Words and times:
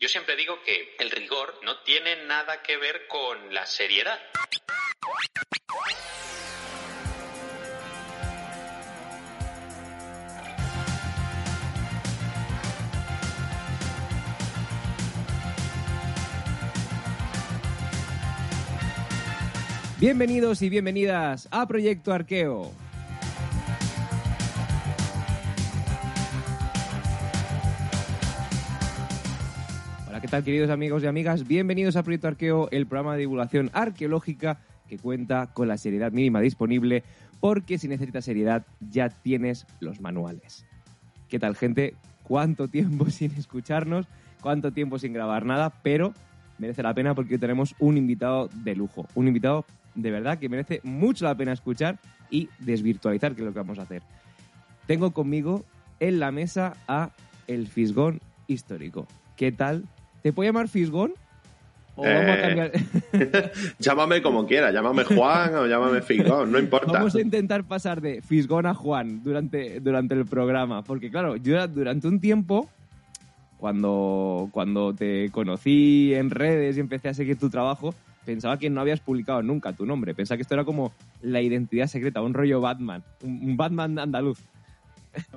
Yo 0.00 0.08
siempre 0.08 0.36
digo 0.36 0.62
que 0.64 0.94
el 1.00 1.10
rigor 1.10 1.58
no 1.64 1.80
tiene 1.82 2.24
nada 2.26 2.62
que 2.62 2.76
ver 2.76 3.08
con 3.08 3.52
la 3.52 3.66
seriedad. 3.66 4.16
Bienvenidos 19.98 20.62
y 20.62 20.68
bienvenidas 20.68 21.48
a 21.50 21.66
Proyecto 21.66 22.12
Arqueo. 22.12 22.72
¿Qué 30.28 30.32
tal 30.32 30.44
queridos 30.44 30.68
amigos 30.68 31.02
y 31.02 31.06
amigas? 31.06 31.48
Bienvenidos 31.48 31.96
a 31.96 32.02
Proyecto 32.02 32.28
Arqueo, 32.28 32.68
el 32.70 32.86
programa 32.86 33.14
de 33.14 33.20
divulgación 33.20 33.70
arqueológica 33.72 34.58
que 34.86 34.98
cuenta 34.98 35.54
con 35.54 35.68
la 35.68 35.78
seriedad 35.78 36.12
mínima 36.12 36.42
disponible 36.42 37.02
porque 37.40 37.78
si 37.78 37.88
necesitas 37.88 38.26
seriedad 38.26 38.66
ya 38.78 39.08
tienes 39.08 39.66
los 39.80 40.02
manuales. 40.02 40.66
¿Qué 41.30 41.38
tal 41.38 41.56
gente? 41.56 41.94
¿Cuánto 42.24 42.68
tiempo 42.68 43.06
sin 43.10 43.32
escucharnos? 43.38 44.06
¿Cuánto 44.42 44.70
tiempo 44.70 44.98
sin 44.98 45.14
grabar 45.14 45.46
nada? 45.46 45.72
Pero 45.82 46.12
merece 46.58 46.82
la 46.82 46.92
pena 46.92 47.14
porque 47.14 47.36
hoy 47.36 47.40
tenemos 47.40 47.74
un 47.78 47.96
invitado 47.96 48.50
de 48.52 48.76
lujo, 48.76 49.06
un 49.14 49.28
invitado 49.28 49.64
de 49.94 50.10
verdad 50.10 50.38
que 50.38 50.50
merece 50.50 50.82
mucho 50.82 51.24
la 51.24 51.36
pena 51.36 51.54
escuchar 51.54 51.98
y 52.28 52.50
desvirtualizar, 52.58 53.34
que 53.34 53.40
es 53.40 53.46
lo 53.46 53.54
que 53.54 53.60
vamos 53.60 53.78
a 53.78 53.82
hacer. 53.82 54.02
Tengo 54.86 55.12
conmigo 55.12 55.64
en 56.00 56.20
la 56.20 56.32
mesa 56.32 56.74
a 56.86 57.12
el 57.46 57.66
Fisgón 57.66 58.20
histórico. 58.46 59.06
¿Qué 59.34 59.52
tal? 59.52 59.84
¿Te 60.28 60.32
puedo 60.34 60.46
llamar 60.46 60.68
Fisgón? 60.68 61.14
¿O 61.96 62.02
vamos 62.02 62.20
a 62.20 62.34
Eh, 62.34 62.42
cambiar? 62.42 63.52
llámame 63.78 64.20
como 64.20 64.46
quiera, 64.46 64.70
llámame 64.70 65.04
Juan 65.04 65.54
o 65.54 65.66
llámame 65.66 66.02
Figón, 66.02 66.52
no 66.52 66.58
importa. 66.58 66.92
Vamos 66.92 67.14
a 67.14 67.20
intentar 67.22 67.64
pasar 67.64 68.02
de 68.02 68.20
Fisgón 68.20 68.66
a 68.66 68.74
Juan 68.74 69.22
durante, 69.24 69.80
durante 69.80 70.12
el 70.14 70.26
programa. 70.26 70.82
Porque, 70.84 71.10
claro, 71.10 71.36
yo 71.36 71.66
durante 71.66 72.08
un 72.08 72.20
tiempo, 72.20 72.68
cuando, 73.56 74.50
cuando 74.52 74.92
te 74.92 75.30
conocí 75.30 76.12
en 76.12 76.28
redes 76.28 76.76
y 76.76 76.80
empecé 76.80 77.08
a 77.08 77.14
seguir 77.14 77.38
tu 77.38 77.48
trabajo, 77.48 77.94
pensaba 78.26 78.58
que 78.58 78.68
no 78.68 78.82
habías 78.82 79.00
publicado 79.00 79.42
nunca 79.42 79.72
tu 79.72 79.86
nombre. 79.86 80.14
Pensaba 80.14 80.36
que 80.36 80.42
esto 80.42 80.52
era 80.52 80.64
como 80.64 80.92
la 81.22 81.40
identidad 81.40 81.86
secreta, 81.86 82.20
un 82.20 82.34
rollo 82.34 82.60
Batman, 82.60 83.02
un 83.22 83.56
Batman 83.56 83.98
andaluz. 83.98 84.40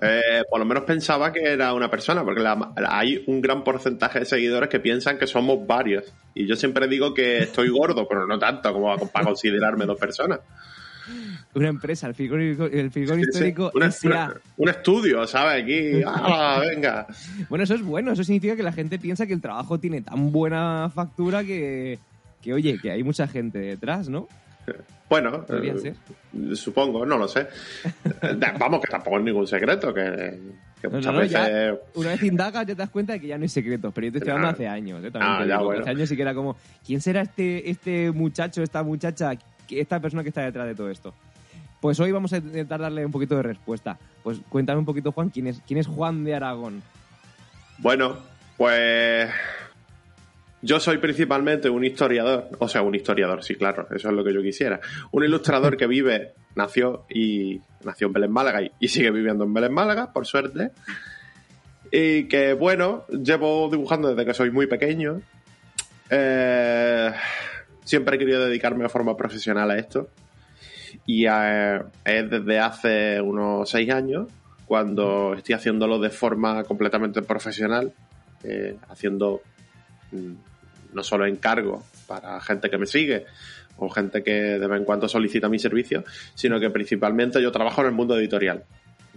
Eh, 0.02 0.44
por 0.50 0.59
lo 0.59 0.66
menos 0.66 0.83
pensaba 0.83 1.31
que 1.31 1.41
era 1.53 1.73
una 1.73 1.89
persona, 1.89 2.23
porque 2.23 2.41
la- 2.41 2.73
hay 2.88 3.23
un 3.27 3.41
gran 3.41 3.64
porcentaje 3.64 4.19
de 4.19 4.25
seguidores 4.25 4.69
que 4.69 4.80
piensan 4.80 5.17
que 5.17 5.28
somos 5.28 5.66
varios. 5.66 6.03
Y 6.36 6.47
yo 6.47 6.55
siempre 6.55 6.88
digo 6.88 7.13
que 7.13 7.39
estoy 7.39 7.69
gordo, 7.69 8.08
pero 8.08 8.28
no 8.28 8.38
tanto 8.38 8.72
como 8.73 8.95
para 9.09 9.25
considerarme 9.25 9.86
dos 9.86 9.97
personas. 10.00 10.39
Una 11.53 11.67
empresa, 11.67 12.08
el 12.08 12.16
el 12.72 12.91
Fisgón 12.91 13.17
Sí, 13.19 13.23
sí. 13.25 13.30
histórico 13.33 13.72
Una- 13.73 13.91
una- 14.05 14.33
un 14.58 14.69
estudio, 14.69 15.28
¿sabes? 15.28 15.63
Aquí, 15.63 16.02
¡ah, 16.06 16.61
venga! 16.61 17.08
Bueno, 17.50 17.63
eso 17.66 17.75
es 17.75 17.81
bueno, 17.81 18.13
eso 18.13 18.23
significa 18.23 18.56
que 18.56 18.63
la 18.63 18.72
gente 18.72 19.00
piensa 19.00 19.28
que 19.28 19.33
el 19.33 19.41
trabajo 19.41 19.78
tiene 19.80 20.02
tan 20.02 20.31
buena 20.31 20.89
factura 20.94 21.44
que, 21.44 22.00
que 22.41 22.53
oye, 22.53 22.80
que 22.81 22.91
hay 22.91 23.03
mucha 23.03 23.28
gente 23.28 23.59
detrás, 23.59 24.08
¿no? 24.08 24.28
Bueno, 25.09 25.45
eh, 25.49 25.93
supongo, 26.55 27.05
no 27.05 27.17
lo 27.17 27.27
sé. 27.27 27.47
Vamos, 28.59 28.81
que 28.81 28.87
tampoco 28.87 29.17
es 29.17 29.23
ningún 29.23 29.45
secreto, 29.45 29.93
que, 29.93 30.39
que 30.81 30.87
No, 30.87 30.95
muchas 30.95 31.13
no, 31.13 31.19
no, 31.19 31.25
ya- 31.25 31.47
veces... 31.49 31.79
Una 31.95 32.09
vez 32.09 32.23
indagas 32.23 32.61
ya 32.67 32.73
te 32.73 32.75
das 32.75 32.89
cuenta 32.89 33.13
de 33.13 33.19
que 33.19 33.27
ya 33.27 33.37
no 33.37 33.43
hay 33.43 33.49
secretos, 33.49 33.91
pero 33.93 34.07
yo 34.07 34.11
te 34.13 34.17
estoy 34.19 34.31
hablando 34.31 34.49
Ah. 34.49 34.53
hace 34.53 34.67
años. 34.67 35.03
¿eh? 35.03 35.11
También 35.11 35.31
Ah, 35.33 35.39
ya, 35.45 35.53
digo, 35.55 35.65
bueno. 35.65 35.81
Hace 35.81 35.89
años 35.89 36.07
sí 36.09 36.15
que 36.15 36.21
era 36.21 36.33
como, 36.33 36.55
¿quién 36.85 37.01
será 37.01 37.21
este, 37.21 37.69
este 37.69 38.11
muchacho, 38.11 38.63
esta 38.63 38.83
muchacha, 38.83 39.33
esta 39.69 39.99
persona 39.99 40.23
que 40.23 40.29
está 40.29 40.41
detrás 40.43 40.67
de 40.67 40.75
todo 40.75 40.89
esto? 40.89 41.13
Pues 41.81 41.99
hoy 41.99 42.11
vamos 42.11 42.31
a 42.31 42.37
intentar 42.37 42.79
darle 42.79 43.05
un 43.05 43.11
poquito 43.11 43.35
de 43.35 43.44
respuesta. 43.44 43.97
Pues 44.23 44.38
cuéntame 44.50 44.79
un 44.79 44.85
poquito, 44.85 45.11
Juan, 45.11 45.29
¿quién 45.29 45.47
es, 45.47 45.59
quién 45.67 45.79
es 45.79 45.88
Juan 45.88 46.23
de 46.23 46.35
Aragón? 46.35 46.81
Bueno, 47.79 48.17
pues 48.55 49.29
yo 50.61 50.79
soy 50.79 50.97
principalmente 50.99 51.69
un 51.69 51.83
historiador, 51.83 52.49
o 52.59 52.67
sea, 52.67 52.83
un 52.83 52.94
historiador, 52.94 53.44
sí, 53.44 53.55
claro, 53.55 53.88
eso 53.95 54.09
es 54.09 54.13
lo 54.13 54.23
que 54.23 54.33
yo 54.33 54.41
quisiera. 54.41 54.79
Un 55.11 55.23
ilustrador 55.23 55.75
que 55.75 55.88
vive, 55.88 56.33
nació 56.55 57.05
y 57.09 57.59
nació 57.83 58.07
en 58.07 58.13
Belén 58.13 58.31
Málaga 58.31 58.61
y, 58.79 58.88
sigue 58.88 59.11
viviendo 59.11 59.44
en 59.44 59.53
Belén 59.53 59.73
Málaga, 59.73 60.13
por 60.13 60.27
suerte. 60.27 60.71
Y 61.91 62.25
que, 62.27 62.53
bueno, 62.53 63.05
llevo 63.07 63.69
dibujando 63.69 64.09
desde 64.09 64.25
que 64.25 64.33
soy 64.33 64.51
muy 64.51 64.67
pequeño. 64.67 65.21
Eh, 66.09 67.11
siempre 67.83 68.16
he 68.16 68.19
querido 68.19 68.45
dedicarme 68.45 68.83
de 68.83 68.89
forma 68.89 69.17
profesional 69.17 69.71
a 69.71 69.77
esto. 69.77 70.09
Y 71.05 71.25
eh, 71.27 71.81
es 72.05 72.29
desde 72.29 72.59
hace 72.59 73.19
unos 73.19 73.69
seis 73.69 73.89
años 73.89 74.27
cuando 74.67 75.33
estoy 75.33 75.55
haciéndolo 75.55 76.00
de 76.00 76.09
forma 76.11 76.63
completamente 76.63 77.21
profesional, 77.23 77.91
eh, 78.44 78.77
haciendo 78.88 79.41
mm, 80.11 80.50
no 80.94 81.03
solo 81.03 81.25
encargo 81.25 81.84
para 82.07 82.40
gente 82.41 82.69
que 82.69 82.78
me 82.78 82.85
sigue 82.85 83.25
o 83.78 83.90
gente 83.90 84.24
que 84.24 84.31
de 84.31 84.68
vez 84.68 84.79
en 84.79 84.85
cuando 84.85 85.07
solicita 85.07 85.50
mi 85.50 85.57
servicio, 85.57 86.03
sino 86.35 86.59
que 86.59 86.69
principalmente 86.69 87.41
yo 87.41 87.52
trabajo 87.52 87.81
en 87.81 87.88
el 87.88 87.94
mundo 87.94 88.18
editorial. 88.18 88.63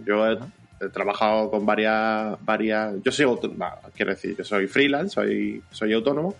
Yo 0.03 0.27
he, 0.27 0.37
he 0.81 0.89
trabajado 0.89 1.51
con 1.51 1.65
varias, 1.65 2.37
varias, 2.43 2.95
yo 3.03 3.11
soy 3.11 3.25
autónomo, 3.25 3.65
quiero 3.95 4.11
decir, 4.11 4.35
yo 4.35 4.43
soy 4.43 4.67
freelance, 4.67 5.13
soy, 5.13 5.61
soy 5.71 5.93
autónomo, 5.93 6.35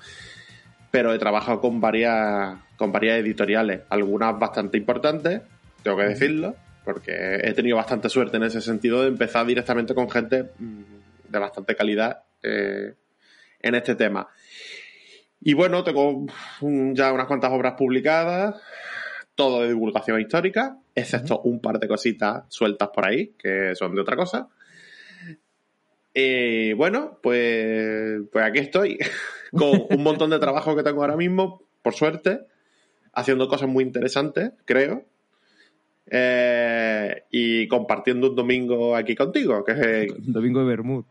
pero 0.92 1.14
he 1.14 1.20
trabajado 1.20 1.62
con 1.62 1.80
varias, 1.80 2.58
con 2.78 2.92
varias 2.92 3.20
editoriales, 3.20 3.82
algunas 3.90 4.38
bastante 4.40 4.78
importantes, 4.78 5.42
tengo 5.84 5.98
que 5.98 6.06
decirlo, 6.06 6.56
porque 6.84 7.40
he 7.44 7.54
tenido 7.54 7.78
bastante 7.78 8.10
suerte 8.10 8.38
en 8.38 8.44
ese 8.44 8.62
sentido 8.62 9.02
de 9.02 9.10
empezar 9.10 9.46
directamente 9.46 9.94
con 9.94 10.10
gente 10.10 10.52
mm, 10.58 10.84
de 11.30 11.40
bastante 11.40 11.76
calidad 11.76 12.24
eh, 12.42 12.94
en 13.60 13.76
este 13.76 13.96
tema. 13.96 14.28
Y 15.42 15.54
bueno, 15.54 15.84
tengo 15.84 16.26
mm, 16.62 16.94
ya 16.94 17.14
unas 17.14 17.28
cuantas 17.28 17.52
obras 17.52 17.74
publicadas, 17.78 18.56
todo 19.36 19.62
de 19.62 19.70
divulgación 19.70 20.20
histórica, 20.20 20.78
excepto 20.96 21.42
un 21.42 21.60
par 21.60 21.80
de 21.80 21.88
cositas 21.88 22.44
sueltas 22.50 22.90
por 22.90 23.06
ahí, 23.06 23.34
que 23.38 23.76
son 23.76 23.94
de 23.96 24.02
otra 24.02 24.16
cosa. 24.16 24.48
Y 26.14 26.72
bueno, 26.74 27.20
pues, 27.22 28.22
pues 28.32 28.46
aquí 28.46 28.60
estoy, 28.60 28.98
con 29.52 29.88
un 29.90 30.04
montón 30.04 30.30
de 30.30 30.40
trabajo 30.40 30.76
que 30.76 30.84
tengo 30.84 31.02
ahora 31.02 31.18
mismo, 31.18 31.62
por 31.82 31.94
suerte, 31.94 32.42
haciendo 33.14 33.48
cosas 33.48 33.68
muy 33.68 33.84
interesantes, 33.84 34.52
creo. 34.64 35.06
Eh, 36.08 37.24
y 37.32 37.68
compartiendo 37.68 38.30
un 38.30 38.36
domingo 38.36 38.96
aquí 38.96 39.16
contigo, 39.16 39.64
que 39.64 39.72
es 39.72 40.14
Domingo 40.20 40.62
de 40.62 40.68
Bermud, 40.68 41.04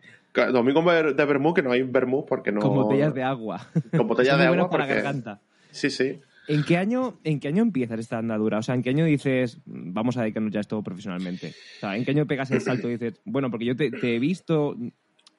domingo 0.53 0.83
de 0.83 1.25
Bermú, 1.25 1.55
que 1.55 1.63
no 1.63 1.73
hay 1.73 1.83
Bermú 1.83 2.27
porque 2.27 2.53
no. 2.53 2.61
con 2.61 2.75
botellas 2.75 3.15
de 3.15 3.23
agua. 3.23 3.67
Con 3.97 4.09
botellas 4.09 4.39
de 4.39 4.47
agua 4.47 4.71
para 4.71 4.85
porque. 4.85 4.95
garganta. 4.95 5.41
Sí, 5.71 5.91
sí. 5.91 6.21
¿En 6.47 6.63
qué 6.63 6.77
año, 6.77 7.19
en 7.25 7.41
qué 7.41 7.49
año 7.49 7.63
empiezas 7.63 7.99
esta 7.99 8.19
andadura? 8.19 8.59
O 8.59 8.63
sea, 8.63 8.75
¿en 8.75 8.83
qué 8.83 8.91
año 8.91 9.07
dices, 9.07 9.61
vamos 9.65 10.17
a 10.19 10.23
dedicarnos 10.23 10.53
ya 10.53 10.61
a 10.61 10.61
esto 10.61 10.83
profesionalmente? 10.83 11.55
O 11.77 11.81
sea, 11.81 11.97
¿en 11.97 12.05
qué 12.05 12.11
año 12.11 12.27
pegas 12.27 12.51
el 12.51 12.61
salto 12.61 12.89
y 12.89 12.93
dices, 12.93 13.15
bueno, 13.25 13.51
porque 13.51 13.65
yo 13.65 13.75
te, 13.75 13.91
te 13.91 14.15
he 14.15 14.19
visto, 14.19 14.77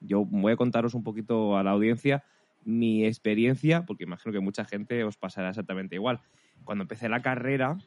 yo 0.00 0.24
voy 0.24 0.52
a 0.52 0.56
contaros 0.56 0.94
un 0.94 1.04
poquito 1.04 1.56
a 1.56 1.62
la 1.62 1.70
audiencia 1.70 2.24
mi 2.66 3.06
experiencia, 3.06 3.86
porque 3.86 4.04
imagino 4.04 4.32
que 4.32 4.40
mucha 4.40 4.64
gente 4.64 5.04
os 5.04 5.16
pasará 5.16 5.50
exactamente 5.50 5.94
igual. 5.94 6.20
Cuando 6.64 6.82
empecé 6.82 7.08
la 7.08 7.22
carrera, 7.22 7.78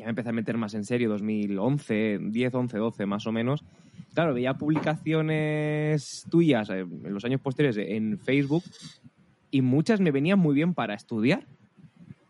ya 0.00 0.06
me 0.06 0.10
empecé 0.10 0.30
a 0.30 0.32
meter 0.32 0.56
más 0.56 0.72
en 0.72 0.84
serio, 0.84 1.10
2011, 1.10 2.18
10, 2.22 2.54
11, 2.54 2.78
12 2.78 3.06
más 3.06 3.26
o 3.26 3.32
menos. 3.32 3.62
Claro, 4.14 4.32
veía 4.32 4.54
publicaciones 4.54 6.24
tuyas 6.30 6.70
eh, 6.70 6.80
en 6.80 7.12
los 7.12 7.22
años 7.26 7.42
posteriores 7.42 7.76
en 7.86 8.18
Facebook 8.18 8.64
y 9.50 9.60
muchas 9.60 10.00
me 10.00 10.10
venían 10.10 10.38
muy 10.38 10.54
bien 10.54 10.72
para 10.72 10.94
estudiar. 10.94 11.46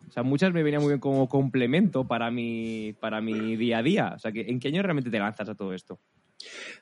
O 0.09 0.13
sea, 0.13 0.25
muchas 0.25 0.53
me 0.53 0.65
venían 0.65 0.83
muy 0.83 0.91
bien 0.91 0.99
como 0.99 1.29
complemento 1.29 2.09
para 2.09 2.33
mi, 2.33 2.97
para 2.99 3.21
mi 3.21 3.55
día 3.57 3.79
a 3.79 3.83
día. 3.85 4.13
O 4.17 4.19
sea, 4.19 4.33
¿en 4.35 4.59
qué 4.59 4.67
año 4.67 4.83
realmente 4.83 5.11
te 5.11 5.21
lanzas 5.21 5.49
a 5.49 5.55
todo 5.55 5.73
esto? 5.73 6.01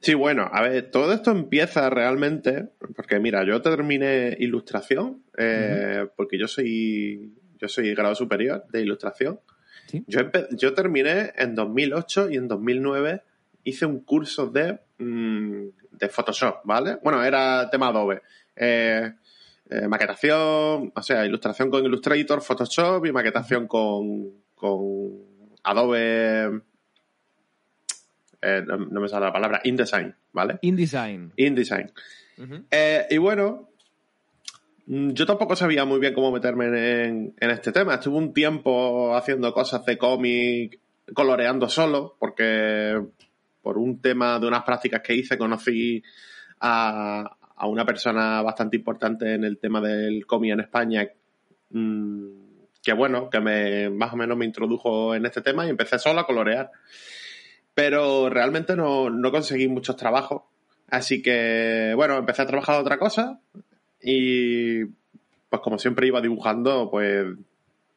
Sí, 0.01 0.15
bueno, 0.15 0.49
a 0.51 0.63
ver, 0.63 0.91
todo 0.91 1.13
esto 1.13 1.33
empieza 1.33 1.91
realmente, 1.91 2.71
porque 2.97 3.21
mira, 3.21 3.45
yo 3.45 3.61
terminé 3.61 4.35
ilustración, 4.41 5.23
eh, 5.37 6.07
porque 6.17 6.39
yo 6.39 6.49
soy, 6.49 7.35
yo 7.61 7.69
soy 7.69 7.95
grado 7.95 8.15
superior 8.15 8.65
de 8.73 8.81
ilustración. 8.81 9.41
Sí. 9.89 10.05
Yo, 10.07 10.21
yo 10.53 10.75
terminé 10.75 11.33
en 11.37 11.55
2008 11.55 12.31
y 12.31 12.37
en 12.37 12.47
2009 12.47 13.23
hice 13.65 13.87
un 13.87 14.01
curso 14.01 14.47
de, 14.47 14.79
mm, 14.99 15.69
de 15.93 16.09
Photoshop, 16.09 16.61
¿vale? 16.65 16.99
Bueno, 17.03 17.23
era 17.23 17.69
tema 17.71 17.89
Adobe. 17.89 18.23
Eh, 18.55 19.13
eh, 19.71 19.89
maquetación, 19.89 20.93
o 20.95 21.03
sea, 21.03 21.25
ilustración 21.27 21.71
con 21.71 21.85
Illustrator, 21.85 22.41
Photoshop 22.41 23.05
y 23.07 23.13
maquetación 23.13 23.67
con, 23.67 24.31
con 24.55 24.79
Adobe. 25.63 26.63
eh, 28.41 28.63
no, 28.67 28.77
no 28.77 29.01
me 29.01 29.09
sale 29.09 29.27
la 29.27 29.33
palabra, 29.33 29.61
InDesign, 29.65 30.15
¿vale? 30.33 30.59
InDesign. 30.63 31.33
InDesign. 31.37 31.93
Y 33.11 33.19
bueno, 33.19 33.68
yo 34.89 35.27
tampoco 35.27 35.55
sabía 35.55 35.85
muy 35.85 36.01
bien 36.01 36.15
cómo 36.15 36.33
meterme 36.33 36.67
en, 37.05 37.35
en 37.39 37.51
este 37.51 37.73
tema. 37.73 37.95
Estuve 37.95 38.17
un 38.17 38.33
tiempo 38.33 39.15
haciendo 39.15 39.53
cosas 39.53 39.85
de 39.85 39.99
cómic, 39.99 40.81
coloreando 41.13 41.69
solo, 41.69 42.17
porque 42.19 42.99
por 43.61 43.77
un 43.77 44.01
tema 44.01 44.39
de 44.39 44.47
unas 44.47 44.65
prácticas 44.65 45.03
que 45.03 45.15
hice 45.15 45.37
conocí 45.37 46.03
a, 46.61 47.37
a 47.55 47.67
una 47.67 47.85
persona 47.85 48.41
bastante 48.41 48.79
importante 48.79 49.35
en 49.35 49.45
el 49.45 49.59
tema 49.59 49.83
del 49.83 50.25
cómic 50.25 50.53
en 50.53 50.61
España, 50.61 51.07
mmm, 51.69 52.29
que 52.83 52.95
bueno, 52.95 53.29
que 53.29 53.41
me 53.41 53.91
más 53.91 54.15
o 54.15 54.17
menos 54.17 54.39
me 54.39 54.47
introdujo 54.47 55.15
en 55.15 55.27
este 55.27 55.43
tema 55.43 55.67
y 55.67 55.71
empecé 55.71 55.99
solo 55.99 56.21
a 56.21 56.27
colorear. 56.27 56.71
Pero 57.75 58.31
realmente 58.31 58.75
no, 58.75 59.11
no 59.11 59.31
conseguí 59.31 59.69
muchos 59.69 59.97
trabajos. 59.97 60.45
Así 60.89 61.21
que, 61.21 61.93
bueno, 61.95 62.17
empecé 62.17 62.41
a 62.41 62.47
trabajar 62.47 62.81
otra 62.81 62.99
cosa 62.99 63.39
y 64.03 64.85
pues 64.85 65.63
como 65.63 65.79
siempre 65.79 66.07
iba 66.07 66.21
dibujando, 66.21 66.91
pues, 66.91 67.27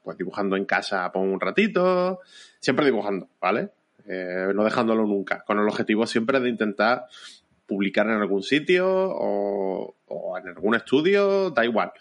pues 0.04 0.18
dibujando 0.18 0.56
en 0.56 0.66
casa 0.66 1.12
por 1.12 1.22
un 1.24 1.40
ratito, 1.40 2.20
siempre 2.60 2.86
dibujando, 2.86 3.28
¿vale? 3.40 3.70
Eh, 4.08 4.48
no 4.56 4.64
dejándolo 4.64 5.06
nunca, 5.06 5.44
con 5.46 5.60
el 5.60 5.68
objetivo 5.68 6.08
siempre 6.08 6.40
de 6.40 6.50
intentar 6.50 7.06
publicar 7.66 8.08
en 8.08 8.14
algún 8.14 8.44
sitio 8.44 8.88
o, 8.88 9.96
o 10.08 10.38
en 10.38 10.48
algún 10.50 10.76
estudio, 10.76 11.52
da 11.52 11.64
igual. 11.64 11.92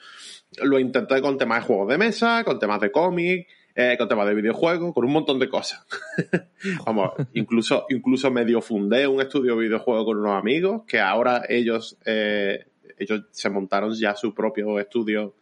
Lo 0.62 0.78
intenté 0.78 1.20
con 1.20 1.38
temas 1.38 1.60
de 1.60 1.66
juegos 1.66 1.88
de 1.88 1.98
mesa, 1.98 2.42
con 2.44 2.58
temas 2.58 2.80
de 2.80 2.90
cómic, 2.90 3.46
eh, 3.74 3.96
con 3.96 4.08
temas 4.08 4.26
de 4.26 4.34
videojuegos, 4.34 4.92
con 4.92 5.04
un 5.04 5.12
montón 5.12 5.38
de 5.38 5.48
cosas. 5.48 5.86
Vamos, 6.86 7.12
incluso, 7.34 7.86
incluso 7.88 8.30
medio 8.30 8.60
fundé 8.60 9.06
un 9.06 9.20
estudio 9.20 9.54
de 9.54 9.62
videojuegos 9.62 10.04
con 10.04 10.18
unos 10.18 10.38
amigos 10.38 10.82
que 10.86 10.98
ahora 11.00 11.44
ellos, 11.48 11.96
eh, 12.04 12.66
ellos 13.00 13.24
se 13.30 13.50
montaron 13.50 13.92
ya 13.94 14.14
su 14.14 14.34
propio 14.34 14.78
estudio 14.78 15.34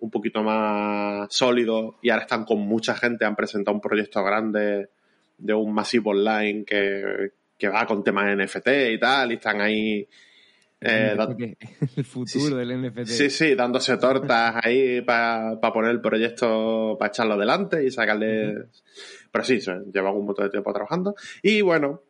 un 0.00 0.10
poquito 0.10 0.42
más 0.42 1.32
sólido 1.32 1.98
y 2.02 2.10
ahora 2.10 2.22
están 2.22 2.44
con 2.44 2.58
mucha 2.60 2.94
gente, 2.94 3.24
han 3.24 3.36
presentado 3.36 3.74
un 3.74 3.80
proyecto 3.80 4.22
grande 4.22 4.88
de 5.38 5.54
un 5.54 5.72
masivo 5.72 6.10
online 6.10 6.64
que, 6.64 7.32
que 7.58 7.68
va 7.68 7.86
con 7.86 8.02
temas 8.02 8.36
NFT 8.36 8.68
y 8.92 8.98
tal, 8.98 9.32
y 9.32 9.34
están 9.34 9.60
ahí. 9.60 10.08
Eh, 10.82 11.14
el 11.96 12.04
futuro 12.06 12.26
sí, 12.26 12.54
del 12.54 12.82
NFT. 12.82 13.06
Sí, 13.06 13.28
sí, 13.28 13.54
dándose 13.54 13.98
tortas 13.98 14.54
ahí 14.64 15.02
para 15.02 15.60
pa 15.60 15.72
poner 15.72 15.90
el 15.90 16.00
proyecto, 16.00 16.96
para 16.98 17.10
echarlo 17.10 17.34
adelante 17.34 17.84
y 17.84 17.90
sacarle. 17.90 18.48
Uh 18.48 18.58
-huh. 18.60 18.82
Pero 19.30 19.44
sí, 19.44 19.60
llevan 19.92 20.14
un 20.14 20.24
montón 20.24 20.46
de 20.46 20.50
tiempo 20.50 20.72
trabajando. 20.72 21.14
Y 21.42 21.60
bueno, 21.60 22.02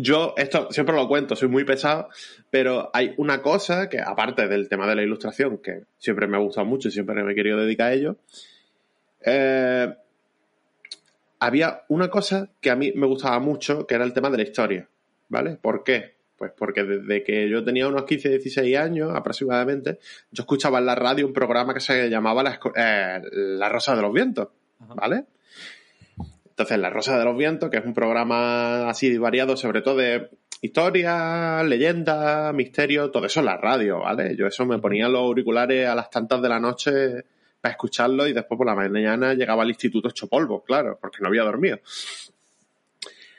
yo 0.00 0.34
esto 0.36 0.68
siempre 0.70 0.94
lo 0.94 1.08
cuento, 1.08 1.36
soy 1.36 1.48
muy 1.48 1.64
pesado, 1.64 2.08
pero 2.50 2.90
hay 2.92 3.14
una 3.16 3.42
cosa 3.42 3.88
que, 3.88 4.00
aparte 4.00 4.48
del 4.48 4.68
tema 4.68 4.86
de 4.86 4.96
la 4.96 5.02
ilustración, 5.02 5.58
que 5.58 5.84
siempre 5.98 6.26
me 6.26 6.36
ha 6.36 6.40
gustado 6.40 6.66
mucho 6.66 6.88
y 6.88 6.90
siempre 6.90 7.22
me 7.22 7.32
he 7.32 7.34
querido 7.34 7.58
dedicar 7.58 7.88
a 7.88 7.92
ello, 7.92 8.16
eh, 9.24 9.94
había 11.38 11.84
una 11.88 12.08
cosa 12.08 12.50
que 12.60 12.70
a 12.70 12.76
mí 12.76 12.92
me 12.94 13.06
gustaba 13.06 13.38
mucho, 13.40 13.86
que 13.86 13.94
era 13.94 14.04
el 14.04 14.12
tema 14.12 14.30
de 14.30 14.36
la 14.36 14.42
historia, 14.42 14.88
¿vale? 15.28 15.56
¿Por 15.60 15.84
qué? 15.84 16.14
Pues 16.36 16.52
porque 16.56 16.84
desde 16.84 17.22
que 17.22 17.48
yo 17.48 17.62
tenía 17.64 17.88
unos 17.88 18.04
15, 18.04 18.30
16 18.30 18.76
años 18.76 19.10
aproximadamente, 19.14 19.98
yo 20.30 20.42
escuchaba 20.42 20.78
en 20.78 20.86
la 20.86 20.94
radio 20.94 21.26
un 21.26 21.32
programa 21.32 21.74
que 21.74 21.80
se 21.80 22.08
llamaba 22.08 22.42
La, 22.42 22.58
eh, 22.76 23.20
la 23.32 23.68
Rosa 23.68 23.94
de 23.94 24.02
los 24.02 24.12
Vientos, 24.12 24.48
¿vale? 24.78 25.24
Entonces, 26.60 26.78
La 26.78 26.90
Rosa 26.90 27.18
de 27.18 27.24
los 27.24 27.38
Vientos, 27.38 27.70
que 27.70 27.78
es 27.78 27.86
un 27.86 27.94
programa 27.94 28.90
así 28.90 29.16
variado, 29.16 29.56
sobre 29.56 29.80
todo 29.80 29.96
de 29.96 30.28
historia, 30.60 31.62
leyenda, 31.62 32.52
misterio, 32.52 33.10
todo 33.10 33.24
eso 33.24 33.40
en 33.40 33.46
la 33.46 33.56
radio, 33.56 34.00
¿vale? 34.00 34.36
Yo 34.36 34.46
eso 34.46 34.66
me 34.66 34.78
ponía 34.78 35.08
los 35.08 35.22
auriculares 35.22 35.88
a 35.88 35.94
las 35.94 36.10
tantas 36.10 36.42
de 36.42 36.50
la 36.50 36.60
noche 36.60 37.24
para 37.62 37.72
escucharlo 37.72 38.26
y 38.26 38.34
después 38.34 38.58
por 38.58 38.66
la 38.66 38.74
mañana 38.74 39.32
llegaba 39.32 39.62
al 39.62 39.70
instituto 39.70 40.10
hecho 40.10 40.26
polvo, 40.26 40.62
claro, 40.62 40.98
porque 41.00 41.22
no 41.22 41.28
había 41.28 41.44
dormido. 41.44 41.78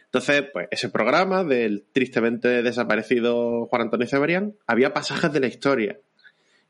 Entonces, 0.06 0.44
pues 0.51 0.68
ese 0.71 0.89
programa 0.89 1.44
del 1.44 1.85
tristemente 1.94 2.63
desaparecido 2.63 3.68
Juan 3.68 3.83
Antonio 3.83 4.07
Cebrián, 4.07 4.56
había 4.65 4.95
pasajes 4.95 5.31
de 5.31 5.41
la 5.41 5.47
historia. 5.47 6.00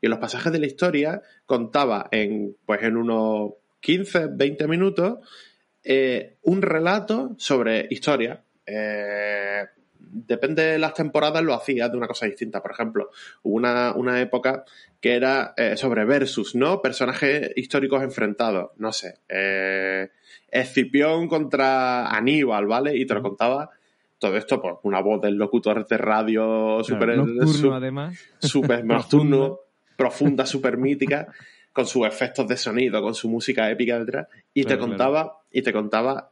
Y 0.02 0.06
en 0.06 0.10
los 0.10 0.18
pasajes 0.18 0.52
de 0.52 0.58
la 0.58 0.66
historia 0.66 1.22
contaba 1.46 2.08
en, 2.10 2.56
pues 2.66 2.82
en 2.82 2.98
unos 2.98 3.52
15, 3.80 4.26
20 4.32 4.68
minutos 4.68 5.18
eh, 5.84 6.36
un 6.42 6.62
relato 6.62 7.34
sobre 7.38 7.86
historia. 7.90 8.42
Eh, 8.66 9.64
depende 9.98 10.62
de 10.62 10.78
las 10.78 10.94
temporadas, 10.94 11.42
lo 11.42 11.54
hacía 11.54 11.88
de 11.88 11.96
una 11.96 12.06
cosa 12.06 12.26
distinta. 12.26 12.62
Por 12.62 12.72
ejemplo, 12.72 13.10
hubo 13.42 13.56
una, 13.56 13.92
una 13.94 14.20
época 14.20 14.64
que 15.00 15.14
era 15.14 15.54
eh, 15.56 15.76
sobre 15.76 16.04
versus, 16.04 16.54
¿no? 16.54 16.80
Personajes 16.80 17.52
históricos 17.56 18.02
enfrentados. 18.02 18.70
No 18.76 18.92
sé. 18.92 19.18
Eh, 19.28 20.10
Escipión 20.50 21.28
contra 21.28 22.08
Aníbal, 22.08 22.66
¿vale? 22.66 22.96
Y 22.96 23.06
te 23.06 23.14
lo 23.14 23.22
contaba 23.22 23.70
todo 24.18 24.36
esto 24.36 24.60
por 24.60 24.78
una 24.84 25.00
voz 25.00 25.20
del 25.20 25.34
locutor 25.34 25.86
de 25.86 25.98
radio 25.98 26.84
súper 26.84 27.14
claro, 27.14 27.26
nocturno, 27.26 27.52
su, 27.52 27.72
además. 27.72 28.18
Súper 28.38 28.84
nocturno, 28.84 29.58
profunda, 29.96 30.46
súper 30.46 30.76
mítica, 30.76 31.26
con 31.72 31.86
sus 31.86 32.06
efectos 32.06 32.46
de 32.48 32.56
sonido, 32.56 33.02
con 33.02 33.14
su 33.14 33.28
música 33.28 33.70
épica 33.70 33.98
detrás. 33.98 34.28
Y 34.54 34.64
claro, 34.64 34.76
te 34.76 34.88
contaba, 34.88 35.22
claro. 35.22 35.38
y 35.50 35.62
te 35.62 35.72
contaba 35.72 36.30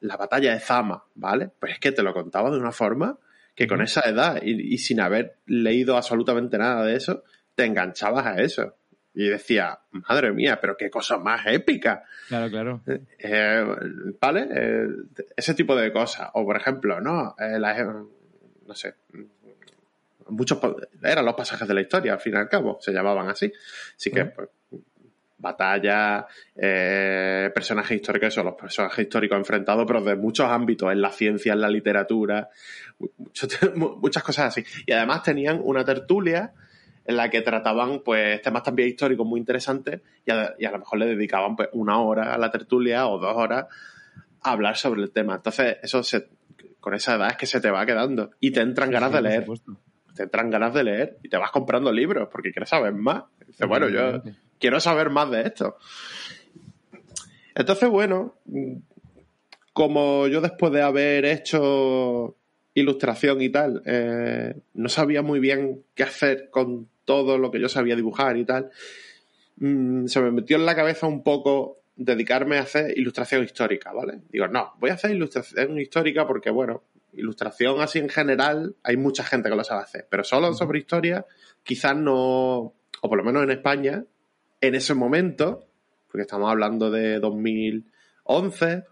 la 0.00 0.16
batalla 0.16 0.52
de 0.52 0.60
Zama, 0.60 1.04
¿vale? 1.14 1.50
Pues 1.58 1.72
es 1.72 1.78
que 1.78 1.92
te 1.92 2.02
lo 2.02 2.12
contaba 2.12 2.50
de 2.50 2.58
una 2.58 2.72
forma 2.72 3.18
que 3.54 3.66
con 3.66 3.82
esa 3.82 4.08
edad 4.08 4.40
y, 4.42 4.74
y, 4.74 4.78
sin 4.78 5.00
haber 5.00 5.38
leído 5.46 5.96
absolutamente 5.96 6.58
nada 6.58 6.84
de 6.84 6.94
eso, 6.94 7.24
te 7.56 7.64
enganchabas 7.64 8.26
a 8.26 8.40
eso. 8.40 8.76
Y 9.14 9.28
decía, 9.28 9.80
madre 9.90 10.30
mía, 10.30 10.60
pero 10.60 10.76
qué 10.76 10.90
cosa 10.90 11.18
más 11.18 11.44
épica. 11.46 12.04
Claro, 12.28 12.48
claro. 12.50 12.82
Eh, 13.18 13.66
¿Vale? 14.20 14.48
Eh, 14.48 14.86
ese 15.36 15.54
tipo 15.54 15.74
de 15.74 15.92
cosas. 15.92 16.30
O, 16.34 16.44
por 16.44 16.56
ejemplo, 16.56 17.00
¿no? 17.00 17.34
Eh, 17.36 17.58
la, 17.58 17.82
no 17.84 18.74
sé. 18.74 18.94
Muchos 20.28 20.60
eran 21.02 21.24
los 21.24 21.34
pasajes 21.34 21.66
de 21.66 21.74
la 21.74 21.80
historia, 21.80 22.12
al 22.12 22.20
fin 22.20 22.34
y 22.34 22.36
al 22.36 22.48
cabo, 22.48 22.78
se 22.80 22.92
llamaban 22.92 23.28
así. 23.28 23.52
Así 23.96 24.12
que, 24.12 24.26
pues, 24.26 24.48
batalla, 25.38 26.26
eh, 26.56 27.50
personajes 27.54 27.96
históricos, 27.96 28.28
eso, 28.28 28.42
los 28.42 28.54
personajes 28.54 29.04
históricos 29.04 29.38
enfrentados, 29.38 29.84
pero 29.86 30.02
de 30.02 30.16
muchos 30.16 30.46
ámbitos, 30.46 30.92
en 30.92 31.00
la 31.00 31.10
ciencia, 31.10 31.52
en 31.52 31.60
la 31.60 31.70
literatura, 31.70 32.48
muchas 33.74 34.22
cosas 34.22 34.46
así. 34.46 34.64
Y 34.86 34.92
además 34.92 35.22
tenían 35.22 35.60
una 35.62 35.84
tertulia 35.84 36.52
en 37.04 37.16
la 37.16 37.30
que 37.30 37.40
trataban 37.40 38.00
pues 38.04 38.42
temas 38.42 38.62
también 38.62 38.88
históricos 38.88 39.26
muy 39.26 39.40
interesantes 39.40 40.02
y 40.26 40.30
a, 40.30 40.54
y 40.58 40.66
a 40.66 40.70
lo 40.70 40.80
mejor 40.80 40.98
le 40.98 41.06
dedicaban 41.06 41.56
pues 41.56 41.70
una 41.72 42.00
hora 42.00 42.34
a 42.34 42.38
la 42.38 42.50
tertulia 42.50 43.06
o 43.06 43.18
dos 43.18 43.34
horas 43.34 43.64
a 44.42 44.50
hablar 44.50 44.76
sobre 44.76 45.02
el 45.02 45.10
tema. 45.10 45.36
Entonces, 45.36 45.78
eso 45.82 46.02
se, 46.02 46.28
con 46.80 46.94
esa 46.94 47.14
edad 47.14 47.30
es 47.30 47.36
que 47.36 47.46
se 47.46 47.60
te 47.60 47.70
va 47.70 47.86
quedando 47.86 48.30
y 48.40 48.50
te 48.50 48.60
entran 48.60 48.90
ganas 48.90 49.12
de 49.12 49.22
leer. 49.22 49.46
Te 50.14 50.24
entran 50.24 50.50
ganas 50.50 50.74
de 50.74 50.84
leer 50.84 51.18
y 51.22 51.28
te 51.28 51.36
vas 51.36 51.50
comprando 51.50 51.92
libros 51.92 52.28
porque 52.30 52.50
quieres 52.50 52.68
saber 52.68 52.92
más. 52.92 53.24
Dices, 53.46 53.66
bueno, 53.66 53.88
yo 53.88 54.20
quiero 54.58 54.80
saber 54.80 55.10
más 55.10 55.30
de 55.30 55.42
esto. 55.42 55.76
Entonces, 57.54 57.88
bueno, 57.88 58.36
como 59.72 60.26
yo 60.28 60.40
después 60.40 60.72
de 60.72 60.82
haber 60.82 61.24
hecho 61.24 62.36
ilustración 62.74 63.42
y 63.42 63.48
tal, 63.48 63.82
eh, 63.84 64.54
no 64.74 64.88
sabía 64.88 65.22
muy 65.22 65.40
bien 65.40 65.84
qué 65.94 66.04
hacer 66.04 66.50
con 66.50 66.88
todo 67.04 67.38
lo 67.38 67.50
que 67.50 67.60
yo 67.60 67.68
sabía 67.68 67.96
dibujar 67.96 68.36
y 68.36 68.44
tal, 68.44 68.70
mmm, 69.56 70.06
se 70.06 70.20
me 70.20 70.30
metió 70.30 70.56
en 70.56 70.66
la 70.66 70.76
cabeza 70.76 71.06
un 71.06 71.22
poco 71.22 71.78
dedicarme 71.96 72.58
a 72.58 72.62
hacer 72.62 72.96
ilustración 72.96 73.42
histórica, 73.42 73.92
¿vale? 73.92 74.20
Digo, 74.28 74.46
no, 74.46 74.74
voy 74.78 74.90
a 74.90 74.94
hacer 74.94 75.10
ilustración 75.10 75.78
histórica 75.80 76.26
porque, 76.26 76.50
bueno, 76.50 76.84
ilustración 77.14 77.80
así 77.80 77.98
en 77.98 78.08
general, 78.08 78.76
hay 78.84 78.96
mucha 78.96 79.24
gente 79.24 79.50
que 79.50 79.56
lo 79.56 79.64
sabe 79.64 79.82
hacer, 79.82 80.06
pero 80.08 80.22
solo 80.22 80.54
sobre 80.54 80.78
historia, 80.78 81.26
quizás 81.64 81.96
no, 81.96 82.14
o 82.14 82.74
por 83.00 83.18
lo 83.18 83.24
menos 83.24 83.42
en 83.42 83.50
España, 83.50 84.04
en 84.60 84.74
ese 84.74 84.94
momento, 84.94 85.66
porque 86.06 86.22
estamos 86.22 86.50
hablando 86.50 86.90
de 86.90 87.20
2011, 87.20 88.84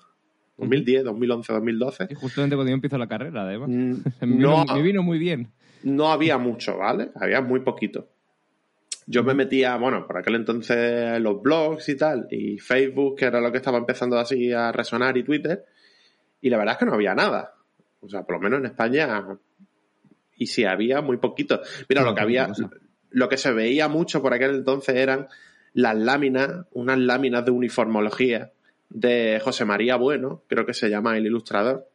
2010, 0.57 1.05
2011, 1.05 1.53
2012. 1.53 2.07
Y 2.11 2.15
justamente 2.15 2.57
cuando 2.57 2.71
yo 2.71 2.75
empiezo 2.75 2.99
la 2.99 3.09
carrera, 3.09 3.43
además. 3.43 3.69
Mm, 3.69 3.93
me, 4.21 4.37
vino, 4.37 4.65
no, 4.65 4.75
me 4.75 4.83
vino 4.83 5.03
muy 5.03 5.19
bien. 5.19 5.51
No 5.83 6.11
había 6.11 6.39
mucho, 6.39 6.79
¿vale? 6.79 7.11
Había 7.15 7.41
muy 7.41 7.61
poquito. 7.61 8.09
Yo 9.09 9.23
me 9.23 9.35
metía, 9.35 9.77
bueno, 9.77 10.05
por 10.05 10.19
aquel 10.19 10.35
entonces 10.35 11.21
los 11.21 11.41
blogs 11.41 11.89
y 11.89 11.97
tal, 11.97 12.27
y 12.29 12.59
Facebook, 12.59 13.17
que 13.17 13.27
era 13.27 13.41
lo 13.41 13.53
que 13.53 13.59
estaba 13.59 13.79
empezando 13.79 14.19
así 14.19 14.53
a 14.53 14.73
resonar, 14.73 15.17
y 15.17 15.23
Twitter, 15.23 15.65
y 16.41 16.51
la 16.51 16.59
verdad 16.59 16.73
es 16.73 16.79
que 16.81 16.87
no 16.87 16.95
había 16.95 17.15
nada. 17.15 17.55
O 18.01 18.09
sea, 18.09 18.25
por 18.25 18.37
lo 18.37 18.41
menos 18.41 18.59
en 18.59 18.67
España, 18.67 19.25
y 20.37 20.47
si 20.47 20.65
había, 20.65 21.03
muy 21.03 21.19
poquito. 21.19 21.61
Mira, 21.89 22.03
no, 22.03 22.09
lo 22.09 22.15
que 22.17 22.21
había, 22.21 22.49
lo 23.11 23.29
que 23.29 23.37
se 23.37 23.53
veía 23.53 23.87
mucho 23.87 24.21
por 24.21 24.35
aquel 24.35 24.57
entonces 24.57 24.97
eran 24.97 25.29
las 25.77 25.95
láminas, 25.97 26.65
unas 26.73 26.99
láminas 26.99 27.45
de 27.45 27.51
uniformología 27.51 28.51
de 28.89 29.41
José 29.45 29.65
María 29.67 29.97
Bueno, 29.97 30.43
creo 30.47 30.65
que 30.65 30.73
se 30.73 30.89
llama 30.89 31.17
el 31.19 31.27
ilustrador, 31.27 31.87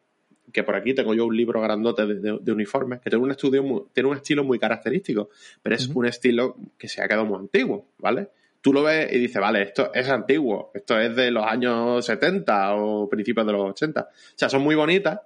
que 0.53 0.63
por 0.63 0.75
aquí 0.75 0.93
tengo 0.93 1.13
yo 1.15 1.25
un 1.25 1.35
libro 1.35 1.61
grandote 1.61 2.05
de, 2.05 2.15
de, 2.15 2.37
de 2.41 2.51
uniformes, 2.51 2.99
que 2.99 3.09
tiene 3.09 3.23
un, 3.25 3.31
estudio 3.31 3.63
muy- 3.63 3.83
tiene 3.93 4.09
un 4.09 4.17
estilo 4.17 4.43
muy 4.43 4.59
característico, 4.59 5.29
pero 5.63 5.75
es 5.75 5.87
un 5.87 6.05
estilo 6.05 6.57
que 6.77 6.87
se 6.87 7.01
ha 7.01 7.07
quedado 7.07 7.25
muy 7.25 7.39
antiguo, 7.39 7.87
¿vale? 7.97 8.29
Tú 8.61 8.71
lo 8.73 8.83
ves 8.83 9.11
y 9.11 9.17
dices, 9.17 9.41
vale, 9.41 9.63
esto 9.63 9.91
es 9.93 10.07
antiguo, 10.09 10.69
esto 10.75 10.99
es 10.99 11.15
de 11.15 11.31
los 11.31 11.43
años 11.45 12.05
70 12.05 12.75
o 12.75 13.09
principios 13.09 13.47
de 13.47 13.53
los 13.53 13.69
80. 13.71 14.01
O 14.01 14.07
sea, 14.35 14.49
son 14.49 14.61
muy 14.61 14.75
bonitas, 14.75 15.19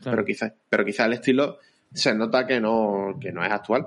Claro. 0.00 0.16
pero 0.16 0.24
quizás 0.24 0.52
pero 0.68 0.84
quizá 0.84 1.04
el 1.06 1.12
estilo 1.12 1.58
se 1.94 2.12
nota 2.14 2.44
que 2.46 2.58
no, 2.60 3.16
que 3.20 3.30
no 3.30 3.44
es 3.44 3.52
actual. 3.52 3.86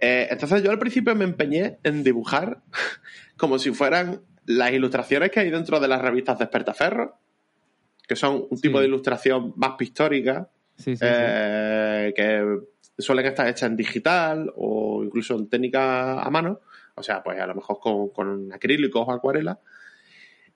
Eh, 0.00 0.28
entonces 0.30 0.62
yo 0.62 0.70
al 0.70 0.78
principio 0.78 1.14
me 1.14 1.24
empeñé 1.24 1.78
en 1.82 2.04
dibujar 2.04 2.60
como 3.36 3.58
si 3.58 3.72
fueran 3.72 4.20
las 4.46 4.72
ilustraciones 4.72 5.30
que 5.30 5.40
hay 5.40 5.50
dentro 5.50 5.80
de 5.80 5.88
las 5.88 6.00
revistas 6.00 6.38
de 6.38 6.44
Espertaferro, 6.44 7.18
que 8.06 8.16
son 8.16 8.46
un 8.50 8.60
tipo 8.60 8.78
Sí. 8.78 8.82
de 8.82 8.88
ilustración 8.88 9.52
más 9.56 9.72
pictórica, 9.76 10.48
Sí, 10.76 10.92
sí, 10.92 10.96
sí. 10.98 11.04
eh, 11.04 12.12
que 12.16 12.58
suelen 12.96 13.26
estar 13.26 13.46
hechas 13.48 13.68
en 13.70 13.76
digital 13.76 14.52
o 14.56 15.02
incluso 15.04 15.36
en 15.36 15.48
técnica 15.48 16.20
a 16.22 16.30
mano, 16.30 16.60
o 16.94 17.02
sea, 17.02 17.22
pues 17.22 17.38
a 17.40 17.46
lo 17.46 17.54
mejor 17.56 17.78
con, 17.80 18.08
con 18.10 18.52
acrílicos 18.52 19.04
o 19.06 19.12
acuarela, 19.12 19.58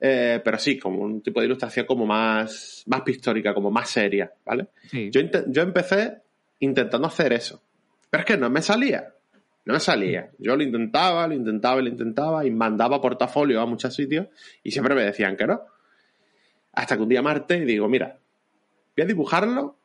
Eh, 0.05 0.41
pero 0.45 0.59
sí, 0.59 0.79
como 0.81 1.03
un 1.03 1.23
tipo 1.23 1.39
de 1.39 1.47
ilustración 1.47 1.87
como 1.87 2.05
más, 2.07 2.83
más 2.87 3.03
pictórica, 3.03 3.55
como 3.55 3.71
más 3.71 3.89
seria, 3.89 4.33
¿vale? 4.45 4.67
Yo, 4.91 5.21
yo 5.47 5.63
empecé 5.63 6.23
intentando 6.59 7.07
hacer 7.07 7.33
eso, 7.33 7.63
pero 8.11 8.23
es 8.23 8.27
que 8.27 8.37
no 8.37 8.51
me 8.51 8.63
salía, 8.63 9.12
no 9.65 9.75
me 9.75 9.81
salía. 9.81 10.31
Yo 10.39 10.57
lo 10.57 10.63
intentaba, 10.63 11.27
lo 11.29 11.35
intentaba 11.35 11.81
y 11.81 11.85
lo 11.85 11.89
intentaba 11.91 12.45
y 12.45 12.51
mandaba 12.51 13.01
portafolio 13.01 13.61
a 13.61 13.67
muchos 13.67 13.95
sitios 13.95 14.27
y 14.63 14.71
siempre 14.71 14.95
me 14.95 15.03
decían 15.03 15.37
que 15.37 15.47
no. 15.47 15.61
Hasta 16.73 16.97
que 16.97 17.03
un 17.03 17.09
día 17.09 17.23
Marte 17.23 17.59
y 17.59 17.65
digo, 17.65 17.89
mira, 17.89 18.19
voy 18.97 19.05
a 19.05 19.07
dibujarlo 19.07 19.77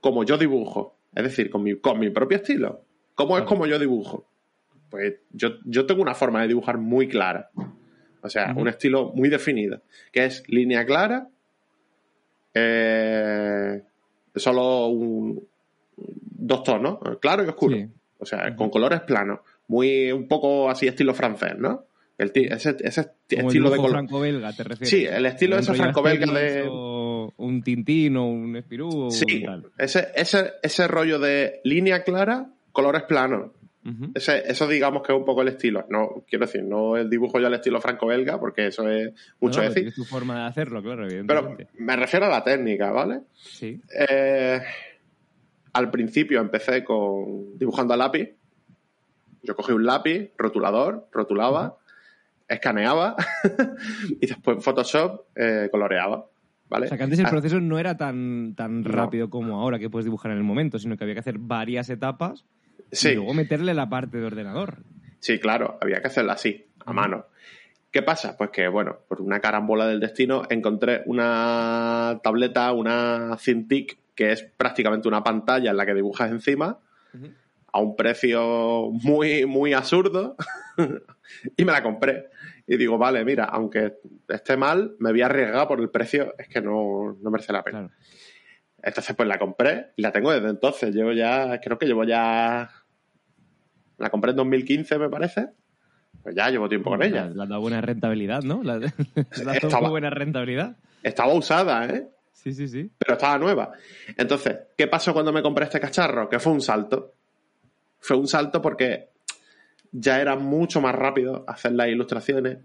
como 0.00 0.24
yo 0.24 0.38
dibujo. 0.38 0.96
Es 1.14 1.24
decir, 1.24 1.50
con 1.50 1.62
mi, 1.62 1.76
con 1.76 1.98
mi 1.98 2.10
propio 2.10 2.36
estilo. 2.38 2.84
¿Cómo 3.14 3.36
es 3.36 3.42
Claro. 3.42 3.48
como 3.48 3.66
yo 3.66 3.78
dibujo? 3.78 4.26
Pues 4.88 5.16
yo, 5.32 5.50
yo 5.64 5.84
tengo 5.86 6.00
una 6.02 6.14
forma 6.14 6.40
de 6.42 6.48
dibujar 6.48 6.78
muy 6.78 7.08
clara. 7.08 7.50
O 8.22 8.28
sea, 8.30 8.54
un 8.56 8.68
estilo 8.68 9.12
muy 9.14 9.28
definido. 9.28 9.82
Que 10.12 10.24
es 10.26 10.42
línea 10.48 10.84
clara, 10.86 11.28
eh, 12.54 13.82
solo 14.34 14.86
un, 14.88 15.46
dos 15.96 16.62
tonos, 16.62 16.98
claro 17.20 17.44
y 17.44 17.48
oscuro. 17.48 17.76
Sí. 17.76 17.88
O 18.20 18.26
sea, 18.26 18.54
con 18.54 18.70
colores 18.70 19.00
planos. 19.00 19.40
Muy, 19.68 20.12
un 20.12 20.28
poco 20.28 20.68
así 20.70 20.86
estilo 20.86 21.14
francés, 21.14 21.56
¿no? 21.58 21.84
El 22.18 22.32
ese, 22.34 22.76
ese 22.80 23.04
Como 23.04 23.40
el 23.40 23.46
estilo 23.46 23.48
de 23.48 23.52
dibujo 23.54 23.76
color. 23.76 23.90
franco-belga, 23.92 24.52
¿te 24.52 24.62
refieres? 24.64 24.88
Sí, 24.90 25.04
el 25.06 25.24
estilo 25.24 25.56
Un 25.56 25.62
ese 25.62 25.74
franco-belga 25.74 26.26
de- 26.32 26.66
o 26.68 27.32
un 27.38 27.62
Tintín 27.62 28.16
o 28.18 28.26
un 28.26 28.56
Espirú 28.56 29.06
o 29.06 29.10
Sí, 29.10 29.42
tal. 29.42 29.64
ese, 29.78 30.08
ese, 30.14 30.52
ese 30.62 30.86
rollo 30.86 31.18
de 31.18 31.60
línea 31.64 32.02
clara, 32.04 32.50
colores 32.72 33.04
planos. 33.04 33.52
Ese, 34.14 34.42
eso 34.46 34.68
digamos 34.68 35.02
que 35.02 35.12
es 35.12 35.18
un 35.18 35.24
poco 35.24 35.40
el 35.40 35.48
estilo. 35.48 35.86
No, 35.88 36.22
quiero 36.28 36.44
decir, 36.44 36.62
no 36.62 36.98
el 36.98 37.08
dibujo 37.08 37.40
ya 37.40 37.46
el 37.48 37.54
estilo 37.54 37.80
franco-belga, 37.80 38.38
porque 38.38 38.66
eso 38.66 38.86
es 38.90 39.12
mucho 39.40 39.62
No, 39.62 39.68
decir. 39.70 39.88
Es 39.88 39.94
tu 39.94 40.04
forma 40.04 40.40
de 40.42 40.46
hacerlo, 40.48 40.82
claro, 40.82 41.04
Pero 41.08 41.18
evidentemente. 41.20 41.68
me 41.78 41.96
refiero 41.96 42.26
a 42.26 42.28
la 42.28 42.44
técnica, 42.44 42.90
¿vale? 42.92 43.20
Sí. 43.34 43.80
Eh, 43.98 44.60
al 45.72 45.90
principio 45.90 46.40
empecé 46.40 46.84
con 46.84 47.58
dibujando 47.58 47.94
a 47.94 47.96
lápiz. 47.96 48.30
Yo 49.42 49.56
cogí 49.56 49.72
un 49.72 49.84
lápiz, 49.86 50.30
rotulador, 50.36 51.08
rotulaba, 51.12 51.76
escaneaba 52.48 53.16
y 54.20 54.26
después 54.26 54.56
en 54.58 54.62
Photoshop 54.62 55.22
eh, 55.34 55.68
coloreaba, 55.70 56.26
¿vale? 56.68 56.86
O 56.86 56.88
sea, 56.88 56.98
que 56.98 57.04
antes 57.04 57.18
el 57.18 57.26
Ah, 57.26 57.30
proceso 57.30 57.60
no 57.60 57.78
era 57.78 57.96
tan, 57.96 58.54
tan 58.54 58.82
No. 58.82 58.88
rápido 58.90 59.30
como 59.30 59.60
ahora, 59.60 59.78
que 59.78 59.88
puedes 59.88 60.04
dibujar 60.04 60.32
en 60.32 60.38
el 60.38 60.44
momento, 60.44 60.78
sino 60.78 60.96
que 60.96 61.04
había 61.04 61.14
que 61.14 61.20
hacer 61.20 61.38
varias 61.38 61.88
etapas 61.90 62.44
y 62.90 62.96
sí, 62.96 63.14
luego 63.14 63.32
meterle 63.34 63.72
la 63.72 63.88
parte 63.88 64.18
de 64.18 64.26
ordenador. 64.26 64.78
sí, 65.20 65.38
claro, 65.38 65.78
había 65.80 66.00
que 66.00 66.08
hacerlo 66.08 66.32
así, 66.32 66.66
a 66.84 66.92
mano. 66.92 67.26
¿Qué 67.92 68.02
pasa? 68.02 68.36
Pues 68.36 68.50
que, 68.50 68.68
bueno, 68.68 68.98
por 69.08 69.20
una 69.20 69.40
carambola 69.40 69.86
del 69.86 70.00
destino 70.00 70.42
encontré 70.50 71.02
una 71.06 72.20
tableta, 72.22 72.72
una 72.72 73.36
Cintiq, 73.38 73.98
que 74.20 74.32
es 74.32 74.42
prácticamente 74.42 75.08
una 75.08 75.24
pantalla 75.24 75.70
en 75.70 75.78
la 75.78 75.86
que 75.86 75.94
dibujas 75.94 76.30
encima, 76.30 76.78
a 77.72 77.80
un 77.80 77.96
precio 77.96 78.90
muy, 78.92 79.46
muy 79.46 79.72
absurdo 79.72 80.36
y 81.56 81.64
me 81.64 81.72
la 81.72 81.82
compré. 81.82 82.28
Y 82.66 82.76
digo, 82.76 82.98
vale, 82.98 83.24
mira, 83.24 83.44
aunque 83.44 83.94
esté 84.28 84.58
mal, 84.58 84.94
me 84.98 85.10
voy 85.10 85.22
a 85.22 85.24
arriesgar 85.26 85.66
por 85.66 85.80
el 85.80 85.88
precio, 85.88 86.34
es 86.36 86.48
que 86.48 86.60
no, 86.60 87.16
no 87.18 87.30
merece 87.30 87.54
la 87.54 87.64
pena. 87.64 87.78
Claro. 87.78 87.94
Entonces, 88.82 89.16
pues 89.16 89.26
la 89.26 89.38
compré 89.38 89.86
y 89.96 90.02
la 90.02 90.12
tengo 90.12 90.32
desde 90.32 90.50
entonces. 90.50 90.94
Llevo 90.94 91.12
ya, 91.12 91.58
creo 91.62 91.78
que 91.78 91.86
llevo 91.86 92.04
ya. 92.04 92.68
La 93.96 94.10
compré 94.10 94.32
en 94.32 94.36
2015, 94.36 94.98
me 94.98 95.08
parece. 95.08 95.48
Pues 96.22 96.34
ya 96.34 96.50
llevo 96.50 96.68
tiempo 96.68 96.90
con 96.90 97.02
ella. 97.02 97.24
Le 97.26 97.42
ha 97.42 97.46
dado 97.46 97.62
buena 97.62 97.80
rentabilidad, 97.80 98.42
¿no? 98.42 98.60
Ha 98.70 98.78
dado 98.78 98.86
Estaba- 99.62 99.88
buena 99.88 100.10
rentabilidad. 100.10 100.76
Estaba 101.02 101.32
usada, 101.32 101.86
¿eh? 101.86 102.06
Sí, 102.42 102.54
sí, 102.54 102.68
sí. 102.68 102.90
pero 102.98 103.14
estaba 103.14 103.36
nueva. 103.38 103.72
Entonces, 104.16 104.56
¿qué 104.76 104.86
pasó 104.86 105.12
cuando 105.12 105.32
me 105.32 105.42
compré 105.42 105.64
este 105.64 105.78
cacharro? 105.80 106.28
Que 106.28 106.38
fue 106.38 106.52
un 106.52 106.60
salto. 106.62 107.12
Fue 107.98 108.16
un 108.16 108.26
salto 108.28 108.62
porque 108.62 109.08
ya 109.92 110.20
era 110.20 110.36
mucho 110.36 110.80
más 110.80 110.94
rápido 110.94 111.44
hacer 111.46 111.72
las 111.72 111.88
ilustraciones. 111.88 112.58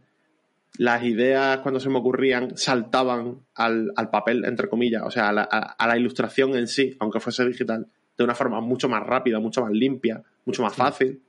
Las 0.77 1.03
ideas, 1.03 1.59
cuando 1.59 1.79
se 1.79 1.89
me 1.89 1.97
ocurrían, 1.99 2.57
saltaban 2.57 3.39
al, 3.55 3.91
al 3.95 4.09
papel, 4.09 4.45
entre 4.45 4.67
comillas, 4.69 5.03
o 5.05 5.11
sea, 5.11 5.29
a 5.29 5.33
la, 5.33 5.41
a- 5.49 5.75
a 5.77 5.87
la 5.87 5.97
ilustración 5.97 6.55
en 6.55 6.67
sí, 6.67 6.95
aunque 6.99 7.19
fuese 7.19 7.45
digital, 7.45 7.87
de 8.17 8.23
una 8.23 8.35
forma 8.35 8.61
mucho 8.61 8.87
más 8.89 9.03
rápida, 9.03 9.39
mucho 9.39 9.61
más 9.61 9.71
limpia, 9.71 10.21
mucho 10.45 10.61
más 10.63 10.73
fácil. 10.75 11.21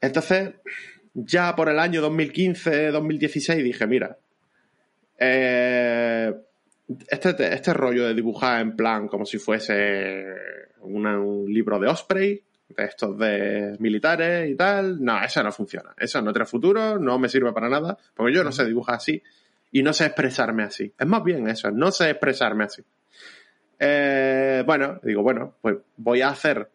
Entonces, 0.00 0.54
ya 1.14 1.54
por 1.56 1.68
el 1.68 1.78
año 1.78 2.02
2015-2016 2.08 3.62
dije, 3.62 3.86
mira, 3.86 4.16
eh, 5.18 6.34
este, 7.08 7.54
este 7.54 7.72
rollo 7.74 8.06
de 8.06 8.14
dibujar 8.14 8.60
en 8.60 8.76
plan 8.76 9.08
como 9.08 9.24
si 9.26 9.38
fuese 9.38 10.24
una- 10.80 11.18
un 11.18 11.52
libro 11.52 11.78
de 11.78 11.88
Osprey, 11.88 12.42
de 12.68 12.84
estos 12.84 13.16
de 13.18 13.76
militares 13.78 14.50
y 14.50 14.54
tal, 14.56 15.02
no, 15.04 15.22
eso 15.22 15.42
no 15.42 15.52
funciona. 15.52 15.94
Eso 15.98 16.20
no 16.22 16.32
tiene 16.32 16.46
futuro, 16.46 16.98
no 16.98 17.18
me 17.18 17.28
sirve 17.28 17.52
para 17.52 17.68
nada, 17.68 17.96
porque 18.14 18.34
yo 18.34 18.42
no 18.44 18.52
sé 18.52 18.64
dibujar 18.64 18.96
así 18.96 19.22
y 19.72 19.82
no 19.82 19.92
sé 19.92 20.06
expresarme 20.06 20.62
así. 20.64 20.92
Es 20.98 21.06
más 21.06 21.22
bien 21.22 21.48
eso, 21.48 21.70
no 21.70 21.90
sé 21.90 22.10
expresarme 22.10 22.64
así. 22.64 22.82
Eh, 23.78 24.62
bueno, 24.66 25.00
digo, 25.02 25.22
bueno, 25.22 25.54
pues 25.60 25.76
voy 25.96 26.22
a 26.22 26.28
hacer 26.28 26.70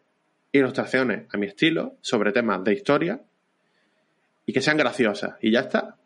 ilustraciones 0.52 1.26
a 1.32 1.36
mi 1.38 1.46
estilo 1.46 1.96
sobre 2.00 2.32
temas 2.32 2.62
de 2.64 2.72
historia 2.74 3.20
y 4.46 4.52
que 4.52 4.60
sean 4.60 4.76
graciosas. 4.76 5.34
Y 5.40 5.50
ya 5.52 5.60
está. 5.60 5.96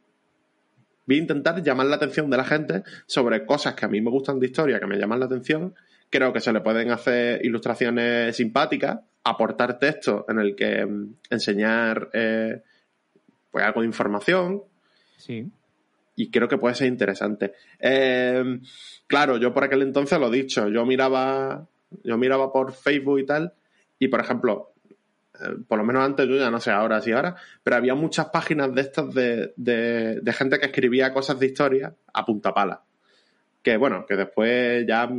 Voy 1.06 1.16
a 1.16 1.20
intentar 1.20 1.62
llamar 1.62 1.87
la 1.87 1.96
atención 1.96 2.30
de 2.30 2.37
la 2.37 2.44
gente 2.44 2.82
sobre 3.06 3.44
cosas 3.44 3.75
que 3.75 3.84
a 3.84 3.88
mí 3.88 4.00
me 4.00 4.11
gustan 4.11 4.38
de 4.40 4.46
historia, 4.46 4.80
que 4.80 4.87
me 4.87 4.96
llaman 4.96 5.20
la 5.20 5.26
atención. 5.26 5.75
Creo 6.11 6.32
que 6.32 6.40
se 6.40 6.52
le 6.52 6.61
pueden 6.61 6.90
hacer 6.90 7.44
ilustraciones 7.44 8.37
simpáticas, 8.37 9.00
aportar 9.25 9.78
texto 9.78 10.25
en 10.28 10.38
el 10.38 10.54
que 10.54 10.84
mm, 10.84 11.14
enseñar 11.30 12.11
eh, 12.12 12.62
pues 13.50 13.64
algo 13.64 13.80
de 13.80 13.87
información 13.87 14.62
Sí. 15.16 15.50
y 16.16 16.30
creo 16.30 16.49
que 16.49 16.58
puede 16.58 16.75
ser 16.75 16.88
interesante. 16.88 17.54
Eh, 17.78 18.61
claro, 19.06 19.38
yo 19.38 19.54
por 19.54 19.64
aquel 19.64 19.82
entonces 19.82 20.18
lo 20.18 20.28
he 20.28 20.37
dicho, 20.37 20.68
yo 20.68 20.84
miraba, 20.84 21.66
yo 22.02 22.18
miraba 22.18 22.52
por 22.52 22.73
Facebook 22.73 23.20
y 23.20 23.26
tal, 23.26 23.54
y 23.99 24.08
por 24.08 24.20
ejemplo, 24.20 24.74
por 25.69 25.79
lo 25.79 25.85
menos 25.85 26.05
antes, 26.05 26.29
yo 26.29 26.37
ya 26.37 26.50
no 26.50 26.61
sé 26.61 26.71
ahora 26.71 27.00
si 27.00 27.12
ahora, 27.12 27.35
pero 27.62 27.76
había 27.76 27.95
muchas 27.95 28.26
páginas 28.26 28.75
de 28.75 28.81
estas 28.81 29.12
de, 29.14 29.53
de, 29.57 30.21
de 30.21 30.33
gente 30.33 30.59
que 30.59 30.67
escribía 30.67 31.12
cosas 31.12 31.38
de 31.41 31.47
historia 31.47 31.95
a 32.12 32.25
punta 32.25 32.53
pala. 32.55 32.83
Que 33.62 33.76
bueno, 33.76 34.05
que 34.07 34.14
después 34.17 34.85
ya 34.87 35.11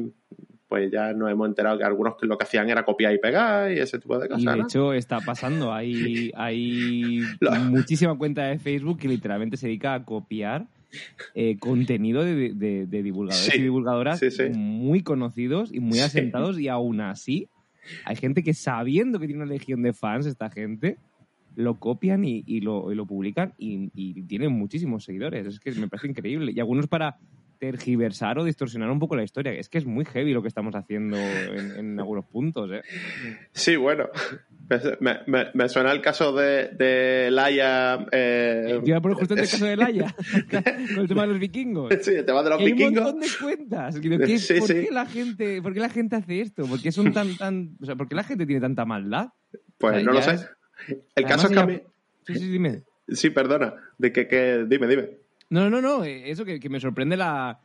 pues 0.68 0.92
ya 0.92 1.14
nos 1.14 1.30
hemos 1.32 1.48
enterado 1.48 1.78
que 1.78 1.84
algunos 1.84 2.16
que 2.18 2.26
lo 2.26 2.38
que 2.38 2.44
hacían 2.46 2.70
era 2.70 2.84
copiar 2.84 3.14
y 3.14 3.20
pegar 3.20 3.72
y 3.72 3.80
ese 3.80 4.00
tipo 4.00 4.18
de 4.18 4.28
cosas. 4.28 4.42
Y 4.44 4.46
de 4.48 4.56
¿no? 4.58 4.64
hecho 4.64 4.94
está 4.94 5.20
pasando. 5.20 5.72
Hay, 5.74 6.32
hay 6.36 7.22
muchísima 7.70 8.18
cuenta 8.18 8.46
de 8.46 8.58
Facebook 8.58 9.00
que 9.00 9.08
literalmente 9.08 9.58
se 9.58 9.68
dedica 9.68 9.94
a 9.94 10.04
copiar 10.06 10.66
eh, 11.34 11.58
contenido 11.60 12.24
de, 12.24 12.54
de- 12.54 12.86
de 12.88 13.04
divulgadores 13.04 13.46
Sí, 13.52 13.60
y 13.60 13.62
divulgadoras 13.62 14.20
sí, 14.20 14.32
sí. 14.32 14.44
muy 14.54 15.04
conocidos 15.04 15.72
y 15.74 15.80
muy 15.80 15.98
Sí. 16.00 16.04
asentados 16.04 16.60
y 16.60 16.68
aún 16.68 17.02
así 17.02 17.48
hay 18.04 18.16
gente 18.16 18.44
que 18.44 18.54
sabiendo 18.54 19.20
que 19.20 19.28
tiene 19.28 19.44
una 19.44 19.52
legión 19.52 19.82
de 19.82 19.94
fans 19.94 20.26
esta 20.26 20.50
gente 20.50 20.98
lo 21.56 21.80
copian 21.80 22.26
y, 22.26 22.60
lo, 22.60 23.06
publican 23.08 23.54
y, 23.58 23.90
y 23.96 24.24
tienen 24.24 24.52
muchísimos 24.52 25.06
seguidores. 25.06 25.48
Es 25.48 25.60
que 25.60 25.72
me 25.72 25.88
parece 25.88 26.08
increíble. 26.08 26.52
Y 26.54 26.60
algunos 26.60 26.88
para 26.88 27.18
tergiversar 27.58 28.38
o 28.40 28.44
distorsionar 28.44 28.92
un 28.92 29.00
poco 29.00 29.16
la 29.16 29.24
historia. 29.24 29.54
Es 29.54 29.70
que 29.70 29.78
es 29.78 29.86
muy 29.86 30.06
heavy 30.06 30.34
lo 30.34 30.42
que 30.42 30.48
estamos 30.48 30.76
haciendo 30.76 31.18
en, 31.18 31.72
en 31.78 32.00
algunos 32.00 32.26
puntos. 32.26 32.70
¿eh? 32.72 32.82
Sí, 33.52 33.76
bueno. 33.76 34.06
Me, 35.00 35.20
me, 35.28 35.48
me, 35.54 35.70
suena 35.70 35.92
el 35.92 36.02
caso 36.02 36.34
de, 36.34 36.70
de 36.70 37.30
Laia. 37.32 38.06
Eh... 38.12 38.80
Yo 38.82 38.88
iba 38.88 38.98
a 38.98 39.02
poner 39.02 39.18
justo 39.18 39.36
el 39.36 39.42
caso 39.50 39.64
de 39.66 39.76
Laia, 39.76 40.16
con 40.50 41.00
el 41.00 41.08
tema 41.08 41.22
de 41.22 41.28
los 41.28 41.40
vikingos. 41.40 41.94
Sí, 42.02 42.12
el 42.16 42.26
tema 42.26 42.42
de 42.42 42.50
los 42.50 42.60
Hay 42.60 42.66
vikingos. 42.74 42.98
un 42.98 43.04
montón 43.04 43.20
de 43.22 43.28
cuentas. 43.40 44.00
¿Qué, 44.00 44.40
Sí, 44.40 44.54
¿por, 44.60 44.68
sí. 44.68 44.74
Qué 44.86 44.90
la 44.92 45.06
gente, 45.06 45.62
¿Por 45.62 45.74
qué 45.74 45.80
la 45.80 45.90
gente 45.90 46.16
hace 46.16 46.42
esto? 46.42 46.66
¿Por 46.66 46.82
qué 46.82 46.92
son 46.92 47.14
tan, 47.14 47.36
tan, 47.38 47.78
o 47.82 47.86
sea, 47.86 47.96
¿por 47.96 48.08
qué 48.08 48.16
la 48.16 48.24
gente 48.24 48.46
tiene 48.46 48.62
tanta 48.62 48.86
maldad? 48.86 49.30
Pues 49.78 49.94
O 49.94 49.96
sea, 49.98 50.04
no 50.06 50.12
lo 50.14 50.22
sé. 50.22 50.32
es- 50.32 50.50
El 50.88 51.26
Además, 51.26 51.32
caso 51.32 51.48
es 51.48 51.54
que 51.54 51.60
a 51.60 51.62
ya- 51.62 51.68
mí. 51.68 51.82
Sí, 52.26 52.36
sí, 52.36 52.48
dime. 52.50 52.82
Sí, 53.08 53.30
perdona. 53.30 53.76
De 54.00 54.12
que, 54.12 54.28
que... 54.28 54.66
Dime, 54.68 54.88
dime. 54.88 55.10
No, 55.52 55.70
no, 55.70 55.80
no, 55.80 56.04
eh, 56.04 56.32
eso 56.32 56.44
que, 56.44 56.60
que 56.60 56.70
me 56.70 56.80
sorprende 56.80 57.16
la, 57.18 57.60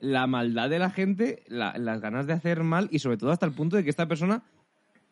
la 0.00 0.26
maldad 0.26 0.68
de 0.68 0.80
la 0.80 0.90
gente, 0.90 1.44
la- 1.46 1.78
las 1.78 2.00
ganas 2.00 2.26
de 2.26 2.32
hacer 2.32 2.64
mal 2.64 2.88
y 2.90 2.98
sobre 2.98 3.16
todo 3.18 3.30
hasta 3.30 3.46
el 3.46 3.52
punto 3.52 3.76
de 3.76 3.84
que 3.84 3.90
esta 3.90 4.08
persona 4.08 4.42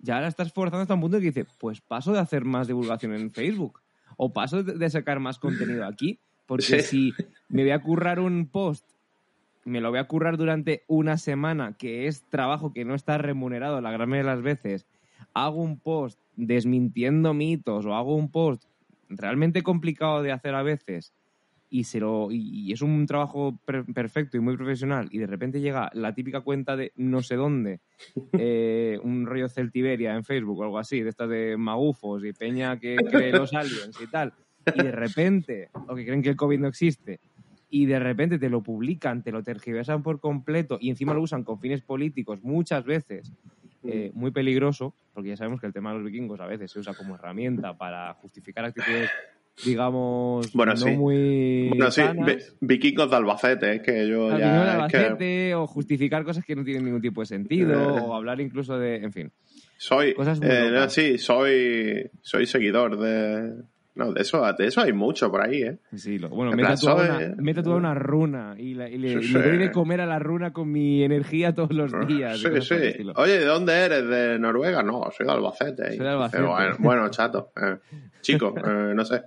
ya 0.01 0.21
la 0.21 0.29
está 0.29 0.43
esforzando 0.43 0.83
hasta 0.83 0.95
un 0.95 1.01
punto 1.01 1.19
que 1.19 1.27
dice, 1.27 1.47
pues 1.59 1.81
paso 1.81 2.13
de 2.13 2.21
hacer 2.21 2.45
más 2.45 2.67
divulgación 2.69 3.15
en 3.15 3.31
Facebook 3.33 3.81
o 4.17 4.33
paso 4.33 4.63
de, 4.63 4.75
de 4.75 4.91
sacar 4.91 5.21
más 5.21 5.39
contenido 5.39 5.85
aquí, 5.87 6.19
porque 6.47 6.83
Sí. 6.83 7.13
si 7.13 7.25
me 7.49 7.63
voy 7.63 7.73
a 7.73 7.83
currar 7.83 8.21
un 8.21 8.49
post, 8.49 8.85
me 9.65 9.81
lo 9.81 9.91
voy 9.91 9.99
a 9.99 10.05
currar 10.09 10.37
durante 10.39 10.83
una 10.87 11.19
semana, 11.19 11.77
que 11.77 12.07
es 12.07 12.23
trabajo 12.31 12.73
que 12.73 12.85
no 12.85 12.95
está 12.95 13.19
remunerado 13.19 13.81
la 13.81 13.91
gran 13.91 14.09
mayoría 14.09 14.31
de 14.31 14.37
las 14.37 14.43
veces, 14.45 14.87
hago 15.35 15.61
un 15.63 15.79
post 15.79 16.19
desmintiendo 16.37 17.35
mitos 17.35 17.85
o 17.85 17.95
hago 17.95 18.15
un 18.15 18.31
post 18.31 18.65
realmente 19.09 19.63
complicado 19.63 20.23
de 20.23 20.33
hacer 20.33 20.55
a 20.55 20.63
veces 20.63 21.13
y 21.71 21.85
se 21.85 22.01
lo 22.01 22.31
y, 22.31 22.69
y 22.69 22.73
es 22.73 22.83
un 22.83 23.07
trabajo 23.07 23.59
per- 23.65 23.85
perfecto 23.87 24.37
y 24.37 24.41
muy 24.41 24.57
profesional 24.57 25.09
y 25.11 25.19
de 25.19 25.27
repente 25.27 25.61
llega 25.61 25.91
la 25.93 26.15
típica 26.15 26.41
cuenta 26.41 26.77
de 26.77 26.93
no 26.97 27.23
sé 27.23 27.37
dónde 27.37 27.81
eh, 28.33 28.99
un 29.03 29.27
rollo 29.27 29.49
Celtiberia 29.49 30.15
en 30.15 30.25
Facebook 30.25 30.61
o 30.61 30.65
algo 30.65 30.79
así 30.79 31.03
de 31.03 31.11
estas 31.11 31.29
de 31.29 31.57
magufos 31.57 32.25
y 32.25 32.33
peña 32.33 32.79
que 32.79 32.97
cree 32.97 33.33
los 33.33 33.53
aliens 33.55 33.99
y 34.01 34.07
tal 34.07 34.33
y 34.75 34.83
de 34.83 34.93
repente 34.93 35.71
o 35.87 35.95
que 35.95 36.05
creen 36.05 36.23
que 36.23 36.31
el 36.31 36.37
COVID 36.37 36.59
no 36.59 36.69
existe 36.69 37.21
y 37.71 37.85
de 37.85 37.99
repente 37.99 38.39
te 38.39 38.49
lo 38.49 38.63
publican, 38.63 39.23
te 39.23 39.31
lo 39.31 39.43
tergiversan 39.43 40.03
por 40.03 40.21
completo 40.21 40.79
y 40.81 40.89
encima 40.89 41.13
lo 41.13 41.21
usan 41.21 41.45
con 41.45 41.61
fines 41.61 41.83
políticos 41.83 42.43
muchas 42.43 42.85
veces 42.85 43.33
eh, 43.85 44.11
muy 44.13 44.31
peligroso, 44.33 44.95
porque 45.15 45.31
ya 45.31 45.37
sabemos 45.37 45.61
que 45.61 45.67
el 45.67 45.73
tema 45.73 45.91
de 45.91 45.99
los 45.99 46.05
vikingos 46.05 46.41
a 46.41 46.47
veces 46.47 46.71
se 46.71 46.79
usa 46.81 46.95
como 46.95 47.15
herramienta 47.15 47.77
para 47.77 48.13
justificar 48.15 48.65
actitudes, 48.65 49.09
digamos, 49.65 50.53
Bueno, 50.53 50.73
no 50.73 50.79
sí. 50.79 50.91
muy 50.91 51.69
Bueno, 51.69 51.91
sí, 51.91 52.01
sanas. 52.03 52.55
vikingos 52.61 53.11
de 53.11 53.17
Albacete, 53.17 53.75
es 53.77 53.83
que 53.83 54.09
yo 54.09 54.31
ya. 54.31 54.37
de 54.37 54.85
es 54.87 54.93
que 54.93 54.97
Albacete, 54.99 55.55
o 55.55 55.67
justificar 55.67 56.25
cosas 56.25 56.45
que 56.45 56.55
no 56.57 56.65
tienen 56.65 56.85
ningún 56.85 57.01
tipo 57.03 57.21
de 57.21 57.27
sentido, 57.27 57.81
o 58.07 58.15
hablar 58.15 58.41
incluso 58.41 58.79
de, 58.79 58.97
en 58.97 59.13
fin. 59.13 59.33
soy. 59.77 60.15
cosas 60.15 60.41
muy 60.41 60.49
eh, 60.51 60.87
sí, 60.89 61.19
soy. 61.19 62.11
Soy 62.23 62.47
seguidor 62.47 62.99
de. 62.99 63.63
No, 63.99 64.13
de 64.13 64.23
eso, 64.23 64.41
de 64.57 64.67
eso 64.67 64.81
hay 64.81 64.93
mucho 64.93 65.29
por 65.29 65.43
ahí, 65.43 65.61
¿eh? 65.63 65.79
Sí, 65.97 66.19
lo- 66.21 66.29
bueno, 66.29 66.53
En 66.53 66.57
me 66.57 66.63
he, 66.73 66.77
soy- 66.77 67.05
una, 67.05 67.35
me 67.37 67.51
he 67.51 67.55
tatuado 67.55 67.77
una 67.79 67.95
runa 67.95 68.55
y, 68.57 68.75
la- 68.75 68.89
y 68.89 68.97
le, 68.97 69.21
Sí, 69.21 69.33
le 69.33 69.43
doy 69.43 69.59
de 69.59 69.73
comer 69.73 70.01
a 70.01 70.07
la 70.07 70.21
runa 70.21 70.53
con 70.53 70.71
mi 70.71 71.03
energía 71.03 71.53
todos 71.53 71.73
los 71.73 71.91
días. 72.07 72.39
y 72.39 72.61
Sí, 72.61 72.61
sí. 72.63 73.11
Oye, 73.17 73.41
¿de 73.41 73.45
dónde 73.45 73.73
eres? 73.75 74.09
¿De 74.09 74.39
Noruega? 74.39 74.85
No, 74.85 75.11
soy 75.17 75.27
de 75.27 75.33
Albacete. 75.33 75.89
Soy 75.89 75.99
de 75.99 76.09
Albacete. 76.09 76.43
Bueno, 76.45 76.77
bueno, 76.79 77.09
chato. 77.11 77.51
eh, 77.61 77.77
chico, 78.21 78.55
eh, 78.65 78.93
no 78.95 79.05
sé. 79.05 79.23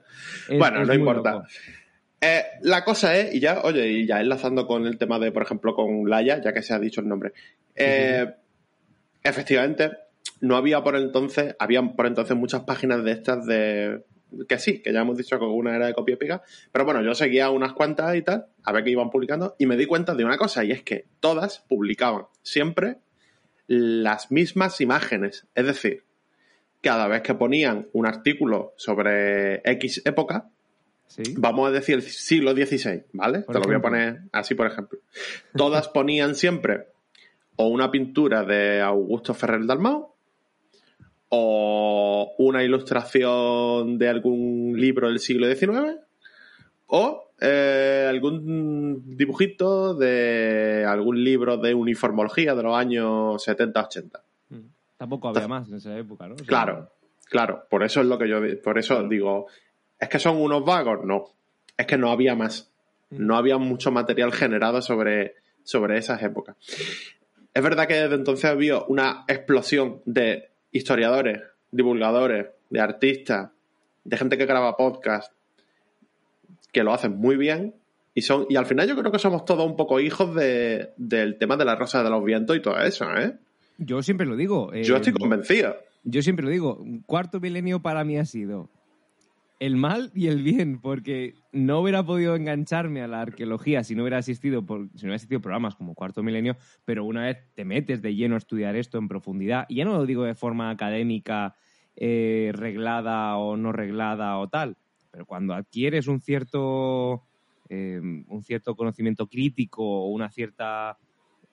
Es- 0.48 0.58
bueno, 0.58 0.82
es 0.82 0.88
no 0.88 0.94
importa. 0.94 1.44
Eh, 2.22 2.42
la 2.62 2.84
cosa 2.86 3.18
es, 3.18 3.36
y 3.36 3.40
ya, 3.42 3.62
oye, 3.64 3.86
y 3.90 4.06
ya 4.06 4.22
enlazando 4.22 4.68
con 4.68 4.86
el 4.88 4.98
tema 4.98 5.20
de, 5.20 5.32
por 5.34 5.44
ejemplo, 5.44 5.76
con 5.76 6.10
Laia, 6.10 6.40
ya 6.42 6.54
que 6.54 6.62
se 6.62 6.74
ha 6.74 6.80
dicho 6.80 7.02
el 7.02 7.10
nombre. 7.10 7.34
Efectivamente, 9.24 9.92
no 10.40 10.56
había 10.56 10.82
por 10.84 10.96
entonces, 10.96 11.56
había 11.60 11.82
por 11.82 12.08
entonces 12.08 12.36
muchas 12.36 12.62
páginas 12.62 13.04
de 13.04 13.12
estas 13.12 13.46
de. 13.46 14.04
Que 14.48 14.58
sí, 14.58 14.82
que 14.82 14.94
ya 14.94 15.02
hemos 15.02 15.18
dicho 15.18 15.38
que 15.38 15.46
una 15.46 15.76
era 15.76 15.88
de 15.88 15.94
copia 15.94 16.14
y 16.14 16.18
pega. 16.18 16.42
Pero 16.72 16.86
bueno, 16.86 17.02
yo 17.02 17.14
seguía 17.16 17.50
unas 17.50 17.74
cuantas 17.74 18.16
y 18.16 18.22
tal, 18.22 18.48
a 18.64 18.72
ver 18.72 18.84
qué 18.84 18.92
iban 18.92 19.10
publicando, 19.10 19.56
y 19.60 19.66
me 19.66 19.78
di 19.78 19.86
cuenta 19.86 20.16
de 20.16 20.24
una 20.26 20.38
cosa, 20.38 20.64
y 20.64 20.72
es 20.72 20.84
que 20.84 21.06
todas 21.20 21.60
publicaban 21.68 22.26
siempre 22.42 22.98
las 23.68 24.32
mismas 24.32 24.82
imágenes. 24.82 25.48
Es 25.56 25.66
decir, 25.66 26.04
cada 26.82 27.08
vez 27.08 27.22
que 27.22 27.36
ponían 27.36 27.88
un 27.94 28.06
artículo 28.06 28.74
sobre 28.78 29.62
X 29.70 30.02
época, 30.06 30.50
Sí. 31.08 31.24
vamos 31.38 31.68
a 31.68 31.72
decir 31.72 31.96
el 31.96 32.04
siglo 32.04 32.54
XVI, 32.54 33.04
¿vale? 33.12 33.42
Te 33.42 33.54
lo 33.54 33.62
voy 33.62 33.76
a 33.76 33.82
poner 33.82 34.22
así, 34.32 34.56
por 34.56 34.68
ejemplo. 34.68 35.00
Todas 35.58 35.90
ponían 35.90 36.36
siempre 36.36 36.88
o 37.58 37.68
una 37.68 37.92
pintura 37.92 38.46
de 38.46 38.80
Augusto 38.80 39.34
Ferrer 39.34 39.66
Dalmau 39.66 40.14
o 41.34 42.34
una 42.38 42.62
ilustración 42.62 43.98
de 43.98 44.10
algún 44.10 44.74
libro 44.76 45.08
del 45.08 45.20
siglo 45.20 45.48
XIX 45.48 45.98
o 46.88 47.32
eh, 47.40 48.06
algún 48.10 49.16
dibujito 49.16 49.94
de 49.96 50.86
algún 50.86 51.24
libro 51.24 51.56
de 51.56 51.74
uniformología 51.74 52.54
de 52.54 52.64
los 52.64 52.76
años 52.76 53.48
70-80. 53.48 54.20
Mm. 54.50 54.58
Tampoco 54.98 55.30
había 55.30 55.48
más 55.48 55.70
en 55.70 55.76
esa 55.76 55.98
época, 55.98 56.28
¿no? 56.28 56.36
O 56.36 56.38
sea, 56.38 56.46
Claro, 56.46 56.92
claro, 57.30 57.66
por 57.70 57.84
eso 57.84 58.02
es 58.02 58.08
lo 58.08 58.20
que 58.20 58.28
yo 58.28 58.42
por 58.62 58.78
eso 58.78 59.02
digo, 59.08 59.48
es 59.98 60.10
que 60.10 60.20
son 60.20 60.36
unos 60.36 60.66
vagos, 60.66 61.06
no, 61.06 61.30
es 61.78 61.86
que 61.86 61.98
no 61.98 62.12
había 62.12 62.36
más, 62.36 62.74
no 63.10 63.38
había 63.38 63.58
mucho 63.58 63.90
material 63.90 64.34
generado 64.34 64.82
sobre, 64.82 65.36
sobre 65.64 65.98
esas 65.98 66.22
épocas. 66.24 66.58
Es 67.54 67.64
verdad 67.64 67.88
que 67.88 67.96
desde 67.96 68.16
entonces 68.16 68.46
había 68.46 68.80
una 68.84 69.24
explosión 69.30 70.02
de 70.06 70.51
historiadores, 70.72 71.42
divulgadores, 71.72 72.48
de 72.70 72.80
artistas, 72.80 73.50
de 74.04 74.18
gente 74.18 74.38
que 74.38 74.46
graba 74.46 74.78
podcast, 74.78 75.32
que 76.72 76.84
lo 76.84 76.94
hacen 76.94 77.18
muy 77.18 77.36
bien 77.36 77.76
y 78.14 78.22
son 78.22 78.46
y 78.50 78.56
al 78.56 78.66
final 78.66 78.88
yo 78.88 78.96
creo 78.96 79.12
que 79.12 79.20
somos 79.20 79.46
todos 79.46 79.66
un 79.66 79.76
poco 79.76 80.00
hijos 80.00 80.34
de, 80.36 80.90
del 80.98 81.38
tema 81.38 81.58
de 81.58 81.66
la 81.66 81.76
rosa 81.76 82.04
de 82.04 82.10
los 82.10 82.24
vientos 82.24 82.56
y 82.56 82.62
todo 82.62 82.80
eso, 82.82 83.06
¿eh? 83.18 83.36
Yo 83.78 84.02
siempre 84.04 84.26
lo 84.28 84.36
digo. 84.36 84.72
eh, 84.74 84.84
Yo 84.84 84.98
estoy 84.98 85.14
convencido. 85.14 85.76
Yo 86.04 86.22
siempre 86.22 86.46
lo 86.46 86.52
digo, 86.52 86.84
cuarto 87.06 87.40
milenio 87.40 87.82
para 87.82 88.04
mí 88.04 88.18
ha 88.18 88.26
sido 88.26 88.70
el 89.62 89.76
mal 89.76 90.12
y 90.16 90.26
el 90.26 90.42
bien, 90.42 90.82
porque 90.82 91.36
no 91.52 91.82
hubiera 91.82 92.04
podido 92.04 92.36
engancharme 92.36 93.04
a 93.04 93.08
la 93.08 93.22
arqueología 93.22 93.84
si 93.84 93.94
no 93.94 94.02
hubiera 94.02 94.18
asistido 94.18 94.66
por, 94.66 94.90
si 94.96 95.04
no 95.04 95.10
hubiera 95.10 95.18
asistido 95.18 95.40
programas 95.40 95.76
como 95.76 95.94
cuarto 95.94 96.24
milenio, 96.24 96.58
pero 96.84 97.06
una 97.06 97.26
vez 97.26 97.46
te 97.54 97.64
metes 97.64 98.02
de 98.02 98.16
lleno 98.16 98.34
a 98.34 98.40
estudiar 98.40 98.76
esto 98.76 98.98
en 98.98 99.08
profundidad, 99.08 99.68
y 99.70 99.76
ya 99.76 99.86
no 99.86 99.94
lo 99.94 100.08
digo 100.08 100.24
de 100.24 100.34
forma 100.34 100.72
académica, 100.72 101.56
eh, 101.96 102.52
reglada 102.56 103.38
o 103.38 103.56
no 103.56 103.72
reglada 103.72 104.40
o 104.40 104.50
tal, 104.50 104.78
pero 105.12 105.28
cuando 105.28 105.54
adquieres 105.54 106.08
un 106.08 106.22
cierto 106.22 107.22
eh, 107.70 108.02
un 108.02 108.44
cierto 108.44 108.76
conocimiento 108.76 109.28
crítico 109.28 109.84
o 109.84 110.08
una 110.08 110.32
cierta 110.32 110.98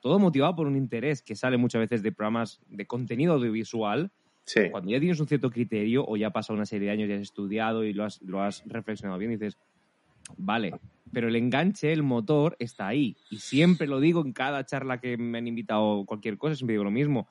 todo 0.00 0.18
motivado 0.18 0.56
por 0.56 0.66
un 0.66 0.76
interés 0.76 1.20
que 1.20 1.36
sale 1.36 1.58
muchas 1.58 1.80
veces 1.80 2.02
de 2.02 2.12
programas 2.12 2.62
de 2.68 2.86
contenido 2.86 3.34
audiovisual, 3.34 4.10
Sí. 4.48 4.70
cuando 4.70 4.90
ya 4.90 4.98
tienes 4.98 5.20
un 5.20 5.28
cierto 5.28 5.50
criterio 5.50 6.04
o 6.06 6.16
ya 6.16 6.28
ha 6.28 6.32
pasado 6.32 6.56
una 6.56 6.66
serie 6.66 6.88
de 6.88 6.92
años 6.94 7.08
y 7.08 7.12
has 7.12 7.20
estudiado 7.22 7.84
y 7.84 7.92
lo 7.92 8.04
has, 8.04 8.20
lo 8.22 8.42
has 8.42 8.62
reflexionado 8.66 9.18
bien, 9.18 9.32
dices, 9.32 9.58
vale, 10.37 10.80
pero 11.12 11.28
el 11.28 11.37
enganche, 11.37 11.92
el 11.92 12.02
motor 12.02 12.56
está 12.58 12.87
ahí. 12.88 13.18
Y 13.30 13.38
siempre 13.40 13.87
lo 13.87 14.00
digo 14.00 14.22
en 14.24 14.32
cada 14.32 14.64
charla 14.66 15.00
que 15.00 15.16
me 15.16 15.38
han 15.38 15.46
invitado 15.48 16.04
cualquier 16.06 16.38
cosa, 16.38 16.54
siempre 16.56 16.74
digo 16.74 16.84
lo 16.84 16.90
mismo. 16.90 17.28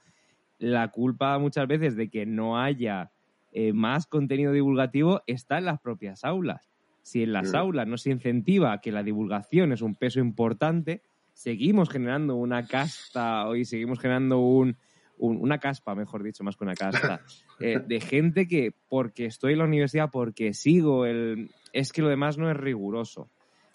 La 0.59 0.89
culpa 0.89 1.37
muchas 1.39 1.67
veces 1.67 1.95
de 1.95 2.09
que 2.09 2.25
no 2.25 2.59
haya 2.59 3.11
eh, 3.51 3.73
más 3.73 4.07
contenido 4.07 4.51
divulgativo 4.53 5.21
está 5.27 5.59
en 5.59 5.65
las 5.65 5.79
propias 5.81 6.23
aulas. 6.23 6.69
Si 7.03 7.23
en 7.23 7.33
las 7.33 7.53
Mm. 7.53 7.55
aulas 7.55 7.87
no 7.87 7.97
se 7.97 8.11
incentiva 8.11 8.81
que 8.81 8.91
la 8.91 9.03
divulgación 9.03 9.71
es 9.71 9.81
un 9.81 9.95
peso 9.95 10.19
importante, 10.19 11.03
seguimos 11.33 11.89
generando 11.89 12.35
una 12.35 12.67
casta 12.67 13.47
y 13.57 13.65
seguimos 13.65 13.99
generando 13.99 14.39
un, 14.39 14.77
un- 15.17 15.37
una 15.41 15.59
caspa, 15.59 15.95
mejor 15.95 16.23
dicho, 16.23 16.43
más 16.43 16.55
que 16.57 16.63
una 16.63 16.75
casta, 16.75 17.21
eh, 17.59 17.79
de 17.85 17.99
gente 17.99 18.47
que 18.47 18.71
porque 18.87 19.25
estoy 19.25 19.53
en 19.53 19.59
la 19.59 19.65
universidad, 19.65 20.09
porque 20.11 20.53
sigo 20.53 21.05
el... 21.05 21.51
Es 21.73 21.91
que 21.91 22.01
lo 22.01 22.09
demás 22.09 22.37
no 22.37 22.49
es 22.49 22.57
riguroso. 22.57 23.29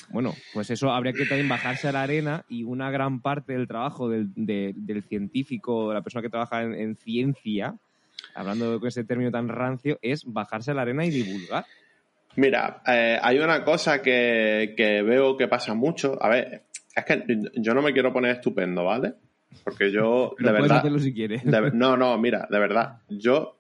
Bueno, 0.09 0.43
pues 0.51 0.71
eso 0.71 0.91
habría 0.91 1.13
que 1.15 1.27
también 1.27 1.49
bajarse 1.49 1.89
a 1.89 1.93
la 1.93 2.03
arena 2.03 2.45
y 2.49 2.65
una 2.65 2.91
gran 2.91 3.21
parte 3.23 3.53
del 3.53 3.69
trabajo 3.69 4.09
del, 4.09 4.33
de- 4.35 4.73
del 4.77 5.03
científico, 5.05 5.89
de 5.89 5.95
la 5.95 6.03
persona 6.03 6.23
que 6.23 6.29
trabaja 6.31 6.63
en, 6.63 6.75
en 6.75 6.97
ciencia, 6.97 7.77
hablando 8.35 8.79
con 8.81 8.89
ese 8.89 9.05
término 9.05 9.31
tan 9.31 9.49
rancio, 9.49 9.99
es 10.03 10.25
bajarse 10.25 10.71
a 10.73 10.75
la 10.75 10.83
arena 10.83 11.05
y 11.07 11.11
divulgar. 11.11 11.67
Mira, 12.37 12.83
eh, 12.87 13.19
hay 13.23 13.39
una 13.39 13.63
cosa 13.63 14.01
que, 14.03 14.75
que 14.77 15.03
veo 15.03 15.37
que 15.37 15.49
pasa 15.49 15.75
mucho. 15.75 16.17
A 16.23 16.29
ver, 16.31 16.65
es 16.97 17.05
que 17.05 17.25
yo 17.57 17.75
no 17.75 17.83
me 17.83 17.93
quiero 17.93 18.13
poner 18.13 18.33
estupendo, 18.37 18.85
¿vale? 18.85 19.15
Porque 19.65 19.91
yo, 19.93 20.35
de 20.39 20.45
puedes 20.45 20.63
verdad. 20.63 20.79
hacerlo 20.79 20.99
si 20.99 21.13
quieres. 21.15 21.45
de- 21.45 21.71
no, 21.73 21.97
no, 21.97 22.17
mira, 22.19 22.47
de 22.51 22.59
verdad. 22.59 22.99
Yo, 23.09 23.59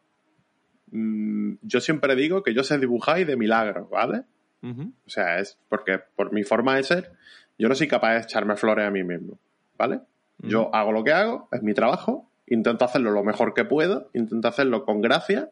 mm, 0.91 1.55
yo 1.63 1.81
siempre 1.81 2.15
digo 2.17 2.43
que 2.43 2.55
yo 2.55 2.63
sé 2.65 2.79
dibujar 2.79 3.21
y 3.21 3.25
de 3.25 3.37
milagros, 3.37 3.89
¿vale? 3.91 4.23
O 4.65 5.11
sea, 5.11 5.41
es 5.41 5.59
porque 5.69 5.99
por 6.15 6.33
mi 6.33 6.45
forma 6.45 6.77
de 6.77 6.85
ser, 6.85 7.11
yo 7.59 7.69
no 7.69 7.75
soy 7.75 7.89
capaz 7.89 8.13
de 8.15 8.21
echarme 8.21 8.55
flores 8.57 8.87
a 8.87 8.91
mí 8.93 9.03
mismo, 9.03 9.39
¿vale? 9.77 10.01
Yo 10.39 10.73
hago 10.75 10.93
lo 10.93 11.03
que 11.05 11.13
hago, 11.13 11.49
es 11.51 11.63
mi 11.65 11.75
trabajo, 11.75 12.29
intento 12.47 12.85
hacerlo 12.85 13.11
lo 13.11 13.25
mejor 13.25 13.55
que 13.55 13.65
puedo, 13.65 14.09
intento 14.15 14.47
hacerlo 14.49 14.85
con 14.85 15.01
gracia. 15.01 15.51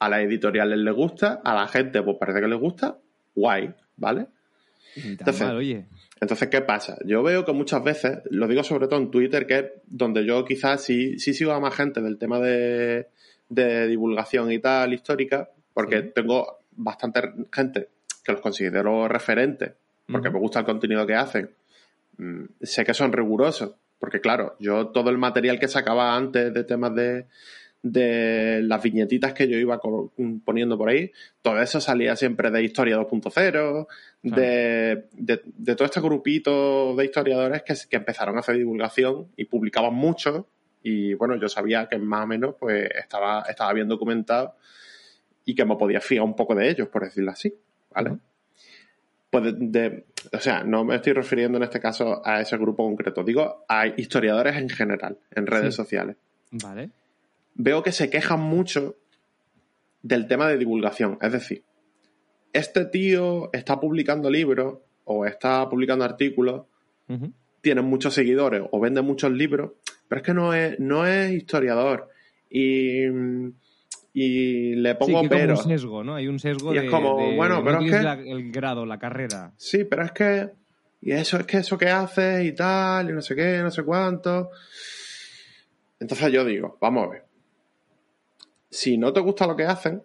A 0.00 0.08
las 0.08 0.20
editoriales 0.20 0.78
les 0.78 0.94
gusta, 0.94 1.40
a 1.44 1.54
la 1.54 1.66
gente 1.68 2.02
pues 2.02 2.16
parece 2.18 2.40
que 2.40 2.48
les 2.48 2.58
gusta, 2.58 2.98
guay, 3.36 3.72
¿vale? 3.96 4.26
Entonces, 4.96 5.48
oye. 5.48 5.86
entonces, 6.20 6.48
¿qué 6.48 6.60
pasa? 6.60 6.98
Yo 7.04 7.22
veo 7.22 7.44
que 7.44 7.52
muchas 7.52 7.82
veces, 7.82 8.18
lo 8.30 8.46
digo 8.46 8.62
sobre 8.62 8.86
todo 8.86 9.00
en 9.00 9.10
Twitter, 9.10 9.46
que 9.46 9.58
es 9.58 9.64
donde 9.86 10.24
yo 10.24 10.44
quizás 10.44 10.82
sí, 10.82 11.18
sí 11.18 11.34
sigo 11.34 11.52
a 11.52 11.60
más 11.60 11.74
gente 11.74 12.00
del 12.00 12.18
tema 12.18 12.38
de, 12.40 13.08
de 13.48 13.86
divulgación 13.86 14.52
y 14.52 14.58
tal, 14.58 14.92
histórica, 14.92 15.50
porque 15.72 16.02
tengo 16.02 16.60
bastante 16.72 17.22
gente 17.52 17.88
que 18.24 18.32
los 18.32 18.40
considero 18.40 19.08
referentes, 19.08 19.72
porque 20.06 20.30
me 20.30 20.38
gusta 20.38 20.60
el 20.60 20.64
contenido 20.64 21.06
que 21.06 21.14
hacen. 21.14 21.50
Mm, 22.16 22.44
sé 22.60 22.84
que 22.84 22.94
son 22.94 23.12
rigurosos, 23.12 23.74
porque 23.98 24.20
claro, 24.20 24.56
yo 24.60 24.88
todo 24.88 25.10
el 25.10 25.18
material 25.18 25.58
que 25.58 25.68
sacaba 25.68 26.16
antes 26.16 26.52
de 26.52 26.64
temas 26.64 26.94
de, 26.94 27.26
de 27.84 28.62
las 28.62 28.82
viñetitas 28.82 29.34
que 29.34 29.46
yo 29.46 29.58
iba 29.58 29.78
poniendo 30.44 30.78
por 30.78 30.88
ahí, 30.88 31.12
todo 31.42 31.60
eso 31.60 31.80
salía 31.80 32.16
siempre 32.16 32.50
de 32.50 32.62
Historia 32.64 32.98
2.0, 32.98 33.86
de, 34.24 35.04
de, 35.12 35.76
todo 35.76 35.84
este 35.84 36.00
grupito 36.00 36.96
de 36.96 37.04
historiadores 37.04 37.62
que, 37.62 37.74
que, 37.88 37.96
empezaron 37.96 38.36
a 38.36 38.40
hacer 38.40 38.56
divulgación 38.56 39.28
y 39.36 39.44
publicaban 39.44 39.94
mucho. 39.94 40.48
Y 40.82 41.14
bueno, 41.14 41.36
yo 41.36 41.48
sabía 41.48 41.86
que 41.88 41.98
más 41.98 42.24
o 42.24 42.26
menos 42.26 42.54
pues 42.58 42.88
estaba, 42.94 43.42
estaba 43.48 43.72
bien 43.74 43.88
documentado 43.88 44.56
y 45.44 45.54
que 45.54 45.64
me 45.64 45.76
podía 45.76 46.00
fiar 46.00 46.24
un 46.24 46.34
poco 46.34 46.54
de 46.54 46.70
ellos, 46.70 46.88
por 46.88 47.04
decirlo 47.04 47.32
así. 47.32 47.54
¿Vale? 47.94 48.18
Pues 49.30 49.54
de, 49.58 50.06
o 50.32 50.38
sea, 50.38 50.64
no 50.64 50.84
me 50.84 50.96
estoy 50.96 51.12
refiriendo 51.12 51.58
en 51.58 51.64
este 51.64 51.80
caso 51.80 52.26
a 52.26 52.40
ese 52.40 52.56
grupo 52.56 52.84
concreto, 52.84 53.24
digo 53.24 53.64
a 53.68 53.86
historiadores 53.88 54.56
en 54.56 54.70
general, 54.70 55.18
en 55.32 55.46
redes 55.46 55.74
sociales. 55.74 56.16
Vale. 56.50 56.90
Veo 57.54 57.82
que 57.82 57.92
se 57.92 58.08
quejan 58.10 58.40
mucho 58.40 58.96
del 60.02 60.28
tema 60.28 60.48
de 60.48 60.56
divulgación. 60.56 61.18
Es 61.20 61.32
decir, 61.32 61.62
este 62.54 62.86
tío 62.86 63.50
está 63.52 63.78
publicando 63.78 64.30
libros 64.30 64.78
o 65.04 65.26
está 65.26 65.68
publicando 65.68 66.06
artículos, 66.06 66.62
tiene 67.60 67.82
muchos 67.82 68.14
seguidores 68.14 68.62
o 68.70 68.80
vende 68.80 69.02
muchos 69.02 69.30
libros, 69.30 69.72
pero 70.08 70.22
es 70.22 70.26
que 70.26 70.32
no 70.32 70.54
es, 70.54 70.80
no 70.80 71.06
es 71.06 71.32
historiador. 71.32 72.08
Y 72.48 73.04
y 74.16 74.76
le 74.76 74.94
pongo 74.94 75.22
sí, 75.22 75.28
pero. 75.28 75.54
Hay 75.54 75.58
un 75.58 75.64
sesgo, 75.64 76.04
¿no? 76.04 76.14
Hay 76.14 76.28
un 76.28 76.38
sesgo 76.38 76.72
y 76.72 76.78
de, 76.78 76.84
es 76.84 76.90
como, 76.90 77.34
bueno, 77.34 77.62
pero 77.64 77.80
es 77.80 77.90
que... 77.90 78.30
el 78.30 78.52
grado, 78.52 78.86
la 78.86 78.96
carrera. 78.96 79.52
Sí, 79.56 79.82
pero 79.84 80.04
es 80.04 80.12
que... 80.12 80.50
Y 81.02 81.10
eso 81.10 81.36
es 81.36 81.46
que 81.46 81.58
eso 81.58 81.76
que 81.76 81.88
haces 81.88 82.44
y 82.44 82.52
tal, 82.52 83.10
y 83.10 83.12
no 83.12 83.20
sé 83.20 83.34
qué, 83.34 83.58
no 83.58 83.72
sé 83.72 83.82
cuánto. 83.82 84.50
Entonces 85.98 86.32
yo 86.32 86.44
digo, 86.44 86.78
vamos 86.80 87.06
a 87.06 87.10
ver. 87.10 87.24
Si 88.70 88.96
no 88.96 89.12
te 89.12 89.20
gusta 89.20 89.48
lo 89.48 89.56
que 89.56 89.64
hacen, 89.64 90.02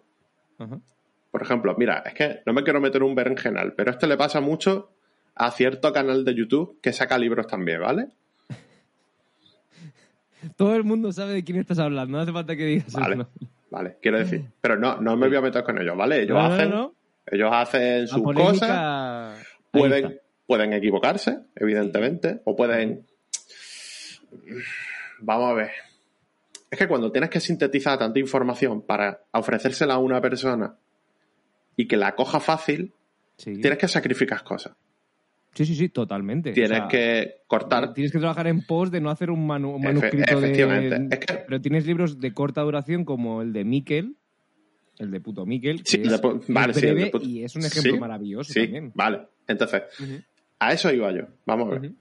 por 1.30 1.42
ejemplo, 1.42 1.74
mira, 1.78 2.02
es 2.04 2.14
que 2.14 2.40
no 2.44 2.52
me 2.52 2.64
quiero 2.64 2.80
meter 2.80 3.02
un 3.02 3.14
berenjenal, 3.14 3.74
pero 3.74 3.92
esto 3.92 4.06
le 4.06 4.16
pasa 4.16 4.40
mucho 4.40 4.90
a 5.34 5.50
cierto 5.50 5.92
canal 5.92 6.24
de 6.24 6.34
YouTube 6.34 6.80
que 6.82 6.92
saca 6.92 7.18
libros 7.18 7.46
también, 7.46 7.80
¿vale? 7.80 8.08
Todo 10.56 10.74
el 10.74 10.84
mundo 10.84 11.12
sabe 11.12 11.34
de 11.34 11.44
quién 11.44 11.58
estás 11.58 11.78
hablando, 11.78 12.16
no 12.16 12.22
hace 12.22 12.32
falta 12.32 12.56
que 12.56 12.64
digas 12.64 12.92
vale. 12.92 13.26
Vale, 13.70 13.98
quiero 14.02 14.18
decir. 14.18 14.44
Pero 14.60 14.76
no, 14.76 15.00
no 15.00 15.16
me 15.16 15.28
voy 15.28 15.36
a 15.36 15.40
meter 15.40 15.62
con 15.62 15.80
ellos, 15.80 15.96
¿vale? 15.96 16.22
Ellos 16.22 16.38
hacen. 16.38 16.72
Ellos 17.26 17.50
hacen 17.52 18.08
sus 18.08 18.22
cosas. 18.22 19.38
Pueden, 19.70 20.20
pueden 20.44 20.72
equivocarse, 20.72 21.38
evidentemente. 21.54 22.40
O 22.44 22.56
pueden. 22.56 23.06
Vamos 25.20 25.52
a 25.52 25.54
ver. 25.54 25.70
Es 26.68 26.78
que 26.78 26.88
cuando 26.88 27.12
tienes 27.12 27.30
que 27.30 27.38
sintetizar 27.38 27.98
tanta 27.98 28.18
información 28.18 28.82
para 28.82 29.20
ofrecérsela 29.30 29.94
a 29.94 29.98
una 29.98 30.20
persona 30.20 30.74
y 31.80 31.86
que 31.86 31.96
la 31.96 32.14
coja 32.14 32.40
fácil, 32.40 32.92
tienes 33.36 33.78
que 33.78 33.88
sacrificar 33.88 34.44
cosas. 34.44 34.74
Sí, 35.54 35.64
sí, 35.64 35.74
sí, 35.74 35.88
totalmente. 35.88 36.52
Tienes 36.52 36.82
que 36.90 37.40
cortar. 37.46 37.94
Tienes 37.94 38.12
que 38.12 38.18
trabajar 38.18 38.46
en 38.48 38.66
pos 38.66 38.90
de 38.90 39.00
no 39.00 39.08
hacer 39.08 39.30
un, 39.30 39.46
manuscrito 39.46 40.38
efectivamente. 40.38 41.18
Pero 41.46 41.60
tienes 41.60 41.86
libros 41.86 42.20
de 42.20 42.34
corta 42.34 42.60
duración 42.60 43.06
como 43.06 43.40
el 43.40 43.54
de 43.54 43.64
Miquel, 43.64 44.14
el 44.98 45.10
de 45.10 45.20
puto 45.20 45.46
Miquel, 45.46 45.80
sí, 45.84 46.02
vale, 46.48 46.74
sí, 46.74 46.86
y 47.22 47.44
es 47.44 47.56
un 47.56 47.64
ejemplo 47.64 47.98
maravilloso 47.98 48.52
sí, 48.52 48.60
también. 48.60 48.92
Vale, 48.94 49.22
entonces, 49.48 49.82
a 50.58 50.72
eso 50.72 50.92
iba 50.92 51.10
yo. 51.12 51.22
Vamos 51.46 51.68
a 51.68 51.78
ver. 51.78 51.92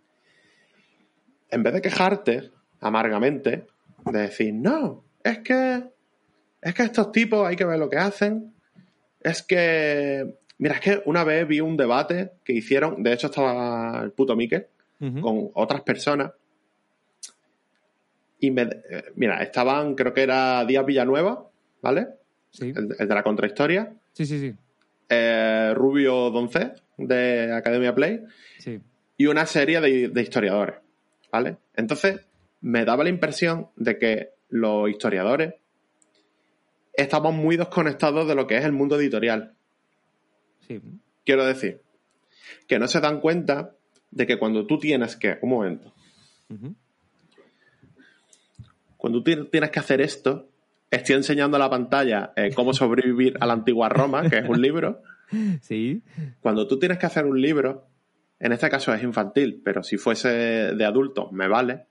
En 1.50 1.64
vez 1.64 1.74
de 1.74 1.82
quejarte 1.82 2.52
amargamente, 2.82 3.66
de 4.06 4.20
decir, 4.20 4.54
no, 4.54 5.06
es 5.24 5.40
que 5.40 5.84
es 6.62 6.74
que 6.74 6.84
estos 6.84 7.14
tipos 7.14 7.48
hay 7.48 7.56
que 7.56 7.64
ver 7.64 7.80
lo 7.80 7.90
que 7.90 7.98
hacen, 7.98 8.54
es 9.22 9.44
que 9.44 10.40
Mira, 10.60 10.76
es 10.76 10.82
que 10.82 11.02
una 11.06 11.24
vez 11.24 11.48
vi 11.48 11.62
un 11.62 11.78
debate 11.78 12.34
que 12.44 12.52
hicieron, 12.52 13.02
de 13.02 13.14
hecho 13.14 13.28
estaba 13.28 14.02
el 14.04 14.12
puto 14.12 14.36
Miquel, 14.36 14.68
con 15.00 15.52
otras 15.54 15.82
personas. 15.82 16.34
Y 18.42 18.52
me, 18.52 18.70
mira, 19.16 19.42
estaban, 19.42 19.96
creo 19.96 20.14
que 20.14 20.22
era 20.22 20.66
Díaz 20.66 20.86
Villanueva, 20.86 21.48
¿vale? 21.82 22.08
Sí. 22.52 22.74
El, 22.76 22.90
de 22.90 23.16
la 23.16 23.24
contrahistoria. 23.24 23.94
Sí, 24.12 24.26
sí, 24.26 24.38
sí. 24.38 24.54
Eh, 25.08 25.72
Rubio 25.76 26.30
Doncé, 26.30 26.74
de 26.98 27.54
Academia 27.54 27.96
Play. 27.96 28.26
Sí. 28.58 28.82
Y 29.16 29.28
una 29.28 29.46
serie 29.46 29.80
de, 29.80 30.10
de 30.10 30.22
historiadores, 30.22 30.76
¿vale? 31.32 31.56
Entonces, 31.74 32.20
me 32.60 32.84
daba 32.84 33.06
la 33.06 33.10
impresión 33.10 33.70
de 33.78 33.98
que 33.98 34.30
los 34.50 34.90
historiadores 34.90 35.54
estamos 37.02 37.34
muy 37.34 37.58
desconectados 37.58 38.28
de 38.28 38.36
lo 38.36 38.48
que 38.48 38.58
es 38.58 38.66
el 38.66 38.72
mundo 38.72 39.00
editorial. 39.00 39.54
Quiero 41.26 41.46
decir, 41.46 41.82
que 42.68 42.80
no 42.80 42.88
se 42.88 43.00
dan 43.00 43.20
cuenta 43.22 43.72
de 44.12 44.28
que 44.28 44.38
cuando 44.38 44.66
tú 44.66 44.78
tienes 44.78 45.16
que, 45.16 45.38
un 45.42 45.50
momento, 45.50 45.94
cuando 48.98 49.24
tú 49.24 49.46
tienes 49.46 49.70
que 49.72 49.80
hacer 49.80 50.02
esto, 50.02 50.50
estoy 50.92 51.16
enseñando 51.16 51.58
a 51.58 51.60
la 51.60 51.70
pantalla 51.70 52.34
eh, 52.36 52.52
cómo 52.54 52.74
sobrevivir 52.74 53.38
a 53.40 53.46
la 53.46 53.54
antigua 53.54 53.90
Roma, 53.90 54.30
que 54.30 54.40
es 54.40 54.50
un 54.50 54.62
libro. 54.62 55.02
Sí. 55.62 56.02
Cuando 56.42 56.68
tú 56.68 56.80
tienes 56.80 56.98
que 56.98 57.06
hacer 57.06 57.28
un 57.28 57.40
libro, 57.40 57.86
en 58.40 58.52
este 58.52 58.68
caso 58.68 58.92
es 58.96 59.04
infantil, 59.04 59.62
pero 59.64 59.84
si 59.84 59.98
fuese 59.98 60.28
de 60.74 60.86
adulto, 60.86 61.30
me 61.32 61.48
vale. 61.48 61.86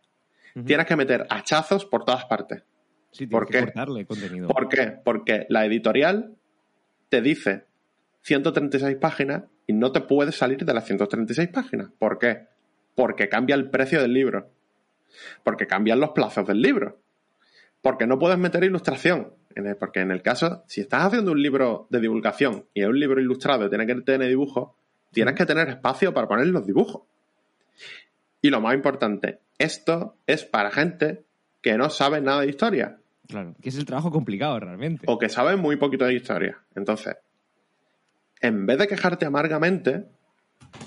Tienes 0.66 0.87
que 0.87 0.97
meter 0.97 1.25
hachazos 1.31 1.85
por 1.85 2.05
todas 2.05 2.25
partes. 2.25 2.64
Sí, 3.11 3.27
¿Por 3.27 3.47
qué? 3.47 3.73
contenido. 4.07 4.49
¿Por 4.49 4.68
qué? 4.68 4.94
Porque 5.05 5.47
la 5.49 5.64
editorial 5.64 6.37
te 7.09 7.21
dice 7.23 7.64
136 8.23 8.97
páginas 8.97 9.44
y 9.66 9.73
no 9.73 9.92
te 9.92 10.01
puedes 10.01 10.37
salir 10.37 10.64
de 10.64 10.75
las 10.75 10.85
136 10.87 11.49
páginas. 11.49 11.90
¿Por 11.99 12.18
qué? 12.18 12.47
Porque 12.94 13.29
cambia 13.29 13.55
el 13.55 13.71
precio 13.71 14.01
del 14.01 14.12
libro. 14.12 14.51
Porque 15.42 15.66
cambian 15.66 16.01
los 16.01 16.11
plazos 16.11 16.47
del 16.47 16.61
libro. 16.61 17.01
Porque 17.81 18.07
no 18.07 18.18
puedes 18.18 18.38
meter 18.38 18.64
ilustración. 18.64 19.33
Porque 19.79 20.01
en 20.01 20.11
el 20.11 20.23
caso, 20.23 20.62
si 20.66 20.81
estás 20.81 21.05
haciendo 21.05 21.33
un 21.33 21.42
libro 21.42 21.87
de 21.90 22.01
divulgación 22.01 22.66
y 22.75 22.83
es 22.83 22.88
un 22.88 23.01
libro 23.01 23.21
ilustrado 23.21 23.66
y 23.66 23.68
tiene 23.68 23.87
que 23.87 23.94
tener 23.97 24.29
dibujos, 24.29 24.71
tienes 25.12 25.35
que 25.35 25.47
tener 25.47 25.68
espacio 25.68 26.12
para 26.14 26.29
poner 26.29 26.47
los 26.49 26.66
dibujos. 26.66 27.03
Y 28.40 28.51
lo 28.51 28.61
más 28.61 28.75
importante, 28.75 29.40
esto 29.59 30.16
es 30.27 30.44
para 30.44 30.71
gente 30.71 31.25
que 31.61 31.77
no 31.77 31.90
sabe 31.90 32.21
nada 32.21 32.42
de 32.42 32.49
historia. 32.49 32.99
Claro, 33.27 33.55
que 33.61 33.68
es 33.68 33.77
el 33.77 33.85
trabajo 33.85 34.11
complicado 34.11 34.59
realmente. 34.61 35.05
O 35.09 35.18
que 35.18 35.29
sabe 35.29 35.57
muy 35.57 35.77
poquito 35.77 36.05
de 36.05 36.14
historia. 36.14 36.59
Entonces, 36.75 37.16
en 38.40 38.66
vez 38.66 38.79
de 38.79 38.87
quejarte 38.87 39.27
amargamente, 39.27 40.07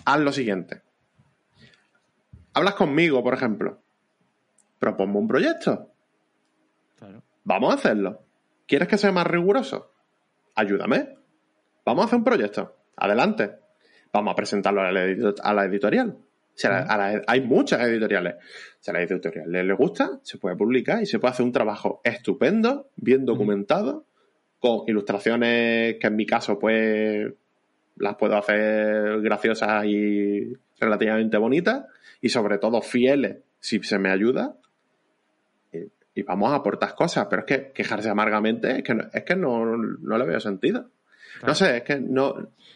haz 0.06 0.20
lo 0.20 0.32
siguiente. 0.32 0.82
Hablas 2.54 2.76
conmigo, 2.76 3.24
por 3.24 3.34
ejemplo. 3.34 3.82
Propongo 4.80 5.20
un 5.20 5.28
proyecto. 5.28 5.92
Vamos 7.44 7.72
a 7.72 7.76
hacerlo. 7.76 8.24
¿Quieres 8.68 8.88
que 8.88 8.98
sea 8.98 9.12
más 9.12 9.28
riguroso? 9.28 9.92
Ayúdame. 10.56 11.16
Vamos 11.86 12.04
a 12.04 12.06
hacer 12.08 12.20
un 12.20 12.24
proyecto. 12.24 12.76
Adelante. 12.98 13.52
Vamos 14.14 14.34
a 14.34 14.36
presentarlo 14.36 14.82
a 14.82 14.92
la, 14.92 15.66
editorial. 15.66 16.18
Hay 16.68 17.42
muchas 17.42 17.82
editoriales. 17.82 18.36
Si 18.80 18.90
a 18.90 18.94
la 18.94 19.02
editorial 19.02 19.52
le, 19.52 19.74
gusta, 19.74 20.20
se 20.24 20.38
puede 20.38 20.56
publicar 20.56 21.02
y 21.02 21.06
se 21.06 21.20
puede 21.20 21.34
hacer 21.34 21.46
un 21.46 21.52
trabajo 21.52 22.02
estupendo, 22.04 22.90
bien 22.96 23.26
documentado, 23.26 24.06
con 24.60 24.82
ilustraciones 24.88 25.98
que 26.00 26.08
en 26.08 26.16
mi 26.16 26.26
caso, 26.26 26.58
pues, 26.60 27.32
las 27.98 28.16
puedo 28.16 28.38
hacer 28.38 29.22
graciosas 29.22 29.86
y 29.86 30.54
relativamente 30.80 31.38
bonitas 31.38 31.86
y 32.22 32.30
sobre 32.30 32.58
todo 32.58 32.82
fieles 32.82 33.38
si 33.60 33.82
se 33.84 34.00
me 34.00 34.10
ayuda 34.10 34.56
y, 36.14 36.24
vamos 36.24 36.52
a 36.52 36.56
aportar 36.56 36.94
cosas, 36.96 37.28
pero 37.30 37.44
es 37.44 37.46
que 37.46 37.72
quejarse 37.72 38.10
amargamente 38.10 38.78
es 38.78 38.84
que 38.84 38.94
no, 38.94 39.04
es 39.14 39.24
que 39.24 39.36
no, 39.36 39.76
le 39.76 40.26
veo 40.26 40.40
sentido. 40.40 40.90
No 41.46 41.56
sé, 41.56 41.78
es 41.78 41.84
que 41.84 41.98
no. 42.00 42.34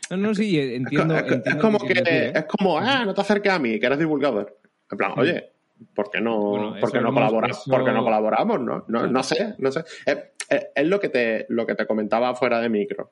No, 0.09 0.17
no, 0.17 0.33
sí, 0.35 0.59
entiendo. 0.59 1.15
Es, 1.15 1.21
entiendo 1.31 1.49
es 1.49 1.55
lo 1.55 1.61
como 1.61 1.79
que 1.79 2.03
¿eh? 2.05 2.31
es 2.35 2.45
como, 2.45 2.77
ah, 2.79 3.03
no 3.05 3.13
te 3.13 3.21
acerques 3.21 3.51
a 3.51 3.59
mí, 3.59 3.79
que 3.79 3.85
eres 3.85 3.99
divulgador. 3.99 4.57
En 4.91 4.97
plan, 4.97 5.13
oye, 5.17 5.51
¿por 5.93 6.09
qué 6.11 6.21
no, 6.21 6.39
Bueno, 6.39 6.75
por 6.79 6.91
qué 6.91 6.97
eso 6.97 7.03
no, 7.03 7.09
hemos- 7.09 7.13
colabora- 7.31 7.47
eso- 7.51 7.69
por 7.71 7.83
qué 7.85 7.91
no 7.91 8.03
colaboramos? 8.03 8.61
No, 8.61 8.85
no, 8.87 9.07
no 9.07 9.23
sé, 9.23 9.55
no 9.57 9.71
sé. 9.71 9.83
Es, 10.05 10.85
lo 10.87 10.99
que 10.99 11.09
te, 11.09 11.45
lo 11.49 11.65
que 11.65 11.75
te 11.75 11.85
comentaba 11.87 12.35
fuera 12.35 12.59
de 12.59 12.69
micro. 12.69 13.11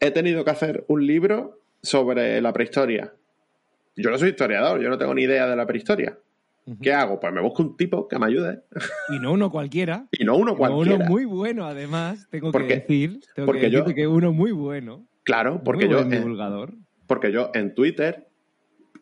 He 0.00 0.10
tenido 0.12 0.44
que 0.44 0.50
hacer 0.50 0.84
un 0.88 1.04
libro 1.06 1.60
sobre 1.82 2.40
la 2.40 2.52
prehistoria. 2.52 3.12
Yo 3.96 4.10
no 4.10 4.18
soy 4.18 4.30
historiador, 4.30 4.80
yo 4.80 4.88
no 4.90 4.98
tengo 4.98 5.12
ni 5.14 5.22
idea 5.22 5.48
de 5.48 5.56
la 5.56 5.66
prehistoria. 5.66 6.16
¿Qué 6.80 6.92
hago? 6.92 7.18
Pues 7.20 7.32
me 7.32 7.40
busco 7.40 7.62
un 7.62 7.76
tipo 7.76 8.06
que 8.08 8.18
me 8.18 8.26
ayude. 8.26 8.60
Y 9.10 9.18
no 9.20 9.32
uno 9.32 9.50
cualquiera. 9.50 10.06
Y 10.12 10.24
no 10.24 10.36
uno 10.36 10.56
cualquiera. 10.56 10.96
Uno 10.96 11.04
muy 11.06 11.24
bueno, 11.24 11.66
además, 11.66 12.26
tengo 12.30 12.52
Porque- 12.52 12.68
que 12.68 12.74
decir. 12.80 13.20
Tengo 13.34 13.46
porque 13.46 13.62
que 13.62 13.70
yo- 13.70 13.84
que 13.84 14.06
uno 14.06 14.32
muy 14.32 14.52
bueno. 14.52 15.06
Claro, 15.24 15.62
porque 15.64 15.86
muy 15.86 15.94
yo, 15.94 16.00
buen 16.02 16.12
eh, 16.12 16.16
divulgador. 16.18 16.74
porque 17.06 17.32
yo 17.32 17.50
en 17.54 17.74
Twitter 17.74 18.26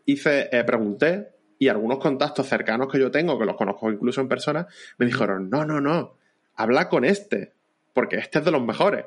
hice, 0.05 0.49
eh, 0.53 0.65
pregunté 0.65 1.29
y 1.59 1.69
algunos 1.69 1.99
contactos 1.99 2.47
cercanos 2.47 2.89
que 2.93 2.99
yo 2.99 3.11
tengo, 3.11 3.39
que 3.39 3.45
los 3.47 3.57
conozco 3.57 3.91
incluso 3.91 4.21
en 4.21 4.29
persona, 4.29 4.67
me 4.99 5.07
dijeron, 5.07 5.49
no, 5.51 5.65
no, 5.65 5.81
no, 5.81 6.15
habla 6.55 6.89
con 6.89 7.05
este, 7.05 7.53
porque 7.95 8.17
este 8.17 8.41
es 8.41 8.45
de 8.45 8.51
los 8.51 8.63
mejores. 8.65 9.07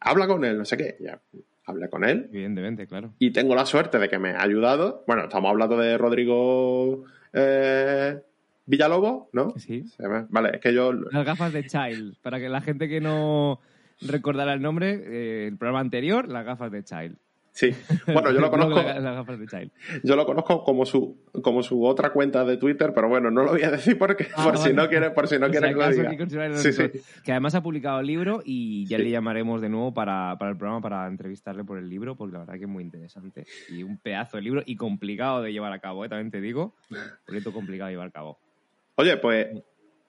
Habla 0.00 0.26
con 0.26 0.44
él, 0.44 0.58
no 0.58 0.64
sé 0.64 0.76
qué. 0.76 0.96
Ya, 1.00 1.20
hablé 1.64 1.88
con 1.88 2.04
él 2.04 2.28
Evidentemente, 2.32 2.86
claro. 2.86 3.12
y 3.18 3.30
tengo 3.32 3.54
la 3.54 3.64
suerte 3.66 3.98
de 3.98 4.08
que 4.08 4.18
me 4.18 4.30
ha 4.30 4.42
ayudado. 4.42 5.04
Bueno, 5.06 5.24
estamos 5.24 5.50
hablando 5.50 5.76
de 5.76 5.96
Rodrigo 5.98 7.04
eh, 7.32 8.20
Villalobos, 8.66 9.28
¿no? 9.32 9.54
Sí. 9.56 9.84
Se 9.88 10.02
llama- 10.02 10.26
Vale, 10.30 10.50
es 10.54 10.60
que 10.60 10.72
yo... 10.72 10.92
Las 10.92 11.24
gafas 11.26 11.52
de 11.52 11.66
Child. 11.66 12.16
Para 12.22 12.38
que 12.38 12.48
la 12.48 12.60
gente 12.60 12.88
que 12.88 13.00
no 13.00 13.60
recordará 14.00 14.52
el 14.54 14.62
nombre, 14.62 15.02
eh, 15.04 15.46
el 15.48 15.56
programa 15.58 15.80
anterior, 15.80 16.28
las 16.28 16.44
gafas 16.44 16.70
de 16.70 16.84
Child. 16.84 17.16
Sí. 17.54 17.70
Bueno, 18.06 18.30
yo 18.32 18.40
lo 18.40 18.50
conozco, 18.50 18.80
yo 20.02 20.16
lo 20.16 20.24
conozco 20.24 20.64
como 20.64 20.86
su, 20.86 21.18
como 21.42 21.62
su 21.62 21.84
otra 21.84 22.10
cuenta 22.10 22.44
de 22.46 22.56
Twitter, 22.56 22.92
pero 22.94 23.08
bueno, 23.10 23.30
no 23.30 23.44
lo 23.44 23.50
voy 23.50 23.62
a 23.62 23.70
decir 23.70 23.98
porque, 23.98 24.26
Ah, 24.34 24.44
por 24.44 24.56
si 24.56 24.72
no 24.72 24.88
quiere, 24.88 25.10
por 25.10 25.28
si 25.28 25.38
no 25.38 25.48
quiere 25.50 25.68
que 25.68 25.74
lo 25.74 25.82
acaso 25.82 25.98
diga. 25.98 26.10
hay 26.10 26.16
que 26.16 26.22
considerar 26.22 26.56
Sí, 26.56 26.72
sí. 26.72 26.84
Que 27.22 27.32
además 27.32 27.54
ha 27.54 27.62
publicado 27.62 28.00
el 28.00 28.06
libro 28.06 28.40
y 28.44 28.86
ya 28.86 28.96
Sí. 28.96 29.04
le 29.04 29.10
llamaremos 29.10 29.60
de 29.60 29.68
nuevo 29.68 29.92
para, 29.92 30.36
para 30.38 30.50
el 30.52 30.56
programa 30.56 30.80
para 30.80 31.06
entrevistarle 31.06 31.62
por 31.64 31.76
el 31.78 31.88
libro, 31.90 32.16
porque 32.16 32.32
la 32.32 32.38
verdad 32.40 32.54
que 32.54 32.62
es 32.64 32.68
muy 32.68 32.82
interesante. 32.84 33.44
Y 33.68 33.82
un 33.82 33.98
pedazo 33.98 34.38
de 34.38 34.42
libro 34.44 34.62
y 34.64 34.76
complicado 34.76 35.42
de 35.42 35.52
llevar 35.52 35.72
a 35.74 35.78
cabo, 35.78 36.04
¿eh? 36.04 36.08
también 36.08 36.30
te 36.30 36.40
digo. 36.40 36.74
Proyecto 37.26 37.52
complicado 37.52 37.88
de 37.88 37.92
llevar 37.92 38.08
a 38.08 38.12
cabo. 38.12 38.38
Oye, 38.94 39.16
pues 39.18 39.48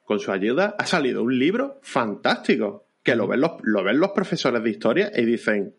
con 0.05 0.19
su 0.19 0.31
ayuda 0.31 0.75
ha 0.79 0.85
salido 0.85 1.23
un 1.23 1.37
libro 1.37 1.79
fantástico 1.81 2.85
que 3.03 3.15
lo 3.17 3.27
ven 3.27 3.41
los, 3.41 3.51
lo 3.63 3.83
ven 3.83 3.99
los 3.99 4.11
profesores 4.11 4.63
de 4.63 4.69
historia 4.69 5.11
y 5.13 5.25
dicen, 5.25 5.73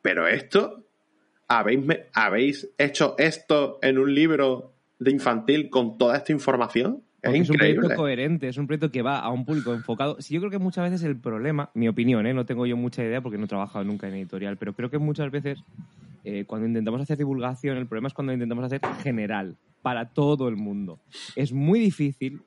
pero 0.00 0.28
esto, 0.28 0.84
¿habéis, 1.48 1.84
me- 1.84 2.00
¿habéis 2.14 2.70
hecho 2.78 3.14
esto 3.18 3.78
en 3.82 3.98
un 3.98 4.14
libro 4.14 4.72
de 4.98 5.10
infantil 5.10 5.68
con 5.70 5.98
toda 5.98 6.16
esta 6.16 6.32
información? 6.32 7.02
Es 7.22 7.34
es 7.34 7.50
un 7.50 7.56
proyecto 7.56 7.94
coherente, 7.94 8.48
es 8.48 8.56
un 8.56 8.66
proyecto 8.66 8.90
que 8.90 9.00
va 9.02 9.20
a 9.20 9.30
un 9.30 9.44
público 9.44 9.72
enfocado. 9.72 10.16
Sí, 10.20 10.34
yo 10.34 10.40
creo 10.40 10.50
que 10.50 10.58
muchas 10.58 10.90
veces 10.90 11.04
el 11.06 11.16
problema, 11.20 11.70
mi 11.74 11.86
opinión, 11.86 12.26
¿eh? 12.26 12.34
no 12.34 12.44
tengo 12.46 12.66
yo 12.66 12.76
mucha 12.76 13.04
idea 13.04 13.20
porque 13.20 13.38
no 13.38 13.44
he 13.44 13.48
trabajado 13.48 13.84
nunca 13.84 14.08
en 14.08 14.14
editorial, 14.14 14.56
pero 14.56 14.74
creo 14.74 14.90
que 14.90 14.98
muchas 14.98 15.30
veces 15.30 15.62
eh, 16.24 16.44
cuando 16.46 16.66
intentamos 16.66 17.00
hacer 17.00 17.18
divulgación, 17.18 17.76
el 17.76 17.86
problema 17.86 18.08
es 18.08 18.14
cuando 18.14 18.32
intentamos 18.32 18.64
hacer 18.64 18.80
general, 19.02 19.56
para 19.82 20.08
todo 20.12 20.48
el 20.48 20.56
mundo. 20.56 20.98
Es 21.36 21.52
muy 21.52 21.78
difícil, 21.78 22.42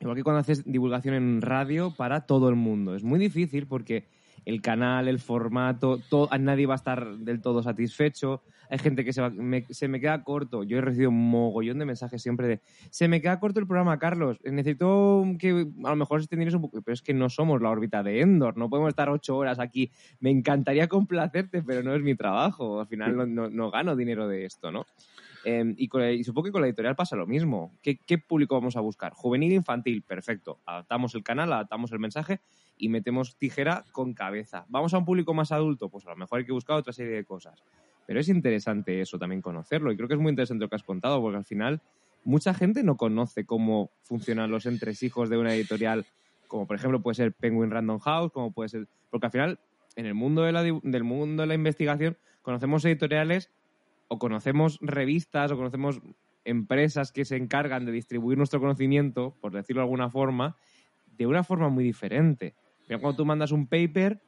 igual 0.00 0.16
que 0.16 0.22
cuando 0.22 0.40
haces 0.40 0.64
divulgación 0.70 1.14
en 1.14 1.40
radio, 1.40 1.94
para 1.96 2.26
todo 2.26 2.50
el 2.50 2.56
mundo. 2.56 2.94
Es 2.94 3.04
muy 3.04 3.18
difícil 3.18 3.66
porque 3.66 4.04
el 4.44 4.60
canal, 4.62 5.08
el 5.08 5.18
formato, 5.18 5.98
todo, 6.08 6.28
nadie 6.38 6.66
va 6.66 6.74
a 6.74 6.76
estar 6.76 7.16
del 7.18 7.40
todo 7.40 7.62
satisfecho. 7.62 8.42
Hay 8.70 8.78
gente 8.78 9.02
que 9.02 9.14
se, 9.14 9.22
va- 9.22 9.30
me- 9.30 9.64
se 9.70 9.88
me 9.88 9.98
queda 9.98 10.22
corto. 10.24 10.62
Yo 10.62 10.76
he 10.76 10.80
recibido 10.82 11.08
un 11.08 11.30
mogollón 11.30 11.78
de 11.78 11.86
mensajes 11.86 12.20
siempre 12.22 12.46
de 12.48 12.60
se 12.90 13.08
me 13.08 13.22
queda 13.22 13.40
corto 13.40 13.60
el 13.60 13.66
programa, 13.66 13.98
Carlos. 13.98 14.38
Necesito 14.44 15.24
que 15.38 15.68
a 15.84 15.88
lo 15.90 15.96
mejor 15.96 16.20
extendieras 16.20 16.54
un 16.54 16.60
poco. 16.62 16.82
Pero 16.82 16.92
es 16.92 17.00
que 17.00 17.14
no 17.14 17.30
somos 17.30 17.62
la 17.62 17.70
órbita 17.70 18.02
de 18.02 18.20
Endor. 18.20 18.58
No 18.58 18.68
podemos 18.68 18.90
estar 18.90 19.08
ocho 19.08 19.36
horas 19.38 19.58
aquí. 19.58 19.90
Me 20.20 20.30
encantaría 20.30 20.86
complacerte, 20.88 21.62
pero 21.62 21.82
no 21.82 21.94
es 21.94 22.02
mi 22.02 22.14
trabajo. 22.14 22.80
Al 22.80 22.86
final 22.88 23.16
no, 23.16 23.24
no- 23.26 23.48
no 23.48 23.70
gano 23.70 23.96
dinero 23.96 24.28
de 24.28 24.44
esto, 24.44 24.70
¿no? 24.70 24.84
Eh, 25.44 25.74
y, 25.76 26.24
supongo 26.24 26.46
que 26.46 26.52
con 26.52 26.60
la 26.60 26.68
editorial 26.68 26.96
pasa 26.96 27.16
lo 27.16 27.26
mismo. 27.26 27.72
¿Qué, 27.82 27.98
qué 27.98 28.18
público 28.18 28.54
vamos 28.54 28.76
a 28.76 28.80
buscar? 28.80 29.12
Juvenil, 29.12 29.52
infantil, 29.52 30.02
perfecto. 30.02 30.60
Adaptamos 30.66 31.14
el 31.14 31.22
canal, 31.22 31.52
adaptamos 31.52 31.92
el 31.92 31.98
mensaje 31.98 32.40
y 32.76 32.88
metemos 32.88 33.36
tijera 33.36 33.84
con 33.92 34.14
cabeza. 34.14 34.64
¿Vamos 34.68 34.94
a 34.94 34.98
un 34.98 35.04
público 35.04 35.34
más 35.34 35.52
adulto? 35.52 35.88
Pues 35.88 36.06
a 36.06 36.10
lo 36.10 36.16
mejor 36.16 36.40
hay 36.40 36.46
que 36.46 36.52
buscar 36.52 36.76
otra 36.76 36.92
serie 36.92 37.14
de 37.14 37.24
cosas. 37.24 37.62
Pero 38.06 38.20
es 38.20 38.28
interesante 38.28 39.00
eso 39.00 39.18
también 39.18 39.42
conocerlo 39.42 39.92
y 39.92 39.96
creo 39.96 40.08
que 40.08 40.14
es 40.14 40.20
muy 40.20 40.30
interesante 40.30 40.64
lo 40.64 40.68
que 40.68 40.76
has 40.76 40.82
contado 40.82 41.20
porque 41.20 41.36
al 41.36 41.44
final 41.44 41.82
mucha 42.24 42.54
gente 42.54 42.82
no 42.82 42.96
conoce 42.96 43.44
cómo 43.44 43.90
funcionan 44.02 44.50
los 44.50 44.66
entresijos 44.66 45.28
de 45.28 45.36
una 45.36 45.54
editorial 45.54 46.06
como 46.48 46.66
por 46.66 46.76
ejemplo 46.76 47.00
puede 47.00 47.14
ser 47.14 47.32
Penguin 47.34 47.70
Random 47.70 47.98
House, 48.00 48.32
como 48.32 48.50
puede 48.52 48.70
ser... 48.70 48.88
Porque 49.10 49.26
al 49.26 49.32
final 49.32 49.60
en 49.94 50.06
el 50.06 50.14
mundo 50.14 50.42
del 50.42 51.04
mundo 51.04 51.42
de 51.42 51.46
la 51.46 51.54
investigación 51.54 52.16
conocemos 52.42 52.84
editoriales 52.84 53.50
o 54.08 54.18
conocemos 54.18 54.78
revistas 54.80 55.52
o 55.52 55.56
conocemos 55.56 56.00
empresas 56.44 57.12
que 57.12 57.24
se 57.24 57.36
encargan 57.36 57.84
de 57.84 57.92
distribuir 57.92 58.38
nuestro 58.38 58.60
conocimiento, 58.60 59.36
por 59.40 59.52
decirlo 59.52 59.80
de 59.80 59.84
alguna 59.84 60.10
forma, 60.10 60.56
de 61.16 61.26
una 61.26 61.44
forma 61.44 61.68
muy 61.68 61.84
diferente. 61.84 62.54
Pero 62.86 63.00
cuando 63.00 63.18
tú 63.18 63.26
mandas 63.26 63.52
un 63.52 63.66
paper, 63.66 64.22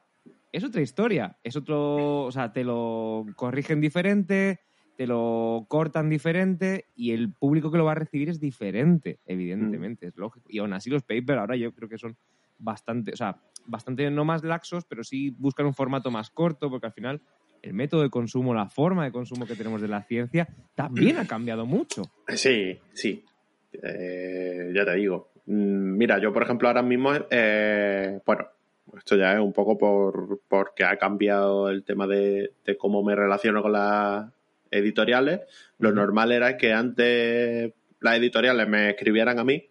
es 0.52 0.64
otra 0.64 0.82
historia. 0.82 1.38
Es 1.42 1.56
otro. 1.56 2.24
O 2.24 2.32
sea, 2.32 2.52
te 2.52 2.64
lo 2.64 3.26
corrigen 3.36 3.80
diferente, 3.80 4.60
te 4.96 5.06
lo 5.06 5.64
cortan 5.68 6.10
diferente 6.10 6.86
y 6.94 7.12
el 7.12 7.32
público 7.32 7.70
que 7.70 7.78
lo 7.78 7.84
va 7.84 7.92
a 7.92 7.96
recibir 7.96 8.28
es 8.28 8.40
diferente, 8.40 9.20
evidentemente, 9.24 10.08
es 10.08 10.16
lógico. 10.16 10.46
Y 10.50 10.58
aún 10.58 10.72
así, 10.72 10.90
los 10.90 11.02
papers 11.02 11.38
ahora 11.38 11.56
yo 11.56 11.72
creo 11.72 11.88
que 11.88 11.98
son 11.98 12.16
bastante. 12.58 13.12
O 13.12 13.16
sea, 13.16 13.40
bastante 13.66 14.10
no 14.10 14.24
más 14.24 14.44
laxos, 14.44 14.84
pero 14.84 15.04
sí 15.04 15.30
buscan 15.30 15.66
un 15.66 15.74
formato 15.74 16.10
más 16.10 16.30
corto, 16.30 16.68
porque 16.68 16.86
al 16.86 16.92
final 16.92 17.22
el 17.62 17.74
método 17.74 18.02
de 18.02 18.10
consumo, 18.10 18.54
la 18.54 18.68
forma 18.68 19.04
de 19.04 19.12
consumo 19.12 19.46
que 19.46 19.56
tenemos 19.56 19.80
de 19.80 19.88
la 19.88 20.02
ciencia, 20.02 20.48
también 20.74 21.18
ha 21.18 21.26
cambiado 21.26 21.66
mucho. 21.66 22.02
Sí, 22.28 22.78
sí. 22.92 23.24
Eh, 23.72 24.72
ya 24.74 24.84
te 24.84 24.94
digo. 24.94 25.30
Mm, 25.46 25.96
Mira, 25.96 26.18
yo 26.18 26.32
por 26.32 26.42
ejemplo 26.42 26.68
ahora 26.68 26.82
mismo, 26.82 27.12
eh, 27.30 28.20
bueno, 28.24 28.48
esto 28.96 29.16
ya 29.16 29.34
es 29.34 29.40
un 29.40 29.52
poco 29.52 29.78
por 29.78 30.40
porque 30.48 30.84
ha 30.84 30.96
cambiado 30.96 31.68
el 31.68 31.84
tema 31.84 32.06
de, 32.06 32.52
de 32.64 32.76
cómo 32.76 33.02
me 33.02 33.14
relaciono 33.14 33.62
con 33.62 33.72
las 33.72 34.26
editoriales. 34.70 35.40
Lo 35.78 35.92
normal 35.92 36.32
era 36.32 36.56
que 36.56 36.72
antes 36.72 37.72
las 38.00 38.16
editoriales 38.16 38.68
me 38.68 38.90
escribieran 38.90 39.38
a 39.38 39.44
mí 39.44 39.68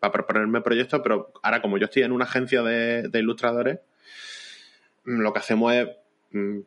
para 0.00 0.12
proponerme 0.12 0.60
proyectos, 0.60 1.00
pero 1.02 1.32
ahora 1.42 1.60
como 1.60 1.78
yo 1.78 1.86
estoy 1.86 2.02
en 2.02 2.12
una 2.12 2.24
agencia 2.24 2.62
de, 2.62 3.08
de 3.08 3.18
ilustradores, 3.18 3.80
mm, 5.04 5.20
lo 5.20 5.32
que 5.32 5.38
hacemos 5.38 5.74
es 5.74 5.88
mm, 6.30 6.60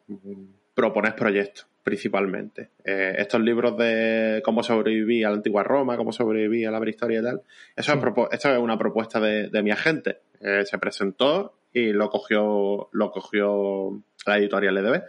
proponer 0.74 1.16
proyectos 1.16 1.68
principalmente. 1.84 2.70
Eh, 2.84 3.16
estos 3.18 3.42
libros 3.42 3.76
de 3.78 4.42
cómo 4.44 4.62
sobreviví 4.62 5.24
a 5.24 5.30
la 5.30 5.38
antigua 5.38 5.64
Roma, 5.64 5.98
cómo 5.98 6.12
sobreviví 6.12 6.64
a 6.66 6.72
la 6.72 6.80
prehistoria 6.80 7.20
y 7.20 7.24
tal, 7.24 7.42
eso, 7.76 7.94
es, 7.94 8.00
esto 8.32 8.52
es 8.52 8.60
una 8.60 8.78
propuesta 8.78 9.20
de, 9.20 9.50
de 9.50 9.64
mi 9.64 9.72
agente. 9.72 10.20
Eh, 10.40 10.66
se 10.66 10.78
presentó 10.78 11.56
y 11.74 11.92
lo 11.92 12.10
cogió, 12.10 12.90
lo 12.92 13.12
cogió 13.12 14.04
la 14.26 14.38
editorial 14.38 14.78
EDB. 14.78 15.04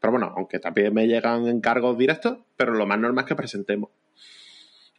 Pero 0.00 0.12
bueno, 0.12 0.32
aunque 0.36 0.58
también 0.58 0.94
me 0.94 1.06
llegan 1.06 1.48
encargos 1.48 1.96
directos, 1.98 2.38
pero 2.56 2.74
lo 2.74 2.86
más 2.86 2.98
normal 2.98 3.24
es 3.24 3.28
que 3.28 3.34
presentemos. 3.34 3.90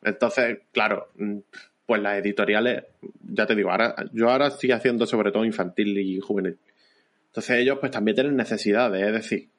Entonces, 0.01 0.59
claro, 0.71 1.09
mm, 1.15 1.37
pues 1.85 2.01
las 2.01 2.19
editoriales, 2.19 2.83
ya 3.21 3.45
te 3.45 3.55
digo, 3.55 3.71
ahora, 3.71 3.95
yo 4.13 4.29
ahora 4.29 4.47
estoy 4.47 4.71
haciendo 4.71 5.05
sobre 5.05 5.31
todo 5.31 5.45
infantil 5.45 5.97
y 5.97 6.19
juvenil. 6.19 6.57
Entonces 7.29 7.57
ellos 7.57 7.77
pues 7.79 7.91
también 7.91 8.15
tienen 8.15 8.35
necesidades, 8.35 9.05
es 9.05 9.13
decir, 9.13 9.49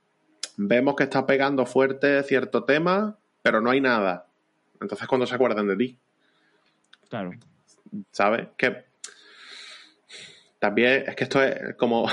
vemos 0.56 0.94
que 0.96 1.04
está 1.04 1.24
pegando 1.26 1.64
fuerte 1.66 2.22
cierto 2.24 2.64
tema, 2.64 3.16
pero 3.42 3.60
no 3.60 3.70
hay 3.70 3.80
nada. 3.80 4.26
Entonces 4.80 5.06
cuando 5.08 5.26
se 5.26 5.34
acuerdan 5.34 5.66
de 5.68 5.76
ti, 5.76 5.98
Claro. 7.08 7.32
¿sabes? 8.12 8.48
Que 8.56 8.84
también 10.58 11.04
es 11.08 11.16
que 11.16 11.24
esto 11.24 11.42
es 11.42 11.74
como, 11.76 12.06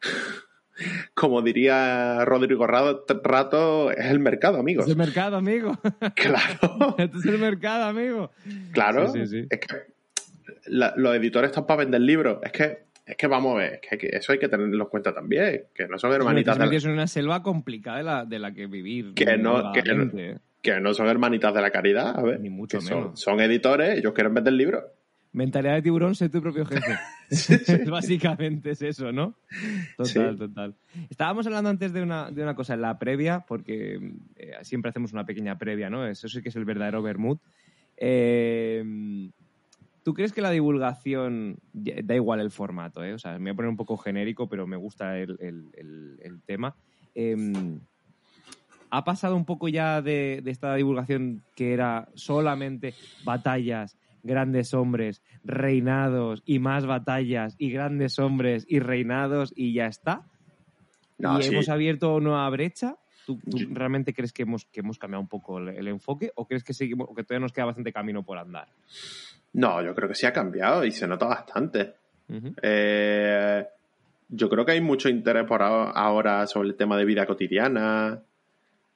como 1.14 1.40
diría 1.42 2.24
Rodrigo 2.24 2.66
Rato, 2.66 3.04
Rato 3.22 3.90
es 3.90 4.06
el 4.06 4.18
mercado, 4.18 4.58
amigos. 4.58 4.84
Es 4.86 4.90
el 4.92 4.96
mercado, 4.98 5.36
amigo. 5.36 5.78
Claro, 6.14 6.94
Esto 6.98 7.18
es 7.18 7.24
el 7.26 7.38
mercado, 7.38 7.84
amigo. 7.84 8.30
claro. 8.72 9.08
Sí, 9.12 9.26
sí, 9.26 9.42
sí. 9.42 9.46
Es 9.50 9.60
que 9.60 9.94
la- 10.66 10.94
los 10.96 11.14
editores 11.16 11.50
están 11.50 11.66
para 11.66 11.78
vender 11.84 12.00
libros. 12.02 12.38
Es 12.42 12.52
que, 12.52 12.85
es 13.06 13.16
que 13.16 13.26
vamos 13.28 13.54
a 13.54 13.58
ver, 13.58 13.80
es 13.90 13.98
que, 13.98 14.08
eso 14.12 14.32
hay 14.32 14.38
que 14.38 14.48
tenerlo 14.48 14.84
en 14.84 14.90
cuenta 14.90 15.14
también, 15.14 15.62
que 15.74 15.86
no 15.86 15.98
son 15.98 16.12
hermanitas 16.12 16.58
de 16.58 16.66
la- 16.66 16.74
en 16.76 16.90
una 16.90 17.06
selva 17.06 17.42
complicada 17.42 17.98
de 17.98 18.02
la, 18.02 18.24
de 18.24 18.38
la 18.38 18.52
que 18.52 18.66
vivir. 18.66 19.14
Que 19.14 19.36
no- 19.38 19.72
que 19.72 19.82
no- 19.82 19.96
moderadamente. 20.04 20.38
que 20.62 20.80
no 20.80 20.92
son 20.92 21.06
hermanitas 21.06 21.54
de 21.54 21.60
la 21.62 21.70
caridad, 21.70 22.18
a 22.18 22.22
ver. 22.22 22.40
Ni 22.40 22.50
mucho 22.50 22.80
son, 22.80 22.98
menos. 22.98 23.20
son 23.20 23.40
editores, 23.40 23.98
ellos 23.98 24.12
quieren 24.12 24.34
vender 24.34 24.52
libros. 24.52 24.82
Mentalidad 25.32 25.74
de 25.74 25.82
tiburón, 25.82 26.14
sé 26.14 26.28
tu 26.30 26.40
propio 26.40 26.64
jefe. 26.64 26.96
Básicamente 27.90 28.70
es 28.70 28.82
eso, 28.82 29.12
¿no? 29.12 29.36
Total, 29.96 30.36
total. 30.36 30.74
Estábamos 31.10 31.46
hablando 31.46 31.68
antes 31.70 31.92
de 31.92 32.02
una, 32.02 32.30
de 32.30 32.42
una 32.42 32.54
cosa 32.54 32.74
en 32.74 32.80
la 32.80 32.98
previa, 32.98 33.44
porque 33.46 34.00
eh, 34.36 34.52
siempre 34.62 34.88
hacemos 34.88 35.12
una 35.12 35.26
pequeña 35.26 35.58
previa, 35.58 35.90
¿no? 35.90 36.06
Eso 36.06 36.28
sí 36.28 36.40
que 36.42 36.48
es 36.48 36.56
el 36.56 36.64
verdadero 36.64 37.02
Bermud. 37.02 37.38
Eh, 37.98 38.82
¿Tú 40.06 40.14
crees 40.14 40.32
que 40.32 40.40
la 40.40 40.52
divulgación, 40.52 41.58
da 41.72 42.14
igual 42.14 42.38
el 42.38 42.52
formato, 42.52 43.02
¿eh? 43.02 43.12
O 43.12 43.18
sea, 43.18 43.40
me 43.40 43.50
voy 43.50 43.50
a 43.50 43.54
poner 43.56 43.70
un 43.70 43.76
poco 43.76 43.96
genérico, 43.96 44.48
pero 44.48 44.64
me 44.64 44.76
gusta 44.76 45.18
el, 45.18 45.36
el, 45.40 46.42
tema. 46.46 46.76
Em, 47.12 47.80
¿Ha 48.90 49.02
pasado 49.02 49.34
un 49.34 49.44
poco 49.44 49.66
ya 49.66 50.00
de, 50.02 50.42
de 50.44 50.50
esta 50.52 50.76
divulgación 50.76 51.42
que 51.56 51.72
era 51.72 52.08
solamente 52.14 52.94
batallas, 53.24 53.98
grandes 54.22 54.74
hombres, 54.74 55.22
reinados 55.42 56.44
y 56.46 56.60
más 56.60 56.86
batallas 56.86 57.56
y 57.58 57.72
grandes 57.72 58.20
hombres 58.20 58.64
y 58.68 58.78
reinados 58.78 59.52
y 59.56 59.72
ya 59.72 59.86
está? 59.88 60.24
¿Y 61.18 61.46
hemos 61.46 61.68
abierto 61.68 62.14
una 62.14 62.48
brecha? 62.48 62.96
¿Tú, 63.26 63.40
realmente 63.70 64.14
crees 64.14 64.32
que 64.32 64.42
hemos, 64.42 64.66
que 64.66 64.78
hemos 64.78 64.98
cambiado 65.00 65.20
un 65.20 65.28
poco 65.28 65.58
el, 65.58 65.88
enfoque 65.88 66.30
o 66.36 66.46
crees 66.46 66.62
que, 66.62 66.74
seguimos, 66.74 67.08
que 67.08 67.24
todavía 67.24 67.40
nos 67.42 67.52
queda 67.52 67.64
bastante 67.64 67.92
camino 67.92 68.22
por 68.22 68.38
andar? 68.38 68.68
No, 69.56 69.82
yo 69.82 69.94
creo 69.94 70.06
que 70.06 70.14
sí 70.14 70.26
ha 70.26 70.34
cambiado 70.34 70.84
y 70.84 70.92
se 70.92 71.08
nota 71.08 71.24
bastante. 71.24 71.94
Eh, 72.60 73.66
yo 74.28 74.50
creo 74.50 74.66
que 74.66 74.72
hay 74.72 74.82
mucho 74.82 75.08
interés 75.08 75.44
por 75.44 75.62
ahora 75.62 76.46
sobre 76.46 76.68
el 76.68 76.74
tema 76.74 76.98
de 76.98 77.06
vida 77.06 77.24
cotidiana, 77.24 78.22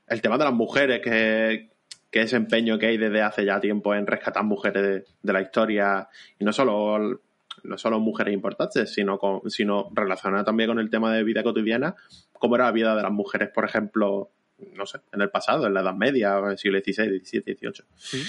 el 0.06 0.20
tema 0.20 0.36
de 0.36 0.44
las 0.44 0.52
mujeres, 0.52 1.00
que, 1.00 1.70
que 2.10 2.20
ese 2.20 2.36
empeño 2.36 2.78
que 2.78 2.88
hay 2.88 2.98
desde 2.98 3.22
hace 3.22 3.46
ya 3.46 3.58
tiempo 3.58 3.94
en 3.94 4.06
rescatar 4.06 4.44
mujeres 4.44 5.06
de, 5.22 5.32
la 5.32 5.40
historia, 5.40 6.08
y 6.38 6.44
no 6.44 6.52
solo, 6.52 7.22
no 7.62 7.78
solo 7.78 7.98
mujeres 7.98 8.34
importantes, 8.34 8.92
sino, 8.92 9.16
con, 9.16 9.50
sino 9.50 9.88
relacionada 9.94 10.44
también 10.44 10.68
con 10.68 10.78
el 10.78 10.90
tema 10.90 11.10
de 11.10 11.24
vida 11.24 11.42
cotidiana, 11.42 11.94
cómo 12.34 12.56
era 12.56 12.66
la 12.66 12.72
vida 12.72 12.94
de 12.94 13.02
las 13.02 13.12
mujeres, 13.12 13.48
por 13.48 13.64
ejemplo, 13.64 14.28
no 14.74 14.84
sé, 14.84 14.98
en 15.10 15.22
el 15.22 15.30
pasado, 15.30 15.66
en 15.66 15.72
la 15.72 15.80
Edad 15.80 15.94
Media, 15.94 16.36
en 16.36 16.50
el 16.50 16.58
siglo 16.58 16.80
XVI, 16.80 17.18
XVII, 17.18 17.54
XVIII. 17.56 17.84
Sí 17.96 18.22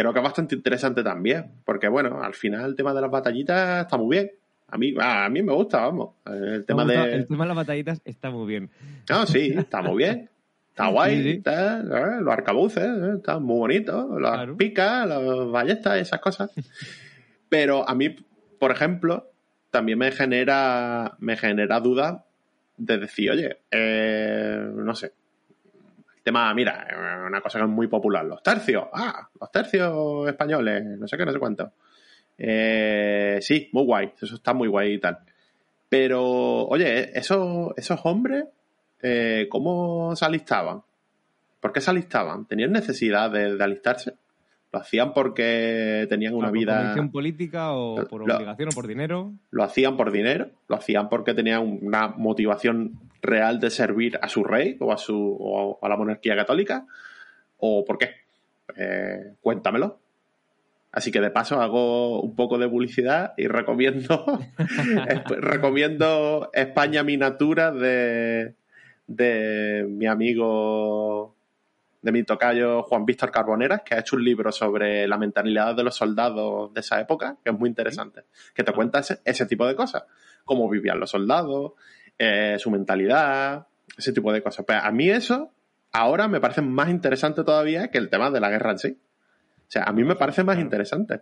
creo 0.00 0.12
que 0.12 0.18
es 0.20 0.24
bastante 0.24 0.54
interesante 0.54 1.02
también, 1.02 1.50
porque 1.64 1.88
bueno, 1.88 2.22
al 2.22 2.34
final 2.34 2.66
el 2.66 2.76
tema 2.76 2.94
de 2.94 3.00
las 3.00 3.10
batallitas 3.10 3.82
está 3.82 3.96
muy 3.96 4.16
bien. 4.16 4.30
A 4.68 4.76
mí, 4.76 4.94
a 5.00 5.28
mí 5.28 5.42
me 5.42 5.52
gusta, 5.52 5.80
vamos. 5.80 6.10
El 6.26 6.64
tema, 6.64 6.84
de... 6.84 7.14
el 7.14 7.26
tema 7.26 7.44
de 7.44 7.48
las 7.48 7.56
batallitas 7.56 8.00
está 8.04 8.30
muy 8.30 8.46
bien. 8.46 8.70
No, 9.08 9.26
sí, 9.26 9.54
está 9.56 9.82
muy 9.82 9.96
bien. 9.96 10.28
Está 10.70 10.88
guay, 10.90 11.30
Está, 11.30 11.80
¿eh? 11.80 12.20
los 12.20 12.32
arcabuces, 12.32 12.84
¿eh? 12.84 13.14
están 13.16 13.42
muy 13.42 13.58
bonitos, 13.58 14.20
las 14.20 14.48
picas, 14.56 15.08
las 15.08 15.50
ballestas, 15.50 15.98
esas 15.98 16.20
cosas. 16.20 16.52
Pero 17.48 17.88
a 17.88 17.96
mí, 17.96 18.14
por 18.60 18.70
ejemplo, 18.70 19.32
también 19.70 19.98
me 19.98 20.12
genera, 20.12 21.16
me 21.18 21.36
genera 21.36 21.80
duda 21.80 22.26
de 22.76 22.98
decir, 22.98 23.32
oye, 23.32 23.58
eh, 23.72 24.70
no 24.72 24.94
sé, 24.94 25.14
tema, 26.28 26.52
mira, 26.52 26.86
una 27.26 27.40
cosa 27.40 27.58
que 27.58 27.64
es 27.64 27.70
muy 27.70 27.86
popular, 27.86 28.22
los 28.22 28.42
tercios, 28.42 28.84
ah, 28.92 29.26
los 29.40 29.50
tercios 29.50 30.28
españoles, 30.28 30.84
no 30.84 31.08
sé 31.08 31.16
qué, 31.16 31.24
no 31.24 31.32
sé 31.32 31.38
cuánto. 31.38 31.72
Eh, 32.36 33.38
sí, 33.40 33.70
muy 33.72 33.84
guay, 33.84 34.12
eso 34.20 34.34
está 34.34 34.52
muy 34.52 34.68
guay 34.68 34.94
y 34.94 34.98
tal. 34.98 35.18
Pero, 35.88 36.66
oye, 36.66 37.18
esos, 37.18 37.72
esos 37.78 38.00
hombres, 38.04 38.44
eh, 39.00 39.46
¿cómo 39.50 40.14
se 40.16 40.26
alistaban? 40.26 40.82
¿Por 41.60 41.72
qué 41.72 41.80
se 41.80 41.90
alistaban? 41.90 42.46
¿Tenían 42.46 42.72
necesidad 42.72 43.30
de, 43.30 43.56
alistarse? 43.64 44.14
¿Lo 44.70 44.80
hacían 44.80 45.14
porque 45.14 46.06
tenían 46.10 46.34
una 46.34 46.50
vida... 46.50 46.94
¿Por 46.94 47.10
política 47.10 47.72
o 47.72 48.06
por 48.06 48.22
obligación 48.22 48.68
o 48.68 48.72
por 48.72 48.86
dinero? 48.86 49.32
Lo 49.50 49.64
hacían 49.64 49.96
por 49.96 50.12
dinero, 50.12 50.50
lo 50.68 50.76
hacían 50.76 51.08
porque 51.08 51.32
tenían 51.32 51.78
una 51.82 52.08
motivación 52.08 53.00
real 53.22 53.60
de 53.60 53.70
servir 53.70 54.18
a 54.20 54.28
su 54.28 54.44
rey 54.44 54.76
o 54.80 54.92
a, 54.92 54.98
su, 54.98 55.78
a 55.80 55.88
la 55.88 55.96
monarquía 55.96 56.36
católica? 56.36 56.86
¿O 57.56 57.84
por 57.84 57.98
qué? 57.98 58.10
Eh, 58.76 59.32
cuéntamelo. 59.40 59.98
Así 60.92 61.10
que 61.10 61.20
de 61.20 61.30
paso 61.30 61.60
hago 61.60 62.20
un 62.20 62.34
poco 62.34 62.58
de 62.58 62.68
publicidad 62.68 63.34
y 63.36 63.46
recomiendo, 63.46 64.40
recomiendo 65.40 66.50
España 66.52 67.02
Miniatura 67.02 67.70
de, 67.70 68.54
de 69.06 69.86
mi 69.88 70.06
amigo, 70.06 71.34
de 72.00 72.12
mi 72.12 72.22
tocayo 72.22 72.82
Juan 72.84 73.04
Víctor 73.04 73.30
Carboneras, 73.30 73.82
que 73.84 73.94
ha 73.94 74.00
hecho 74.00 74.16
un 74.16 74.24
libro 74.24 74.52
sobre 74.52 75.08
la 75.08 75.18
mentalidad 75.18 75.74
de 75.74 75.82
los 75.84 75.96
soldados 75.96 76.72
de 76.72 76.80
esa 76.80 77.00
época, 77.00 77.36
que 77.42 77.50
es 77.50 77.58
muy 77.58 77.68
interesante, 77.68 78.24
que 78.54 78.62
te 78.62 78.72
cuenta 78.72 79.00
ese, 79.00 79.20
ese 79.24 79.46
tipo 79.46 79.66
de 79.66 79.74
cosas, 79.74 80.04
cómo 80.44 80.68
vivían 80.68 81.00
los 81.00 81.10
soldados, 81.10 81.72
eh, 82.18 82.56
su 82.58 82.70
mentalidad, 82.70 83.66
ese 83.96 84.12
tipo 84.12 84.32
de 84.32 84.42
cosas. 84.42 84.64
Pero 84.66 84.80
a 84.80 84.90
mí 84.92 85.10
eso 85.10 85.52
ahora 85.92 86.28
me 86.28 86.40
parece 86.40 86.62
más 86.62 86.88
interesante 86.88 87.44
todavía 87.44 87.90
que 87.90 87.98
el 87.98 88.10
tema 88.10 88.30
de 88.30 88.40
la 88.40 88.50
guerra 88.50 88.72
en 88.72 88.78
sí. 88.78 88.98
O 89.68 89.70
sea, 89.70 89.84
a 89.84 89.92
mí 89.92 90.04
me 90.04 90.16
parece 90.16 90.44
más 90.44 90.58
interesante. 90.58 91.20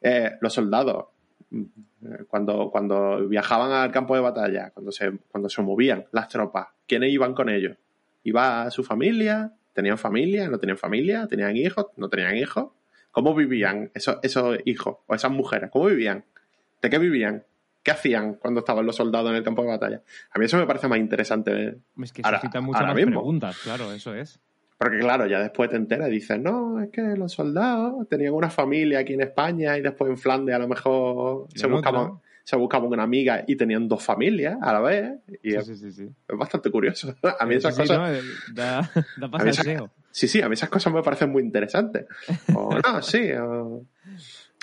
Eh, 0.00 0.32
los 0.40 0.52
soldados, 0.52 1.06
cuando, 2.28 2.70
cuando 2.70 3.26
viajaban 3.28 3.72
al 3.72 3.90
campo 3.90 4.14
de 4.14 4.20
batalla, 4.20 4.70
cuando 4.70 4.92
se, 4.92 5.10
cuando 5.30 5.48
se 5.48 5.62
movían 5.62 6.06
las 6.12 6.28
tropas, 6.28 6.68
¿quiénes 6.86 7.12
iban 7.12 7.34
con 7.34 7.48
ellos? 7.48 7.76
¿Iba 8.24 8.70
su 8.70 8.84
familia? 8.84 9.52
¿Tenían 9.78 9.96
familia? 9.96 10.48
¿No 10.48 10.58
tenían 10.58 10.76
familia? 10.76 11.28
¿Tenían 11.28 11.56
hijos? 11.56 11.86
¿No 11.96 12.08
tenían 12.08 12.34
hijos? 12.36 12.72
¿Cómo 13.12 13.32
vivían 13.32 13.92
esos, 13.94 14.18
esos 14.24 14.58
hijos 14.64 14.96
o 15.06 15.14
esas 15.14 15.30
mujeres? 15.30 15.70
¿Cómo 15.70 15.84
vivían? 15.84 16.24
¿De 16.82 16.90
qué 16.90 16.98
vivían? 16.98 17.44
¿Qué 17.84 17.92
hacían 17.92 18.34
cuando 18.34 18.58
estaban 18.58 18.84
los 18.84 18.96
soldados 18.96 19.30
en 19.30 19.36
el 19.36 19.44
campo 19.44 19.62
de 19.62 19.68
batalla? 19.68 20.02
A 20.32 20.38
mí 20.40 20.46
eso 20.46 20.56
me 20.56 20.66
parece 20.66 20.88
más 20.88 20.98
interesante. 20.98 21.78
Es 22.02 22.12
que 22.12 22.22
se 22.24 22.60
muchas 22.60 22.86
más 22.88 22.94
preguntas, 22.94 23.56
claro, 23.58 23.92
eso 23.92 24.16
es. 24.16 24.40
Porque 24.76 24.98
claro, 24.98 25.26
ya 25.26 25.38
después 25.38 25.70
te 25.70 25.76
enteras 25.76 26.08
y 26.08 26.14
dices, 26.14 26.40
no, 26.40 26.82
es 26.82 26.90
que 26.90 27.02
los 27.16 27.30
soldados 27.30 28.08
tenían 28.08 28.34
una 28.34 28.50
familia 28.50 28.98
aquí 28.98 29.12
en 29.12 29.20
España 29.20 29.78
y 29.78 29.80
después 29.80 30.10
en 30.10 30.18
Flandes 30.18 30.56
a 30.56 30.58
lo 30.58 30.66
mejor 30.66 31.46
se 31.54 31.68
buscaban, 31.68 32.18
se 32.48 32.56
buscaban 32.56 32.90
una 32.90 33.02
amiga 33.02 33.44
y 33.46 33.56
tenían 33.56 33.86
dos 33.88 34.02
familias 34.02 34.56
a 34.62 34.72
la 34.72 34.80
vez. 34.80 35.18
Y 35.42 35.50
sí, 35.50 35.76
sí, 35.76 35.92
sí, 35.92 36.08
es, 36.26 36.38
bastante 36.38 36.70
curioso. 36.70 37.14
A 37.38 37.44
mí 37.44 37.56
esas 37.56 37.76
cosas... 37.76 38.24
da, 38.54 38.90
da 39.18 39.90
Sí, 40.10 40.26
sí, 40.26 40.40
a 40.40 40.48
mí 40.48 40.54
esas 40.54 40.70
cosas 40.70 40.90
me 40.90 41.02
parecen 41.02 41.30
muy 41.30 41.42
interesantes. 41.42 42.06
O 42.54 42.74
no, 42.82 43.02
sí, 43.02 43.28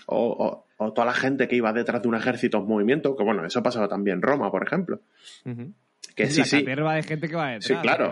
o, 0.08 0.66
o 0.78 0.94
toda 0.94 1.06
la 1.06 1.14
gente 1.14 1.48
que 1.48 1.58
iba 1.58 1.72
detrás 1.74 2.02
de 2.02 2.08
un 2.08 2.16
ejército 2.16 2.58
en 2.58 2.66
movimiento, 2.66 3.16
que 3.16 3.24
bueno, 3.24 3.46
eso 3.46 3.60
ha 3.60 3.64
pasado 3.64 3.88
también 3.88 4.16
en 4.16 4.22
Roma, 4.24 4.50
por 4.50 4.64
ejemplo. 4.64 5.02
Que 6.16 6.26
sí, 6.32 6.40
la 6.40 6.46
sí. 6.46 6.64
de 6.64 7.04
gente 7.04 7.30
que 7.30 7.36
va 7.36 7.52
detrás. 7.52 7.66
Sí, 7.66 7.76
claro. 7.84 8.12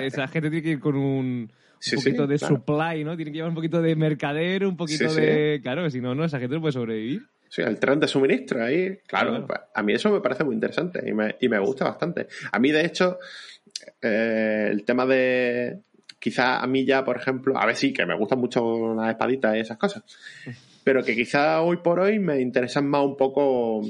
esa 0.00 0.28
gente 0.28 0.50
tiene 0.50 0.62
que 0.62 0.70
ir 0.72 0.80
con 0.80 0.96
un, 0.96 1.50
poquito 1.94 2.26
de 2.26 2.36
supply, 2.36 3.02
¿no? 3.04 3.16
Tiene 3.16 3.32
que 3.32 3.38
llevar 3.38 3.48
un 3.48 3.56
poquito 3.56 3.80
de 3.80 3.96
mercader, 3.96 4.66
un 4.66 4.76
poquito 4.76 5.14
de... 5.14 5.60
Claro, 5.62 5.88
si 5.88 6.02
no, 6.02 6.14
no, 6.14 6.26
esa 6.26 6.38
gente 6.38 6.56
no 6.56 6.60
puede 6.60 6.72
sobrevivir. 6.72 7.22
Sí, 7.54 7.62
el 7.62 7.78
tren 7.78 8.00
de 8.00 8.08
suministro 8.08 8.64
ahí, 8.64 8.98
claro. 9.06 9.46
Pues, 9.46 9.60
a 9.72 9.82
mí 9.82 9.92
eso 9.92 10.10
me 10.10 10.20
parece 10.20 10.42
muy 10.42 10.54
interesante 10.54 11.00
y 11.06 11.12
me, 11.12 11.36
y 11.40 11.48
me 11.48 11.58
gusta 11.58 11.84
bastante. 11.84 12.26
A 12.50 12.58
mí, 12.58 12.72
de 12.72 12.84
hecho, 12.84 13.18
eh, 14.02 14.68
el 14.70 14.84
tema 14.84 15.06
de... 15.06 15.80
Quizá 16.18 16.58
a 16.60 16.66
mí 16.66 16.86
ya, 16.86 17.04
por 17.04 17.18
ejemplo, 17.18 17.56
a 17.56 17.66
ver 17.66 17.76
sí, 17.76 17.92
que 17.92 18.06
me 18.06 18.16
gustan 18.16 18.38
mucho 18.38 18.94
las 18.94 19.10
espaditas 19.10 19.54
y 19.56 19.60
esas 19.60 19.76
cosas 19.76 20.02
pero 20.84 21.02
que 21.02 21.16
quizá 21.16 21.62
hoy 21.62 21.78
por 21.78 21.98
hoy 21.98 22.18
me 22.18 22.40
interesan 22.40 22.86
más 22.86 23.02
un 23.02 23.16
poco 23.16 23.82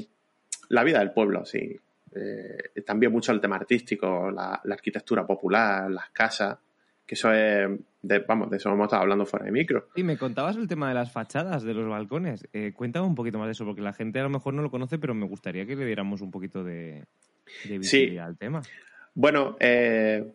la 0.69 0.83
vida 0.83 0.99
del 0.99 1.11
pueblo, 1.11 1.45
sí. 1.45 1.77
Eh, 2.15 2.81
también 2.85 3.11
mucho 3.11 3.33
el 3.33 3.41
tema 3.41 3.57
artístico, 3.57 4.31
la, 4.31 4.61
arquitectura 4.71 5.27
popular, 5.27 5.91
las 5.91 6.09
casas, 6.11 6.57
que 7.05 7.15
eso 7.15 7.31
es, 7.31 7.69
de, 8.01 8.19
vamos, 8.19 8.49
de 8.49 8.57
eso 8.57 8.69
hemos 8.69 8.85
estado 8.85 9.03
hablando 9.03 9.25
fuera 9.25 9.45
de 9.45 9.51
micro. 9.51 9.89
Y 9.95 10.03
me 10.03 10.17
contabas 10.17 10.55
el 10.57 10.67
tema 10.67 10.89
de 10.89 10.95
las 10.95 11.11
fachadas, 11.11 11.63
de 11.63 11.73
los 11.73 11.87
balcones. 11.87 12.47
Eh, 12.53 12.73
cuéntame 12.75 13.05
un 13.05 13.15
poquito 13.15 13.37
más 13.37 13.47
de 13.47 13.51
eso, 13.51 13.65
porque 13.65 13.81
la 13.81 13.93
gente 13.93 14.19
a 14.19 14.23
lo 14.23 14.29
mejor 14.29 14.53
no 14.53 14.61
lo 14.61 14.71
conoce, 14.71 14.97
pero 14.97 15.13
me 15.13 15.25
gustaría 15.25 15.65
que 15.65 15.75
le 15.75 15.85
diéramos 15.85 16.21
un 16.21 16.31
poquito 16.31 16.63
de, 16.63 17.05
visibilidad 17.69 18.25
al 18.25 18.37
tema. 18.37 18.61
Bueno, 19.13 19.55
eh, 19.59 20.25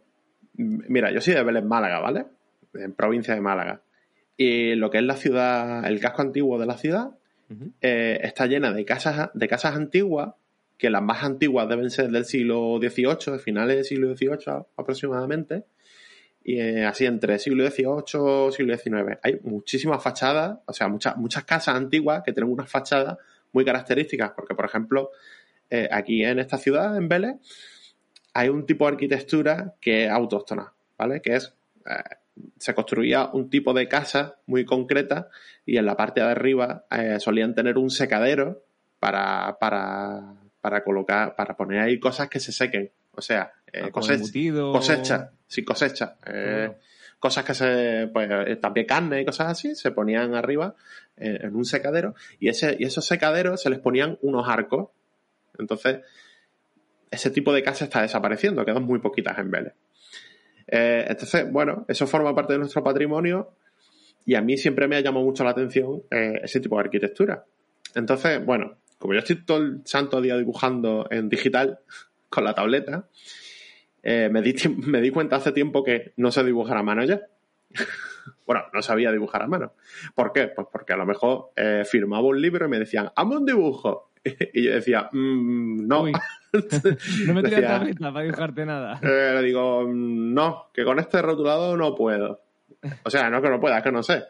mira, 0.57 1.11
yo 1.11 1.21
soy 1.21 1.35
de 1.35 1.43
Vélez, 1.43 1.65
Málaga, 1.65 2.01
¿vale? 2.01 2.27
En 2.75 2.93
provincia 2.93 3.35
de 3.35 3.41
Málaga. 3.41 3.81
Y 4.37 4.75
lo 4.75 4.91
que 4.91 4.99
es 4.99 5.05
la 5.05 5.17
ciudad, 5.17 5.87
el 5.87 6.01
casco 6.01 6.23
antiguo 6.23 6.59
de 6.59 6.67
la 6.67 6.79
ciudad, 6.79 7.11
eh, 7.81 8.21
está 8.23 8.47
llena 8.47 8.73
de 8.73 8.85
casas, 8.85 9.31
de 9.35 9.49
casas 9.49 9.75
antiguas, 9.75 10.35
que 10.79 10.89
las 10.89 11.03
más 11.03 11.25
antiguas 11.25 11.69
deben 11.69 11.91
ser 11.91 12.11
del 12.11 12.25
siglo 12.25 12.79
XVIII, 12.81 13.33
de 13.33 13.39
finales 13.39 13.77
del 13.77 13.85
siglo 13.85 14.17
XVIII 14.17 14.65
aproximadamente, 14.77 15.65
y 16.51 16.61
eh, 16.61 16.85
así 16.85 17.07
entre 17.07 17.39
siglo 17.39 17.69
XVIII 17.69 18.53
siglo 18.53 18.77
XIX. 18.77 19.19
Hay 19.23 19.41
muchísimas 19.43 20.03
fachadas, 20.03 20.59
o 20.67 20.73
sea, 20.73 20.89
muchas, 20.89 21.17
muchas 21.17 21.45
casas 21.45 21.77
antiguas 21.77 22.23
que 22.25 22.33
tienen 22.33 22.53
unas 22.53 22.71
fachadas 22.71 23.19
muy 23.53 23.65
características, 23.65 24.33
porque, 24.33 24.55
por 24.55 24.65
ejemplo, 24.65 25.11
eh, 25.69 25.89
aquí 25.91 26.25
en 26.25 26.39
esta 26.39 26.59
ciudad, 26.59 26.97
en 26.97 27.09
Vélez, 27.09 27.37
hay 28.35 28.49
un 28.49 28.67
tipo 28.67 28.87
de 28.87 28.93
arquitectura 28.93 29.75
que 29.81 30.05
es 30.05 30.11
autóctona, 30.11 30.73
¿vale? 30.99 31.21
Que 31.21 31.37
es 31.37 31.55
se 32.59 32.75
construía 32.75 33.27
un 33.33 33.51
tipo 33.51 33.73
de 33.73 33.89
casa 33.89 34.37
muy 34.47 34.65
concreta 34.65 35.29
y 35.67 35.77
en 35.77 35.87
la 35.87 35.97
parte 35.97 36.21
de 36.21 36.27
arriba 36.27 36.85
eh, 36.91 37.19
solían 37.19 37.55
tener 37.55 37.79
un 37.79 37.91
secadero 37.91 38.65
para, 38.99 39.59
para, 39.59 40.35
para 40.61 40.85
colocar, 40.85 41.37
para 41.37 41.57
poner 41.57 41.81
ahí 41.81 41.99
cosas 41.99 42.29
que 42.29 42.41
se 42.41 42.53
sequen. 42.53 42.91
O 43.13 43.23
sea, 43.23 43.53
eh, 43.73 43.91
cosecha, 43.91 44.25
cosecha, 44.73 45.31
sí, 45.47 45.65
cosecha. 45.65 46.17
Eh, 46.27 46.67
Bueno. 46.69 46.75
Cosas 47.19 47.45
que 47.45 47.53
se, 47.53 48.09
pues 48.11 48.31
eh, 48.31 48.57
también 48.57 48.87
carne 48.87 49.21
y 49.21 49.25
cosas 49.27 49.49
así, 49.49 49.75
se 49.75 49.91
ponían 49.91 50.35
arriba 50.35 50.75
eh, 51.19 51.41
en 51.43 51.55
un 51.55 51.67
secadero 51.67 52.15
y, 52.39 52.49
ese, 52.49 52.77
y 52.79 52.85
esos 52.85 53.05
secaderos 53.05 53.61
se 53.61 53.69
les 53.69 53.79
ponían 53.79 54.19
unos 54.23 54.49
arcos. 54.49 54.89
Entonces, 55.59 55.99
ese 57.11 57.31
tipo 57.31 57.53
de 57.53 57.63
casa 57.63 57.85
está 57.85 58.01
desapareciendo, 58.01 58.65
quedan 58.65 58.85
muy 58.85 59.01
poquitas 59.01 59.39
en 59.39 59.51
Vélez. 59.51 59.75
Entonces, 60.67 61.51
bueno, 61.53 61.85
eso 61.89 62.07
forma 62.07 62.35
parte 62.35 62.55
de 62.55 62.61
nuestro 62.61 62.83
patrimonio 62.83 63.55
y 64.25 64.37
a 64.37 64.41
mí 64.41 64.57
siempre 64.57 64.89
me 64.89 64.97
ha 64.97 65.01
llamado 65.01 65.27
mucho 65.27 65.45
la 65.45 65.51
atención 65.51 66.03
ese 66.11 66.61
tipo 66.61 66.77
de 66.77 66.85
arquitectura. 66.85 67.45
Entonces, 67.95 68.43
bueno, 68.47 68.79
como 68.97 69.13
yo 69.13 69.19
estoy 69.19 69.45
todo 69.45 69.59
el 69.59 69.83
santo 69.85 70.21
día 70.23 70.37
dibujando 70.37 71.07
en 71.11 71.29
digital 71.29 71.81
con 72.31 72.45
la 72.45 72.55
tableta, 72.55 73.09
eh, 74.03 74.31
me, 74.33 74.41
di, 74.41 74.55
me 74.87 75.01
di 75.01 75.11
cuenta 75.11 75.37
hace 75.37 75.53
tiempo 75.53 75.85
que 75.85 76.15
no 76.17 76.31
sé 76.31 76.43
dibujar 76.45 76.79
a 76.79 76.83
mano 76.83 77.05
ya. 77.05 77.21
bueno, 78.47 78.63
no 78.73 78.81
sabía 78.83 79.13
dibujar 79.13 79.43
a 79.43 79.47
mano. 79.47 79.75
¿Por 80.15 80.33
qué? 80.33 80.49
Pues 80.49 80.67
porque 80.73 80.93
a 80.93 80.97
lo 80.97 81.05
mejor 81.07 81.51
eh, 81.57 81.85
firmaba 81.85 82.23
un 82.27 82.41
libro 82.41 82.67
y 82.67 82.69
me 82.71 82.79
decían, 82.79 83.11
hazme 83.15 83.37
un 83.37 83.47
dibujo. 83.47 84.13
y 84.55 84.65
yo 84.65 84.73
decía, 84.73 85.09
"Mm, 85.13 85.87
no. 85.87 86.03
Uy, 86.03 86.13
no 87.27 87.35
me 87.35 87.43
tenía 87.43 87.67
tableta 87.67 88.13
para 88.13 88.25
dibujarte 88.25 88.67
nada. 88.67 89.01
Eh, 89.03 89.33
le 89.35 89.43
digo, 89.43 89.83
"Mm, 89.87 90.35
no, 90.35 90.67
que 90.73 90.85
con 90.85 90.99
este 90.99 91.23
rotulado 91.23 91.77
no 91.77 91.95
puedo. 91.95 92.43
O 93.05 93.11
sea, 93.11 93.29
no 93.31 93.41
que 93.43 93.49
no 93.49 93.61
pueda, 93.61 93.79
es 93.79 93.85
que 93.85 93.93
no 93.93 94.03
sé. 94.03 94.25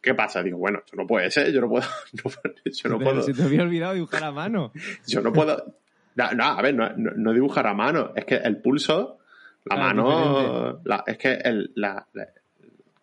¿Qué 0.00 0.14
pasa? 0.14 0.42
Digo, 0.42 0.58
bueno, 0.58 0.82
eso 0.84 0.96
no 0.96 1.06
puede 1.06 1.30
ser, 1.30 1.52
yo 1.52 1.60
no 1.60 1.68
puedo, 1.68 1.86
no, 2.24 2.30
yo 2.64 2.88
no 2.90 2.98
Pero 2.98 3.10
puedo, 3.10 3.22
Se 3.22 3.34
te 3.34 3.42
había 3.42 3.62
olvidado 3.62 3.94
dibujar 3.94 4.24
a 4.24 4.32
mano. 4.32 4.72
yo 5.06 5.20
no 5.20 5.32
puedo. 5.32 5.76
No, 6.14 6.32
no, 6.32 6.44
a 6.44 6.62
ver, 6.62 6.74
no, 6.74 6.88
no- 6.96 7.32
dibujar 7.32 7.66
a 7.66 7.74
mano, 7.74 8.12
es 8.14 8.24
que 8.24 8.36
el 8.36 8.58
pulso, 8.58 9.18
la 9.64 9.76
mano, 9.76 10.80
la- 10.84 11.04
es 11.06 11.18
que 11.18 11.32
el, 11.34 11.72
la, 11.76 12.06
la- 12.12 12.28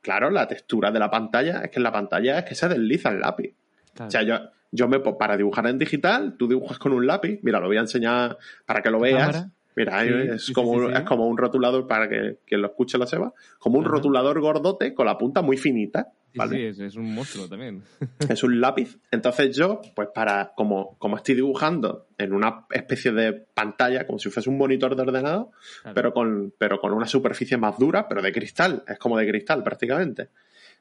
claro, 0.02 0.30
la 0.30 0.48
textura 0.48 0.92
de 0.92 1.00
la 1.00 1.10
pantalla, 1.10 1.62
es 1.64 1.72
que 1.72 1.78
en 1.80 1.84
la 1.84 1.92
pantalla 1.92 2.40
es 2.40 2.46
que 2.46 2.56
se 2.56 2.68
desliza 2.68 3.10
el 3.10 3.20
lápiz. 3.20 3.54
Claro. 3.94 4.08
O 4.08 4.12
sea, 4.12 4.22
yo, 4.24 4.38
yo 4.72 4.88
me 4.88 5.00
para 5.00 5.36
dibujar 5.36 5.66
en 5.68 5.78
digital, 5.78 6.36
tú 6.38 6.48
dibujas 6.48 6.78
con 6.80 6.94
un 6.94 7.08
lápiz, 7.08 7.40
mira, 7.42 7.60
lo 7.60 7.68
voy 7.68 7.78
a 7.78 7.82
enseñar 7.82 8.38
para 8.66 8.82
que 8.82 8.90
lo 8.90 9.00
veas. 9.00 9.28
Cámara. 9.36 9.50
Mira, 9.86 10.02
Sí, 10.04 10.10
es, 10.36 10.46
sí, 10.48 10.54
como, 10.54 10.80
sí, 10.88 10.94
es 10.96 11.02
como 11.02 11.28
un 11.28 11.38
rotulador 11.38 11.88
para 11.88 12.08
que 12.10 12.38
quien 12.46 12.62
lo 12.62 12.68
escuche 12.68 12.98
lo 12.98 13.06
sepa, 13.08 13.34
como 13.60 13.78
un 13.80 13.86
Ajá. 13.86 13.96
rotulador 13.96 14.40
gordote 14.42 14.94
con 14.94 15.06
la 15.06 15.18
punta 15.18 15.42
muy 15.42 15.58
finita, 15.58 16.12
Sí, 16.32 16.38
¿vale? 16.38 16.56
sí, 16.58 16.64
es, 16.66 16.80
es 16.80 16.96
un 16.96 17.14
monstruo 17.16 17.48
también. 17.50 17.82
Es 18.30 18.44
un 18.44 18.62
lápiz. 18.62 19.00
Entonces 19.10 19.56
yo, 19.56 19.82
pues 19.96 20.10
para, 20.14 20.54
como, 20.56 20.96
como 21.00 21.18
estoy 21.18 21.34
dibujando 21.34 22.06
en 22.20 22.34
una 22.34 22.66
especie 22.70 23.12
de 23.12 23.34
pantalla, 23.34 24.06
como 24.06 24.20
si 24.20 24.30
fuese 24.30 24.48
un 24.50 24.58
monitor 24.58 24.96
de 24.96 25.02
ordenador, 25.02 25.48
Claro. 25.82 25.96
pero 25.96 26.14
con, 26.14 26.54
pero 26.58 26.80
con 26.80 26.94
una 26.94 27.08
superficie 27.08 27.58
más 27.58 27.80
dura, 27.80 28.08
pero 28.08 28.22
de 28.22 28.32
cristal, 28.32 28.84
es 28.88 29.00
como 29.00 29.18
de 29.18 29.28
cristal 29.28 29.64
prácticamente. 29.64 30.30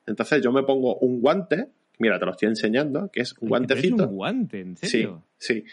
Entonces 0.07 0.43
yo 0.43 0.53
me 0.53 0.63
pongo 0.65 0.97
un 0.99 1.21
guante, 1.21 1.69
mira, 1.99 2.19
te 2.19 2.25
lo 2.27 2.33
estoy 2.33 2.49
enseñando, 2.49 3.11
que 3.13 3.21
es 3.21 3.33
un 3.35 3.47
Ay, 3.47 3.49
guantecito. 3.49 4.09
un 4.09 4.15
guante, 4.17 4.61
¿en 4.61 4.77
Sí, 4.77 4.87
serio? 4.89 5.23
sí. 5.37 5.65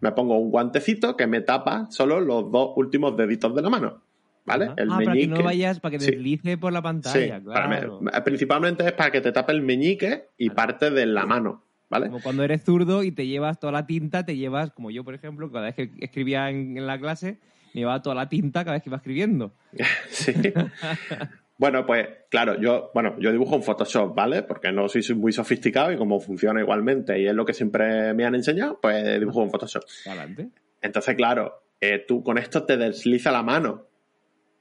Me 0.00 0.12
pongo 0.12 0.38
un 0.38 0.50
guantecito 0.50 1.16
que 1.16 1.26
me 1.26 1.40
tapa 1.40 1.86
solo 1.90 2.20
los 2.20 2.50
dos 2.50 2.70
últimos 2.76 3.16
deditos 3.16 3.54
de 3.54 3.62
la 3.62 3.70
mano. 3.70 4.02
¿Vale? 4.46 4.72
El 4.76 4.90
ah, 4.90 4.96
para 4.96 5.04
que 5.04 5.08
meñique. 5.10 5.26
no 5.28 5.42
vayas, 5.42 5.80
para 5.80 5.92
que 5.92 6.00
Sí. 6.00 6.10
deslice 6.10 6.58
por 6.58 6.70
la 6.70 6.80
Sí, 6.80 6.82
pantalla, 6.82 7.40
para 7.42 7.66
me- 7.66 7.78
claro. 7.78 8.00
principalmente 8.24 8.84
es 8.84 8.92
para 8.92 9.10
que 9.10 9.22
te 9.22 9.32
tape 9.32 9.52
el 9.52 9.62
meñique 9.62 10.26
y 10.36 10.48
Claro. 10.50 10.56
parte 10.56 10.90
de 10.90 11.06
la 11.06 11.24
mano. 11.24 11.64
¿Vale? 11.88 12.06
Como 12.08 12.20
cuando 12.20 12.42
eres 12.42 12.62
zurdo 12.62 13.02
y 13.04 13.12
te 13.12 13.26
llevas 13.26 13.58
toda 13.58 13.72
la 13.72 13.86
tinta, 13.86 14.24
te 14.26 14.36
llevas, 14.36 14.70
como 14.72 14.90
yo, 14.90 15.02
por 15.04 15.14
ejemplo, 15.14 15.50
cada 15.50 15.66
vez 15.66 15.74
que 15.76 15.90
escribía 16.00 16.50
en, 16.50 16.76
en 16.76 16.86
la 16.86 16.98
clase, 16.98 17.38
me 17.72 17.80
llevaba 17.80 18.02
toda 18.02 18.16
la 18.16 18.28
tinta 18.28 18.64
cada 18.64 18.74
vez 18.76 18.82
que 18.82 18.90
iba 18.90 18.96
escribiendo. 18.98 19.54
Sí. 20.10 20.32
bueno, 21.56 21.86
pues 21.86 22.08
claro, 22.30 22.60
yo, 22.60 22.90
bueno, 22.94 23.16
yo 23.18 23.30
dibujo 23.30 23.54
en 23.54 23.62
Photoshop, 23.62 24.14
¿vale? 24.14 24.42
Porque 24.42 24.72
no 24.72 24.88
soy 24.88 25.02
muy 25.14 25.32
sofisticado 25.32 25.92
y 25.92 25.96
como 25.96 26.18
funciona 26.20 26.60
igualmente 26.60 27.18
y 27.20 27.26
es 27.26 27.34
lo 27.34 27.44
que 27.44 27.52
siempre 27.54 28.12
me 28.14 28.24
han 28.24 28.34
enseñado, 28.34 28.78
pues 28.80 29.18
dibujo 29.20 29.42
en 29.42 29.50
Photoshop. 29.50 29.82
Adelante. 30.06 30.48
Entonces, 30.82 31.14
claro, 31.14 31.62
eh, 31.80 32.04
tú 32.06 32.22
con 32.22 32.38
esto 32.38 32.64
te 32.64 32.76
desliza 32.76 33.30
la 33.30 33.42
mano. 33.42 33.86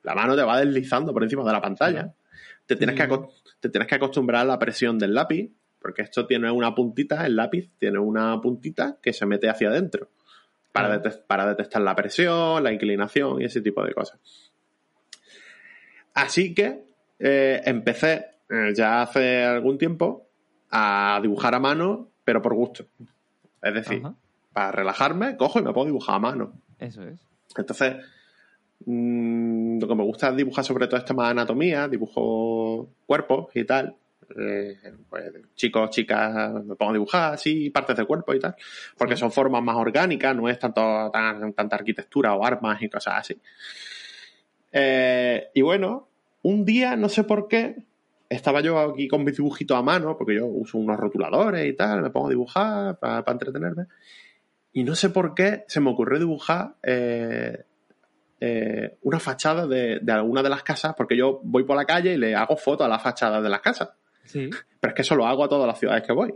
La 0.04 0.14
mano 0.16 0.36
te 0.36 0.44
va 0.44 0.60
deslizando 0.60 1.14
por 1.14 1.24
encima 1.24 1.44
de 1.44 1.52
la 1.52 1.62
pantalla. 1.62 2.02
Claro. 2.02 2.14
Te, 2.66 2.76
tienes 2.76 2.96
Sí. 2.96 3.02
que 3.08 3.20
te 3.60 3.70
tienes 3.70 3.88
que 3.88 3.96
acostumbrar 3.96 4.42
a 4.42 4.46
la 4.46 4.60
presión 4.60 4.98
del 5.00 5.14
lápiz, 5.14 5.52
porque 5.82 6.02
esto 6.04 6.26
tiene 6.28 6.50
una 6.52 6.74
puntita, 6.76 7.26
el 7.26 7.36
lápiz 7.36 7.72
tiene 7.78 8.00
una 8.00 8.40
puntita 8.40 8.98
que 9.02 9.14
se 9.14 9.26
mete 9.26 9.50
hacia 9.50 9.70
adentro 9.70 10.10
para, 10.72 11.02
Claro. 11.02 11.18
para 11.28 11.48
detectar 11.48 11.82
la 11.82 11.96
presión, 11.96 12.64
la 12.64 12.72
inclinación 12.72 13.42
y 13.42 13.46
ese 13.46 13.62
tipo 13.62 13.84
de 13.84 13.94
cosas. 13.94 14.43
Así 16.14 16.54
que 16.54 16.84
eh, 17.20 17.62
empecé 17.66 18.26
eh, 18.50 18.72
ya 18.76 19.02
hace 19.02 19.44
algún 19.44 19.78
tiempo 19.78 20.28
a 20.72 21.20
dibujar 21.22 21.56
a 21.56 21.60
mano, 21.60 22.10
pero 22.24 22.42
por 22.42 22.54
gusto. 22.54 22.86
Es 23.62 23.74
decir, 23.74 24.02
Ajá. 24.04 24.16
para 24.52 24.72
relajarme, 24.72 25.38
cojo 25.38 25.60
y 25.60 25.64
me 25.64 25.74
puedo 25.74 25.86
dibujar 25.86 26.16
a 26.16 26.20
mano. 26.20 26.54
Eso 26.80 27.04
es. 27.04 27.20
Entonces, 27.58 27.96
mm, 28.86 29.80
lo 29.80 29.88
que 29.88 29.96
me 29.96 30.04
gusta 30.04 30.30
es 30.30 30.36
dibujar 30.36 30.64
sobre 30.66 30.88
todo 30.88 30.98
es 30.98 31.06
tema 31.06 31.26
de 31.26 31.32
anatomía, 31.32 31.88
dibujo 31.88 32.90
cuerpos 33.06 33.48
y 33.56 33.64
tal. 33.64 33.96
Eh, 34.40 34.78
pues, 35.10 35.32
chicos, 35.56 35.90
chicas, 35.92 36.54
me 36.66 36.76
pongo 36.76 36.92
a 36.92 36.94
dibujar 36.94 37.34
así, 37.34 37.70
partes 37.70 37.96
del 37.96 38.08
cuerpo 38.08 38.34
y 38.34 38.40
tal, 38.40 38.56
porque 38.98 39.16
Sí. 39.16 39.20
son 39.20 39.32
formas 39.32 39.62
más 39.62 39.76
orgánicas, 39.76 40.36
no 40.36 40.50
es 40.50 40.58
tanto 40.58 41.10
tan, 41.12 41.54
tanta 41.54 41.76
arquitectura 41.76 42.34
o 42.34 42.44
armas 42.44 42.82
y 42.82 42.90
cosas 42.90 43.16
así. 43.20 43.40
Eh, 44.74 45.48
y 45.54 45.62
bueno, 45.62 46.10
un 46.42 46.66
día, 46.66 46.96
no 46.96 47.08
sé 47.08 47.24
por 47.24 47.48
qué, 47.48 47.86
estaba 48.30 48.62
yo 48.62 48.80
aquí 48.80 49.08
con 49.08 49.24
mis 49.24 49.38
dibujitos 49.38 49.78
a 49.78 49.82
mano, 49.84 50.18
porque 50.18 50.36
yo 50.36 50.46
uso 50.48 50.78
unos 50.80 51.00
rotuladores 51.00 51.66
y 51.68 51.74
tal, 51.74 52.02
me 52.02 52.10
pongo 52.10 52.28
a 52.28 52.32
dibujar 52.32 53.00
para 53.00 53.24
entretenerme. 53.32 53.86
Y 54.74 54.84
no 54.84 54.96
sé 54.96 55.10
por 55.12 55.36
qué 55.36 55.64
se 55.68 55.80
me 55.80 55.92
ocurrió 55.92 56.18
dibujar 56.18 56.74
eh, 56.82 57.64
eh, 58.42 58.98
una 59.04 59.20
fachada 59.20 59.68
de, 59.68 60.00
de 60.02 60.12
alguna 60.12 60.42
de 60.42 60.50
las 60.50 60.64
casas, 60.64 60.96
porque 60.98 61.16
yo 61.16 61.40
voy 61.44 61.64
por 61.64 61.78
la 61.78 61.86
calle 61.86 62.14
y 62.14 62.18
le 62.18 62.36
hago 62.36 62.58
fotos 62.58 62.86
a 62.86 62.90
las 62.90 63.02
fachadas 63.04 63.44
de 63.44 63.50
las 63.50 63.62
casas. 63.62 63.90
Sí. 64.26 64.50
Pero 64.80 64.92
es 64.92 64.96
que 64.96 65.02
eso 65.04 65.16
lo 65.16 65.28
hago 65.28 65.44
a 65.44 65.50
todas 65.50 65.68
las 65.68 65.78
ciudades 65.80 66.04
que 66.04 66.12
voy. 66.14 66.34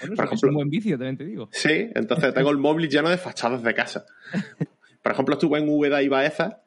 Bueno, 0.00 0.16
Por 0.16 0.24
es 0.24 0.30
ejemplo- 0.32 0.48
un 0.48 0.54
buen 0.56 0.68
vicio, 0.70 0.98
también 0.98 1.16
te 1.16 1.24
digo. 1.24 1.48
Sí, 1.52 1.88
entonces 1.94 2.34
tengo 2.34 2.50
el 2.50 2.58
móvil 2.58 2.88
lleno 2.88 3.08
de 3.08 3.18
fachadas 3.18 3.62
de 3.62 3.72
casa. 3.74 4.04
Por 5.02 5.12
ejemplo, 5.12 5.34
estuve 5.34 5.60
en 5.60 5.68
Úbeda 5.68 6.02
y 6.02 6.08
Baeza 6.08 6.60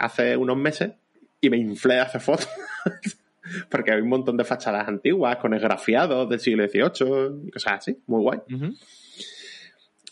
hace 0.00 0.36
unos 0.36 0.56
meses 0.56 0.92
y 1.40 1.50
me 1.50 1.58
inflé 1.58 2.00
a 2.00 2.04
hacer 2.04 2.20
fotos. 2.20 2.48
Porque 3.70 3.92
hay 3.92 4.00
un 4.00 4.08
montón 4.08 4.36
de 4.36 4.44
fachadas 4.44 4.86
antiguas 4.86 5.36
con 5.36 5.54
esgrafiados 5.54 6.28
del 6.28 6.40
siglo 6.40 6.66
XVIII 6.66 7.46
y 7.46 7.50
cosas 7.50 7.72
así. 7.72 7.98
Muy 8.06 8.22
guay. 8.22 8.40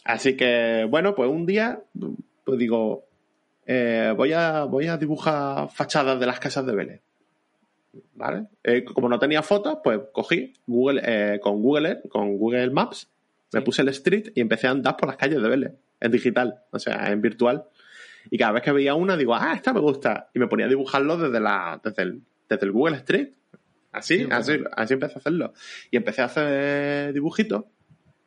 Así 0.05 0.36
que, 0.36 0.86
bueno, 0.89 1.14
pues 1.14 1.30
un 1.30 1.45
día, 1.45 1.80
pues 2.45 2.59
digo, 2.59 3.05
eh, 3.66 4.12
voy, 4.16 4.32
a, 4.32 4.64
voy 4.64 4.86
a 4.86 4.97
dibujar 4.97 5.68
fachadas 5.70 6.18
de 6.18 6.26
las 6.26 6.41
casas 6.41 6.64
de 6.66 6.74
Vélez. 6.74 7.03
¿Vale? 8.14 8.47
Eh, 8.64 8.84
como 8.84 9.09
no 9.09 9.18
tenía 9.18 9.43
fotos, 9.43 9.78
pues 9.84 10.01
cogí 10.12 10.55
Google, 10.66 11.03
eh, 11.05 11.41
con 11.41 11.62
Google 11.62 11.91
Earth, 11.91 12.09
con 12.09 12.36
Google 12.39 12.70
Maps, 12.70 13.09
me 13.53 13.62
puse 13.62 13.82
el 13.82 13.89
street 13.89 14.32
y 14.34 14.41
empecé 14.41 14.66
a 14.66 14.70
andar 14.70 14.97
por 14.97 15.09
las 15.09 15.16
calles 15.16 15.41
de 15.43 15.49
Vélez, 15.49 15.72
en 16.01 16.11
digital, 16.11 16.62
o 16.70 16.78
sea, 16.78 17.11
en 17.11 17.20
virtual. 17.20 17.64
Y 18.31 18.39
cada 18.39 18.53
vez 18.53 18.62
que 18.62 18.72
veía 18.72 18.95
una, 18.95 19.16
digo, 19.16 19.35
ah, 19.35 19.53
esta 19.55 19.72
me 19.72 19.81
gusta. 19.81 20.31
Y 20.35 20.39
me 20.39 20.47
ponía 20.49 20.66
a 20.66 20.68
dibujarlo 20.68 21.16
desde, 21.16 21.41
la, 21.41 21.81
desde, 21.83 22.03
el, 22.03 22.22
desde 22.49 22.66
el 22.66 22.72
Google 22.72 22.97
Street. 22.99 23.31
Así, 23.93 24.18
Sí, 24.18 24.24
bueno. 24.24 24.37
así, 24.37 24.61
así 24.76 24.95
empecé 24.95 25.14
a 25.14 25.18
hacerlo. 25.18 25.53
Y 25.91 25.97
empecé 25.97 26.22
a 26.22 26.26
hacer 26.26 27.12
dibujitos. 27.12 27.64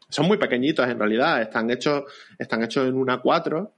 Son 0.10 0.28
muy 0.28 0.38
pequeñitos 0.38 0.88
en 0.90 1.00
realidad, 1.00 1.42
están 1.42 1.70
hechos, 1.72 2.04
están 2.38 2.62
hechos 2.64 2.86
en 2.86 2.96
una 2.96 3.20
4 3.20 3.74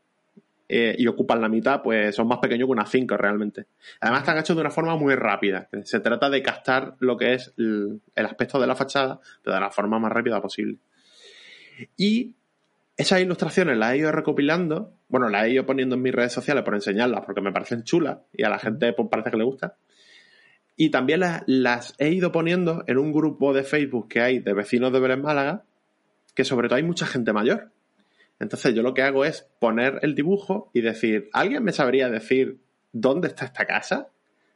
eh, 0.67 0.95
y 0.97 1.05
ocupan 1.05 1.39
la 1.39 1.47
mitad, 1.47 1.83
pues 1.83 2.15
son 2.15 2.27
más 2.27 2.39
pequeños 2.39 2.65
que 2.65 2.71
una 2.71 2.87
5 2.87 3.15
realmente. 3.17 3.67
Además 4.01 4.21
están 4.21 4.39
hechos 4.39 4.55
de 4.55 4.61
una 4.61 4.71
forma 4.71 4.95
muy 4.95 5.13
rápida. 5.13 5.69
Se 5.83 5.99
trata 5.99 6.31
de 6.31 6.41
captar 6.41 6.95
lo 6.99 7.17
que 7.17 7.33
es 7.35 7.53
el, 7.57 8.01
el 8.15 8.25
aspecto 8.25 8.59
de 8.59 8.65
la 8.65 8.75
fachada 8.75 9.19
pero 9.43 9.53
de 9.53 9.61
la 9.61 9.69
forma 9.69 9.99
más 9.99 10.11
rápida 10.11 10.41
posible. 10.41 10.79
Y 11.97 12.33
esas 12.97 13.21
ilustraciones 13.21 13.77
las 13.77 13.93
he 13.93 13.97
ido 13.97 14.11
recopilando, 14.11 14.93
bueno, 15.13 15.29
las 15.29 15.45
he 15.45 15.51
ido 15.51 15.63
poniendo 15.63 15.93
en 15.93 16.01
mis 16.01 16.11
redes 16.11 16.33
sociales 16.33 16.63
por 16.63 16.73
enseñarlas 16.73 17.23
porque 17.23 17.39
me 17.39 17.51
parecen 17.51 17.83
chulas 17.83 18.17
y 18.33 18.41
a 18.45 18.49
la 18.49 18.57
gente 18.57 18.93
pues, 18.93 19.09
parece 19.11 19.29
que 19.29 19.37
le 19.37 19.43
gusta. 19.43 19.75
Y 20.75 20.89
también 20.89 21.19
las, 21.19 21.43
las 21.45 21.93
he 21.99 22.09
ido 22.09 22.31
poniendo 22.31 22.83
en 22.87 22.97
un 22.97 23.13
grupo 23.13 23.53
de 23.53 23.61
Facebook 23.61 24.07
que 24.07 24.21
hay 24.21 24.39
de 24.39 24.55
vecinos 24.55 24.91
de 24.91 24.99
Belén 24.99 25.21
Málaga, 25.21 25.65
que 26.33 26.43
sobre 26.43 26.67
todo 26.67 26.77
hay 26.77 26.83
mucha 26.83 27.05
gente 27.05 27.31
mayor. 27.31 27.69
Entonces 28.39 28.73
yo 28.73 28.81
lo 28.81 28.95
que 28.95 29.03
hago 29.03 29.23
es 29.23 29.47
poner 29.59 29.99
el 30.01 30.15
dibujo 30.15 30.71
y 30.73 30.81
decir, 30.81 31.29
¿alguien 31.31 31.63
me 31.63 31.73
sabría 31.73 32.09
decir 32.09 32.57
dónde 32.91 33.27
está 33.27 33.45
esta 33.45 33.65
casa? 33.65 34.07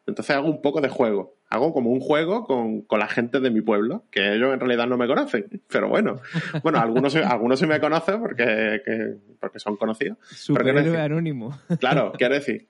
Entonces 0.07 0.35
hago 0.35 0.47
un 0.49 0.61
poco 0.61 0.81
de 0.81 0.89
juego. 0.89 1.35
Hago 1.49 1.73
como 1.73 1.89
un 1.91 1.99
juego 1.99 2.45
con, 2.45 2.81
con 2.81 2.99
la 2.99 3.07
gente 3.07 3.39
de 3.39 3.51
mi 3.51 3.61
pueblo, 3.61 4.03
que 4.09 4.33
ellos 4.33 4.53
en 4.53 4.59
realidad 4.59 4.87
no 4.87 4.97
me 4.97 5.05
conocen. 5.07 5.61
Pero 5.69 5.89
bueno, 5.89 6.19
bueno, 6.63 6.79
algunos, 6.79 7.15
algunos 7.17 7.59
sí 7.59 7.67
me 7.67 7.79
conocen 7.79 8.19
porque, 8.21 8.81
que- 8.85 9.15
porque 9.39 9.59
son 9.59 9.75
conocidos. 9.77 10.17
Superhéroe 10.23 10.97
anónimo. 10.99 11.57
Claro, 11.79 12.13
quiero 12.17 12.33
decir 12.35 12.67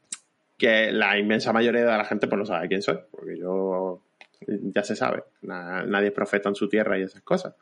que 0.57 0.91
la 0.91 1.17
inmensa 1.19 1.53
mayoría 1.53 1.81
de 1.81 1.97
la 1.97 2.05
gente 2.05 2.27
pues 2.27 2.39
no 2.39 2.45
sabe 2.45 2.67
quién 2.67 2.81
soy, 2.81 2.97
porque 3.11 3.37
yo 3.37 4.01
ya 4.47 4.83
se 4.83 4.95
sabe, 4.95 5.23
na- 5.41 5.83
nadie 5.83 6.07
es 6.07 6.13
profeta 6.13 6.49
en 6.49 6.55
su 6.55 6.67
tierra 6.69 6.97
y 6.97 7.03
esas 7.03 7.21
cosas. 7.21 7.53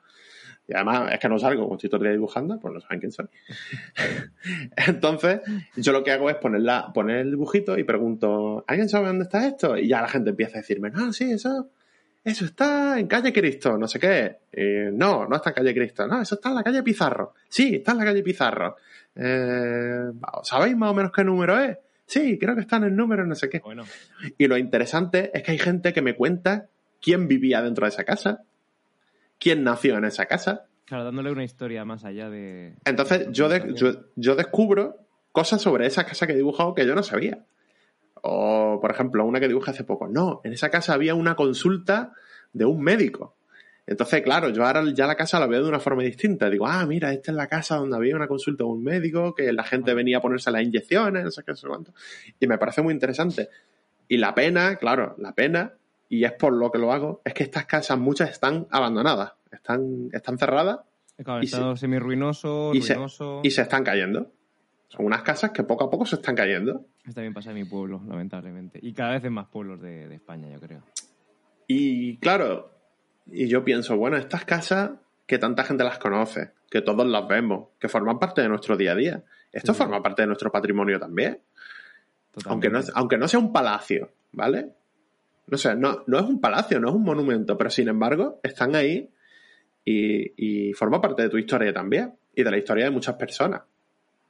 Y 0.68 0.74
además 0.74 1.12
es 1.14 1.20
que 1.20 1.30
no 1.30 1.38
salgo, 1.38 1.64
como 1.64 1.76
estoy 1.76 1.90
todo 1.90 1.98
el 1.98 2.04
día 2.04 2.12
dibujando, 2.14 2.60
pues 2.60 2.74
no 2.74 2.80
saben 2.80 3.00
quién 3.00 3.12
soy. 3.12 3.28
Entonces, 4.88 5.42
yo 5.76 5.92
lo 5.92 6.04
que 6.04 6.12
hago 6.12 6.30
es 6.30 6.38
ponerla, 6.38 6.92
poner 6.94 7.18
el 7.18 7.32
dibujito 7.32 7.78
y 7.78 7.84
pregunto, 7.84 8.64
¿alguien 8.68 8.90
sabe 8.90 9.08
dónde 9.08 9.26
está 9.26 9.48
esto? 9.48 9.78
Y 9.78 9.88
ya 9.88 10.02
la 10.02 10.08
gente 10.08 10.32
empieza 10.32 10.58
a 10.58 10.62
decirme, 10.62 10.90
no, 10.90 11.14
sí, 11.14 11.32
eso, 11.32 11.70
eso 12.24 12.46
está 12.46 13.00
en 13.00 13.06
calle 13.06 13.32
Cristo, 13.32 13.78
no 13.78 13.88
sé 13.88 14.00
qué. 14.00 14.38
Eh, 14.52 14.90
no, 14.92 15.28
no 15.28 15.36
está 15.36 15.52
en 15.52 15.56
calle 15.56 15.74
Cristo, 15.74 16.08
no, 16.08 16.22
eso 16.22 16.36
está 16.36 16.50
en 16.50 16.56
la 16.56 16.64
calle 16.64 16.82
Pizarro. 16.82 17.36
Sí, 17.48 17.76
está 17.76 17.92
en 17.92 18.00
la 18.00 18.06
calle 18.06 18.24
Pizarro. 18.24 18.76
Eh, 19.16 20.12
¿Sabéis 20.42 20.76
más 20.76 20.90
o 20.90 20.94
menos 20.96 21.12
qué 21.12 21.24
número 21.24 21.60
es? 21.60 21.78
Sí, 22.08 22.38
creo 22.40 22.56
que 22.56 22.62
está 22.62 22.78
en 22.78 22.86
el 22.86 22.96
número, 22.96 23.26
no 23.26 23.36
sé 23.36 23.50
qué. 23.50 23.60
Bueno, 23.60 23.84
Y 24.38 24.48
lo 24.48 24.58
interesante 24.58 25.32
es 25.34 25.44
que 25.44 25.52
hay 25.52 25.60
gente 25.60 25.94
que 25.94 26.02
me 26.02 26.16
cuenta 26.16 26.68
quién 27.02 27.28
vivía 27.28 27.62
dentro 27.62 27.86
de 27.86 27.90
esa 27.90 28.04
casa, 28.04 28.44
quién 29.40 29.64
nació 29.64 29.98
en 29.98 30.06
esa 30.06 30.26
casa. 30.26 30.66
claro, 30.86 31.04
dándole 31.06 31.32
una 31.32 31.44
historia 31.44 31.84
más 31.86 32.04
allá 32.06 32.30
de. 32.30 32.76
Entonces 32.86 33.28
yo, 33.32 33.50
de- 33.50 33.74
yo, 33.76 33.92
yo 34.16 34.36
descubro 34.36 34.98
cosas 35.32 35.62
sobre 35.62 35.86
esa 35.88 36.06
casa 36.06 36.26
que 36.28 36.34
he 36.34 36.38
dibujado 36.38 36.74
que 36.74 36.86
yo 36.86 36.96
no 36.96 37.04
sabía. 37.04 37.46
O, 38.22 38.80
por 38.82 38.92
ejemplo, 38.92 39.24
una 39.26 39.40
que 39.40 39.48
dibujé 39.48 39.72
hace 39.72 39.84
poco. 39.84 40.08
No, 40.08 40.42
en 40.44 40.54
esa 40.54 40.70
casa 40.70 40.94
había 40.94 41.14
una 41.16 41.36
consulta 41.36 42.14
de 42.54 42.66
un 42.66 42.82
médico. 42.82 43.36
Entonces, 43.88 44.24
claro, 44.24 44.50
yo 44.50 44.66
ahora 44.66 44.84
ya 44.96 45.06
la 45.06 45.16
casa 45.16 45.40
la 45.40 45.46
veo 45.46 45.62
de 45.62 45.70
una 45.70 45.80
forma 45.80 46.02
distinta. 46.02 46.50
Digo, 46.50 46.66
ah, 46.66 46.86
mira, 46.88 47.14
esta 47.14 47.32
es 47.32 47.38
la 47.38 47.48
casa 47.48 47.76
donde 47.76 47.96
había 47.96 48.16
una 48.16 48.28
consulta 48.28 48.64
de 48.64 48.70
un 48.72 48.84
médico, 48.84 49.36
que 49.36 49.54
la 49.54 49.64
gente 49.64 49.94
venía 49.94 50.18
a 50.18 50.22
ponerse 50.22 50.50
las 50.50 50.64
inyecciones, 50.64 51.24
no 51.24 51.30
sé 51.30 51.44
qué, 51.44 51.52
no 51.52 51.56
sé 51.56 51.68
cuánto. 51.68 51.94
Y 52.40 52.48
me 52.48 52.58
parece 52.58 52.82
muy 52.82 52.94
interesante. 52.96 53.50
Y 54.08 54.18
la 54.18 54.34
pena, 54.34 54.78
claro, 54.78 55.14
la 55.20 55.34
pena, 55.36 55.74
y 56.10 56.24
es 56.26 56.34
por 56.34 56.54
lo 56.54 56.72
que 56.72 56.78
lo 56.80 56.92
hago, 56.92 57.22
es 57.26 57.34
que 57.34 57.44
estas 57.44 57.66
casas 57.66 57.98
muchas 57.98 58.30
están 58.30 58.68
abandonadas, 58.72 59.34
están, 59.52 60.10
están 60.14 60.38
cerradas 60.38 60.80
Claro, 61.24 61.42
Y 61.42 61.46
estado 61.46 61.78
semi-ruinoso, 61.78 62.72
y 62.74 62.82
se- 62.82 62.94
ruinoso. 62.96 63.40
y 63.42 63.50
se 63.52 63.62
están 63.62 63.86
cayendo. 63.86 64.32
Son 64.90 65.06
unas 65.06 65.24
casas 65.24 65.52
que 65.52 65.64
poco 65.64 65.86
a 65.86 65.90
poco 65.90 66.06
se 66.06 66.16
están 66.18 66.36
cayendo. 66.36 66.86
Esto 67.06 67.14
también 67.16 67.34
pasa 67.34 67.52
en 67.52 67.56
mi 67.56 67.64
pueblo, 67.64 68.02
lamentablemente. 68.06 68.80
Y 68.82 68.92
cada 68.92 69.12
vez 69.12 69.24
en 69.24 69.32
más 69.32 69.48
pueblos 69.48 69.82
de, 69.82 70.10
de 70.10 70.16
España, 70.16 70.50
yo 70.52 70.60
creo. 70.60 70.82
Y 71.68 72.18
claro, 72.18 72.70
y 73.28 73.48
yo 73.48 73.64
pienso, 73.64 73.96
bueno, 73.98 74.18
estas 74.18 74.44
casas 74.44 74.92
que 75.26 75.38
tanta 75.38 75.64
gente 75.64 75.84
las 75.86 75.98
conoce, 76.00 76.52
que 76.70 76.82
todos 76.82 77.08
las 77.08 77.26
vemos, 77.30 77.70
que 77.80 77.88
forman 77.88 78.20
parte 78.20 78.42
de 78.42 78.50
nuestro 78.50 78.76
día 78.76 78.92
a 78.92 78.96
día. 78.96 79.24
Esto 79.54 79.74
Sí. 79.74 79.78
forma 79.80 80.04
parte 80.04 80.22
de 80.24 80.28
nuestro 80.28 80.52
patrimonio 80.52 81.00
también. 81.00 81.40
Aunque 82.48 82.70
no, 82.70 82.82
aunque 82.94 83.18
no 83.18 83.28
sea 83.30 83.40
un 83.40 83.54
palacio, 83.54 84.12
¿vale? 84.34 84.68
No 85.48 85.58
sé, 85.58 85.76
no, 85.76 86.04
no 86.08 86.18
es 86.20 86.26
un 86.26 86.40
palacio, 86.42 86.80
no 86.80 86.90
es 86.90 86.96
un 86.96 87.04
monumento, 87.04 87.58
pero 87.58 87.70
sin 87.70 87.88
embargo 87.88 88.40
están 88.44 88.76
ahí 88.76 89.10
y, 89.84 90.70
y 90.70 90.74
forma 90.74 91.02
parte 91.02 91.22
de 91.24 91.30
tu 91.30 91.38
historia 91.38 91.72
también 91.74 92.14
y 92.36 92.44
de 92.44 92.52
la 92.52 92.58
historia 92.58 92.86
de 92.86 92.92
muchas 92.92 93.16
personas. 93.16 93.62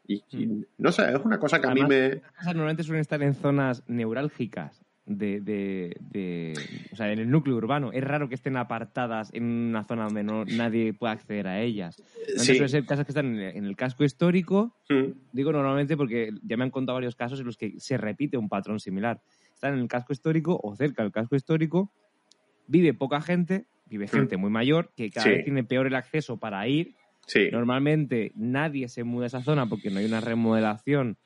Y, 0.07 0.21
y 0.31 0.65
no 0.77 0.91
sé, 0.91 1.09
es 1.11 1.19
una 1.23 1.39
cosa 1.39 1.59
que 1.59 1.67
a 1.67 1.73
mí 1.73 1.81
me... 1.83 2.09
Las 2.15 2.31
casas 2.33 2.53
normalmente 2.55 2.83
suelen 2.83 3.01
estar 3.01 3.21
en 3.23 3.33
zonas 3.33 3.81
neurálgicas 3.87 4.81
de, 5.07 5.39
de, 5.41 5.95
de- 6.11 6.53
o 6.91 6.95
sea, 6.95 7.11
en 7.11 7.19
el 7.19 7.29
núcleo 7.31 7.55
urbano. 7.55 7.91
Es 7.91 8.03
raro 8.03 8.27
que 8.29 8.35
estén 8.35 8.57
apartadas 8.57 9.29
en 9.33 9.43
una 9.43 9.83
zona 9.83 10.03
donde 10.05 10.23
no, 10.23 10.45
nadie 10.45 10.93
pueda 10.93 11.13
acceder 11.13 11.47
a 11.47 11.61
ellas. 11.61 11.95
Sí. 12.37 12.45
suelen 12.53 12.69
ser 12.69 12.85
casas 12.85 13.05
que 13.05 13.11
están 13.11 13.27
en 13.27 13.39
el, 13.39 13.57
en 13.57 13.65
el 13.65 13.75
casco 13.75 14.03
histórico. 14.03 14.75
Mm, 14.89 15.11
Digo 15.31 15.51
normalmente 15.51 15.95
porque 15.97 16.29
ya 16.43 16.57
me 16.57 16.65
han 16.65 16.71
contado 16.71 16.95
varios 16.97 17.15
casos 17.15 17.39
en 17.39 17.45
los 17.47 17.57
que 17.57 17.73
se 17.79 17.97
repite 17.97 18.37
un 18.37 18.49
patrón 18.49 18.79
similar. 18.79 19.21
En 19.73 19.79
el 19.79 19.87
casco 19.87 20.13
histórico 20.13 20.59
o 20.61 20.75
cerca 20.75 21.03
del 21.03 21.11
casco 21.11 21.35
histórico, 21.35 21.91
vive 22.67 22.93
poca 22.93 23.21
gente, 23.21 23.67
vive 23.85 24.07
gente 24.07 24.37
muy 24.37 24.49
mayor 24.49 24.91
que 24.95 25.09
cada 25.11 25.25
Mm. 25.25 25.29
Sí. 25.29 25.35
vez 25.35 25.43
tiene 25.45 25.63
peor 25.63 25.87
el 25.87 25.95
acceso 25.95 26.37
para 26.37 26.67
ir 26.67 26.95
Sí. 27.27 27.49
Normalmente 27.51 28.31
nadie 28.35 28.87
se 28.87 29.03
muda 29.03 29.23
a 29.23 29.27
esa 29.27 29.41
zona 29.41 29.65
porque 29.67 29.89
no 29.89 29.97
hay 29.99 30.05
una 30.05 30.21
remodelación 30.21 31.17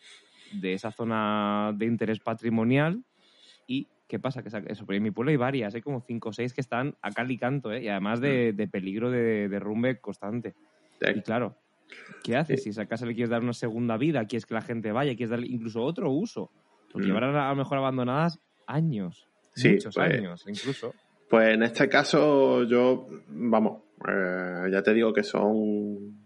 de 0.54 0.72
esa 0.74 0.92
zona 0.92 1.74
de 1.76 1.86
interés 1.88 2.22
patrimonial. 2.22 3.04
¿Y 3.68 3.90
qué 4.08 4.18
pasa? 4.18 4.42
Que 4.42 4.50
en 4.50 5.04
mi 5.04 5.12
pueblo 5.12 5.32
hay 5.32 5.36
varias, 5.36 5.76
hay 5.76 5.82
como 5.82 6.00
cinco 6.00 6.30
o 6.30 6.34
seis 6.34 6.54
que 6.54 6.62
están 6.62 6.96
a 7.02 7.12
cal 7.12 7.30
y 7.30 7.38
canto, 7.38 7.74
¿eh? 7.74 7.84
y 7.84 7.90
además 7.90 8.22
de, 8.22 8.54
de 8.54 8.68
peligro 8.70 9.12
de 9.12 9.50
derrumbe 9.50 10.00
constante. 10.00 10.56
Y 11.14 11.22
claro, 11.22 11.58
¿qué 12.24 12.38
haces? 12.38 12.64
Si 12.64 12.70
a 12.70 12.72
esa 12.72 12.86
casa 12.86 13.06
le 13.06 13.14
quieres 13.14 13.30
dar 13.30 13.44
una 13.44 13.52
segunda 13.54 13.98
vida, 13.98 14.26
quieres 14.26 14.46
que 14.46 14.54
la 14.54 14.62
gente 14.62 14.94
vaya, 14.94 15.12
quieres 15.18 15.32
darle 15.32 15.48
incluso 15.48 15.84
otro 15.84 16.12
uso. 16.12 16.50
Porque 16.92 17.06
Mm. 17.06 17.08
llevarán 17.08 17.36
a 17.36 17.50
lo 17.50 17.56
mejor 17.56 17.78
abandonadas 17.78 18.40
años, 18.68 19.28
Sí, 19.56 19.72
muchos 19.74 19.96
pues- 19.96 20.14
años 20.14 20.44
incluso. 20.48 20.94
Pues 21.30 21.54
en 21.54 21.64
este 21.64 21.88
caso 21.90 22.64
yo, 22.64 23.08
vamos, 23.28 23.84
eh, 24.08 24.70
ya 24.72 24.82
te 24.82 24.94
digo 24.94 25.14
que 25.14 25.24
son 25.24 26.18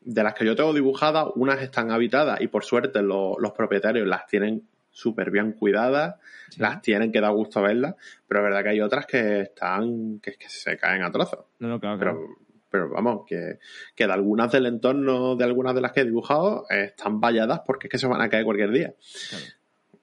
de 0.00 0.22
las 0.22 0.34
que 0.34 0.44
yo 0.44 0.54
tengo 0.54 0.72
dibujadas, 0.72 1.28
unas 1.34 1.60
están 1.62 1.90
habitadas 1.90 2.40
y 2.40 2.48
por 2.48 2.62
suerte 2.64 3.02
lo- 3.02 3.36
los 3.40 3.52
propietarios 3.52 4.06
las 4.06 4.26
tienen 4.26 4.62
súper 4.90 5.30
bien 5.32 5.52
cuidadas, 5.52 6.16
Sí. 6.50 6.60
las 6.60 6.80
tienen 6.82 7.10
que 7.10 7.20
da 7.20 7.30
gusto 7.30 7.60
verlas, 7.62 7.96
pero 8.28 8.40
es 8.40 8.44
verdad 8.44 8.62
que 8.62 8.68
hay 8.68 8.80
otras 8.80 9.06
que 9.06 9.40
están, 9.40 10.20
que, 10.20 10.34
que 10.34 10.48
se 10.48 10.76
caen 10.76 11.02
a 11.02 11.10
trozos. 11.10 11.46
No, 11.58 11.66
no, 11.68 11.80
claro, 11.80 11.98
claro. 11.98 12.18
Pero, 12.20 12.36
pero 12.70 12.88
vamos, 12.90 13.24
que, 13.26 13.58
que 13.96 14.06
de 14.06 14.12
algunas 14.12 14.52
del 14.52 14.66
entorno, 14.66 15.34
de 15.36 15.44
algunas 15.44 15.74
de 15.74 15.80
las 15.80 15.90
que 15.92 16.02
he 16.02 16.04
dibujado, 16.04 16.66
eh, 16.70 16.84
están 16.84 17.18
valladas 17.20 17.62
porque 17.66 17.88
es 17.88 17.90
que 17.90 17.98
se 17.98 18.06
van 18.06 18.20
a 18.20 18.28
caer 18.28 18.44
cualquier 18.44 18.70
día. 18.70 18.94
Claro. 19.30 19.44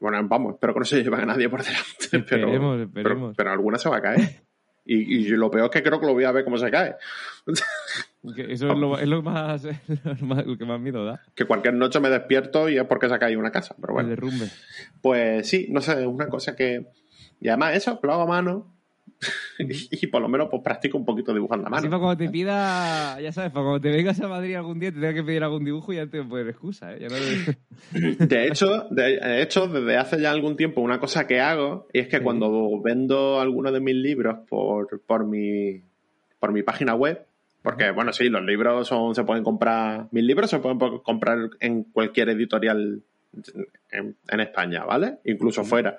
Bueno, 0.01 0.19
vamos, 0.27 0.55
espero 0.55 0.73
que 0.73 0.79
no 0.79 0.85
se 0.85 1.01
lleven 1.03 1.21
a 1.21 1.25
nadie 1.27 1.47
por 1.47 1.63
delante. 1.63 1.85
Pero, 2.11 2.47
Esperemos, 2.47 2.75
pero, 2.75 2.83
esperemos. 2.83 3.33
pero 3.37 3.51
alguna 3.51 3.77
se 3.77 3.87
va 3.89 3.97
a 3.97 4.01
caer. 4.01 4.41
Y, 4.83 4.95
y 5.19 5.27
lo 5.29 5.49
peor 5.51 5.65
es 5.65 5.71
que 5.71 5.83
creo 5.83 5.99
que 5.99 6.07
lo 6.07 6.13
voy 6.13 6.23
a 6.23 6.31
ver 6.31 6.43
cómo 6.43 6.57
se 6.57 6.69
cae. 6.71 6.95
Eso 8.37 8.67
es 8.71 8.77
lo, 8.77 8.97
es 8.99 9.07
lo 9.07 9.21
más, 9.23 9.63
lo 10.03 10.27
más- 10.27 10.45
lo 10.45 10.57
que 10.57 10.65
más 10.65 10.79
miedo 10.79 11.05
da, 11.05 11.21
Que 11.35 11.45
cualquier 11.45 11.73
noche 11.75 11.99
me 11.99 12.09
despierto 12.09 12.69
y 12.69 12.77
es 12.77 12.83
porque 12.85 13.07
se 13.07 13.13
ha 13.15 13.19
caído 13.19 13.39
una 13.39 13.51
casa. 13.51 13.75
Pero 13.79 13.89
el 13.89 13.93
bueno, 13.93 14.09
derrumbe. 14.09 14.47
pues 15.01 15.47
sí, 15.47 15.67
no 15.69 15.81
sé, 15.81 16.01
es 16.01 16.07
una 16.07 16.27
cosa 16.27 16.55
que. 16.55 16.87
Y 17.39 17.47
además, 17.49 17.75
eso 17.75 17.99
lo 18.03 18.13
hago 18.13 18.23
a 18.23 18.27
mano. 18.27 18.73
y 19.59 20.07
por 20.07 20.21
lo 20.21 20.27
menos 20.27 20.47
pues 20.49 20.61
practico 20.63 20.97
un 20.97 21.05
poquito 21.05 21.33
dibujando 21.33 21.67
a 21.67 21.69
Así 21.69 21.87
para 21.87 21.89
mano. 21.89 21.99
cuando 22.01 22.17
te 22.25 22.29
pida, 22.29 23.19
ya 23.21 23.31
sabes, 23.31 23.51
para 23.51 23.63
cuando 23.65 23.81
te 23.81 23.89
vengas 23.91 24.19
a 24.19 24.27
Madrid 24.27 24.55
algún 24.55 24.79
día 24.79 24.91
te 24.91 24.99
tenga 24.99 25.13
que 25.13 25.23
pedir 25.23 25.43
algún 25.43 25.63
dibujo 25.63 25.93
y 25.93 25.97
ya 25.97 26.07
te 26.07 26.23
poner 26.23 26.47
excusa, 26.49 26.93
¿eh? 26.93 26.99
Ya 27.01 27.09
no- 27.09 27.15
De 28.27 28.47
hecho, 28.47 28.87
de, 28.89 29.17
de 29.19 29.41
hecho, 29.41 29.67
desde 29.67 29.97
hace 29.97 30.19
ya 30.21 30.31
algún 30.31 30.55
tiempo, 30.55 30.81
una 30.81 30.99
cosa 30.99 31.27
que 31.27 31.39
hago 31.39 31.87
y 31.93 31.99
es 31.99 32.07
que 32.07 32.17
Sí. 32.17 32.23
cuando 32.23 32.81
vendo 32.81 33.39
alguno 33.39 33.71
de 33.71 33.79
mis 33.79 33.95
libros 33.95 34.39
por, 34.49 35.01
por 35.01 35.25
mi 35.25 35.81
por 36.39 36.51
mi 36.51 36.63
página 36.63 36.95
web, 36.95 37.23
porque 37.61 37.91
bueno, 37.91 38.11
sí, 38.13 38.27
los 38.29 38.43
libros 38.43 38.87
son, 38.87 39.13
se 39.13 39.23
pueden 39.23 39.43
comprar, 39.43 40.07
mis 40.11 40.23
libros 40.23 40.49
se 40.49 40.57
pueden 40.57 40.79
comprar 41.03 41.51
en 41.59 41.83
cualquier 41.83 42.29
editorial 42.29 43.03
en, 43.91 44.15
en 44.27 44.39
España, 44.39 44.83
¿vale? 44.83 45.19
Incluso 45.25 45.63
fuera. 45.63 45.97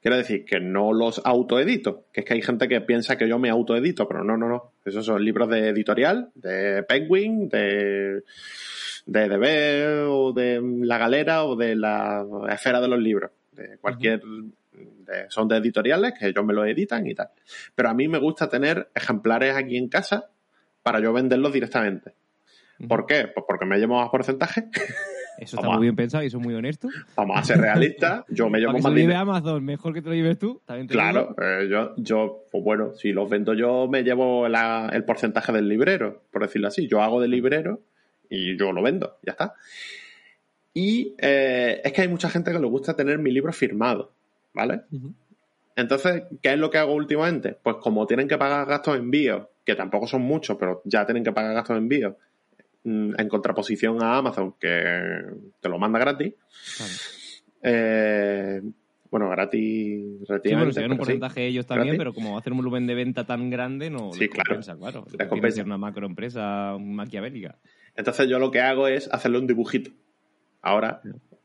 Quiero 0.00 0.16
decir 0.16 0.44
que 0.46 0.60
no 0.60 0.92
los 0.94 1.20
autoedito, 1.24 2.04
que 2.12 2.20
es 2.20 2.26
que 2.26 2.32
hay 2.34 2.42
gente 2.42 2.68
que 2.68 2.80
piensa 2.80 3.18
que 3.18 3.28
yo 3.28 3.38
me 3.38 3.50
autoedito, 3.50 4.08
pero 4.08 4.24
no, 4.24 4.36
no, 4.36 4.48
no. 4.48 4.72
Esos 4.84 5.04
son 5.04 5.22
libros 5.24 5.48
de 5.50 5.68
editorial, 5.68 6.30
de 6.34 6.82
Penguin, 6.84 7.48
de, 7.50 8.22
de 9.06 9.28
DB 9.28 10.08
o 10.10 10.32
de 10.32 10.60
La 10.86 10.96
Galera 10.96 11.44
o 11.44 11.54
de 11.54 11.76
la 11.76 12.24
esfera 12.50 12.80
de 12.80 12.88
los 12.88 12.98
libros. 12.98 13.30
De 13.52 13.76
cualquier. 13.78 14.22
de- 14.72 15.26
son 15.28 15.48
de 15.48 15.56
editoriales 15.58 16.14
que 16.18 16.28
ellos 16.28 16.44
me 16.46 16.54
los 16.54 16.66
editan 16.66 17.06
y 17.06 17.14
tal. 17.14 17.28
Pero 17.74 17.90
a 17.90 17.94
mí 17.94 18.08
me 18.08 18.18
gusta 18.18 18.48
tener 18.48 18.88
ejemplares 18.94 19.54
aquí 19.56 19.76
en 19.76 19.88
casa 19.88 20.30
para 20.82 21.00
yo 21.00 21.12
venderlos 21.12 21.52
directamente. 21.52 22.14
¿Por 22.88 23.04
qué? 23.04 23.28
Pues 23.34 23.44
porque 23.46 23.66
me 23.66 23.76
llevo 23.76 23.96
más 24.00 24.08
porcentaje. 24.08 24.64
Eso 25.40 25.56
está 25.56 25.62
Vamos 25.62 25.78
muy 25.78 25.86
bien 25.86 25.96
pensado 25.96 26.22
y 26.22 26.26
eso 26.26 26.36
es 26.38 26.44
muy 26.44 26.54
honesto. 26.54 26.88
Vamos 27.16 27.38
a 27.38 27.42
ser 27.42 27.58
realistas. 27.58 28.24
Yo 28.28 28.48
me 28.50 28.58
llevo 28.60 28.72
Para 28.72 28.76
que 28.78 28.82
se 28.82 28.88
más 28.88 28.92
lo 28.92 28.96
lleve 28.98 29.12
dinero. 29.14 29.20
Amazon, 29.32 29.64
mejor 29.64 29.94
que 29.94 30.02
te 30.02 30.08
lo 30.10 30.14
lleves 30.14 30.38
tú. 30.38 30.60
También 30.66 30.86
te 30.86 30.92
Claro, 30.92 31.34
digo. 31.38 31.42
eh, 31.42 31.68
yo, 31.70 31.94
yo, 31.96 32.44
pues 32.52 32.62
bueno, 32.62 32.92
si 32.94 33.12
los 33.12 33.28
vendo 33.28 33.54
yo 33.54 33.88
me 33.88 34.02
llevo 34.02 34.48
la- 34.48 34.90
el 34.92 35.04
porcentaje 35.04 35.50
del 35.52 35.68
librero, 35.68 36.22
por 36.30 36.42
decirlo 36.42 36.68
así. 36.68 36.86
Yo 36.88 37.02
hago 37.02 37.20
de 37.20 37.28
librero 37.28 37.80
y 38.28 38.56
yo 38.58 38.72
lo 38.72 38.82
vendo, 38.82 39.16
ya 39.22 39.32
está. 39.32 39.54
Y 40.72 41.14
eh, 41.18 41.80
es 41.84 41.92
que 41.92 42.02
hay 42.02 42.08
mucha 42.08 42.30
gente 42.30 42.52
que 42.52 42.58
le 42.58 42.66
gusta 42.66 42.94
tener 42.94 43.18
mi 43.18 43.32
libro 43.32 43.52
firmado, 43.52 44.12
¿vale? 44.54 44.82
Ujú. 44.92 45.12
Entonces, 45.74 46.24
¿qué 46.42 46.52
es 46.52 46.58
lo 46.58 46.70
que 46.70 46.78
hago 46.78 46.92
últimamente? 46.94 47.56
Pues 47.62 47.76
como 47.80 48.06
tienen 48.06 48.28
que 48.28 48.38
pagar 48.38 48.66
gastos 48.66 48.94
de 48.94 49.00
envío, 49.00 49.50
que 49.64 49.74
tampoco 49.74 50.06
son 50.06 50.22
muchos, 50.22 50.56
pero 50.58 50.82
ya 50.84 51.06
tienen 51.06 51.24
que 51.24 51.32
pagar 51.32 51.54
gastos 51.54 51.74
de 51.74 51.78
envío, 51.80 52.16
en 52.84 53.28
contraposición 53.28 54.02
a 54.02 54.16
Amazon, 54.18 54.54
que 54.58 55.22
te 55.60 55.68
lo 55.68 55.78
manda 55.78 55.98
gratis, 55.98 56.34
Claro. 56.76 56.92
eh, 57.62 58.62
Bueno, 59.10 59.28
gratis, 59.28 59.58
Sí, 59.60 60.16
bueno, 60.18 60.26
relativamente. 60.28 60.80
ganan 60.80 60.90
un 60.92 60.96
pero 60.98 61.04
sí. 61.04 61.18
porcentaje 61.18 61.46
ellos 61.48 61.66
también, 61.66 61.96
Gratis. 61.96 61.98
pero 61.98 62.14
como 62.14 62.38
hacer 62.38 62.52
un 62.52 62.58
volumen 62.58 62.86
de 62.86 62.94
venta 62.94 63.26
tan 63.26 63.50
grande 63.50 63.90
no 63.90 64.12
Sí, 64.12 64.20
les 64.20 64.28
claro. 64.30 64.44
compensa, 64.50 64.76
claro. 64.78 65.00
Les 65.00 65.08
Tiene 65.10 65.24
que 65.24 65.28
compensa. 65.28 65.56
ser 65.56 65.64
una 65.66 65.78
macroempresa 65.78 66.76
maquiavélica. 66.78 67.58
Entonces 67.96 68.28
yo 68.28 68.38
lo 68.38 68.52
que 68.52 68.60
hago 68.60 68.86
es 68.86 69.12
hacerle 69.12 69.38
un 69.38 69.48
dibujito. 69.48 69.90
Ahora, 70.62 71.00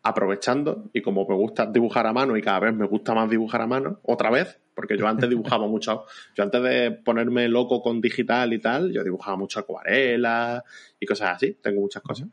aprovechando, 0.06 0.84
y 0.94 1.02
como 1.02 1.28
me 1.28 1.34
gusta 1.34 1.66
dibujar 1.66 2.06
a 2.06 2.14
mano 2.14 2.38
y 2.38 2.42
cada 2.44 2.60
vez 2.60 2.76
me 2.76 2.86
gusta 2.86 3.16
más 3.16 3.28
dibujar 3.28 3.62
a 3.62 3.68
mano, 3.68 4.00
otra 4.04 4.30
vez, 4.30 4.62
porque 4.76 4.96
yo 5.00 5.08
antes 5.08 5.28
dibujaba 5.28 5.68
mucho, 5.68 6.06
yo 6.36 6.44
antes 6.44 6.62
de 6.62 6.92
ponerme 6.92 7.48
loco 7.48 7.82
con 7.82 8.02
digital 8.02 8.54
y 8.54 8.60
tal, 8.60 8.92
yo 8.92 9.04
dibujaba 9.04 9.36
mucho 9.36 9.60
acuarelas 9.60 10.62
y 11.00 11.08
cosas 11.08 11.36
así, 11.36 11.58
tengo 11.60 11.82
muchas 11.82 12.04
cosas. 12.04 12.28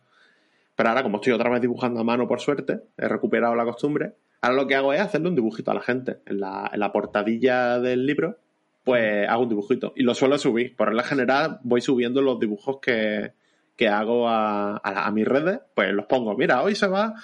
Pero 0.76 0.90
ahora, 0.90 1.02
como 1.02 1.16
estoy 1.16 1.32
otra 1.32 1.48
vez 1.48 1.62
dibujando 1.62 1.98
a 1.98 2.04
mano 2.04 2.28
por 2.28 2.40
suerte, 2.40 2.80
he 2.98 3.08
recuperado 3.08 3.54
la 3.54 3.64
costumbre, 3.64 4.16
ahora 4.42 4.54
lo 4.54 4.66
que 4.66 4.74
hago 4.74 4.92
es 4.92 5.00
hacerle 5.00 5.30
un 5.30 5.34
dibujito 5.34 5.70
a 5.70 5.74
la 5.74 5.80
gente. 5.80 6.18
En 6.26 6.40
la, 6.40 6.70
en 6.70 6.78
la 6.78 6.92
portadilla 6.92 7.80
del 7.80 8.04
libro, 8.04 8.38
pues 8.84 9.26
hago 9.26 9.44
un 9.44 9.48
dibujito. 9.48 9.94
Y 9.96 10.02
lo 10.02 10.14
suelo 10.14 10.36
subir. 10.36 10.76
Por 10.76 10.88
regla 10.88 11.04
general, 11.04 11.58
voy 11.62 11.80
subiendo 11.80 12.20
los 12.20 12.38
dibujos 12.38 12.80
que, 12.82 13.32
que 13.76 13.88
hago 13.88 14.28
a, 14.28 14.76
a, 14.76 15.06
a 15.06 15.10
mis 15.10 15.26
redes, 15.26 15.60
pues 15.74 15.92
los 15.92 16.06
pongo. 16.06 16.36
Mira, 16.36 16.62
hoy 16.62 16.74
se 16.74 16.86
va, 16.86 17.14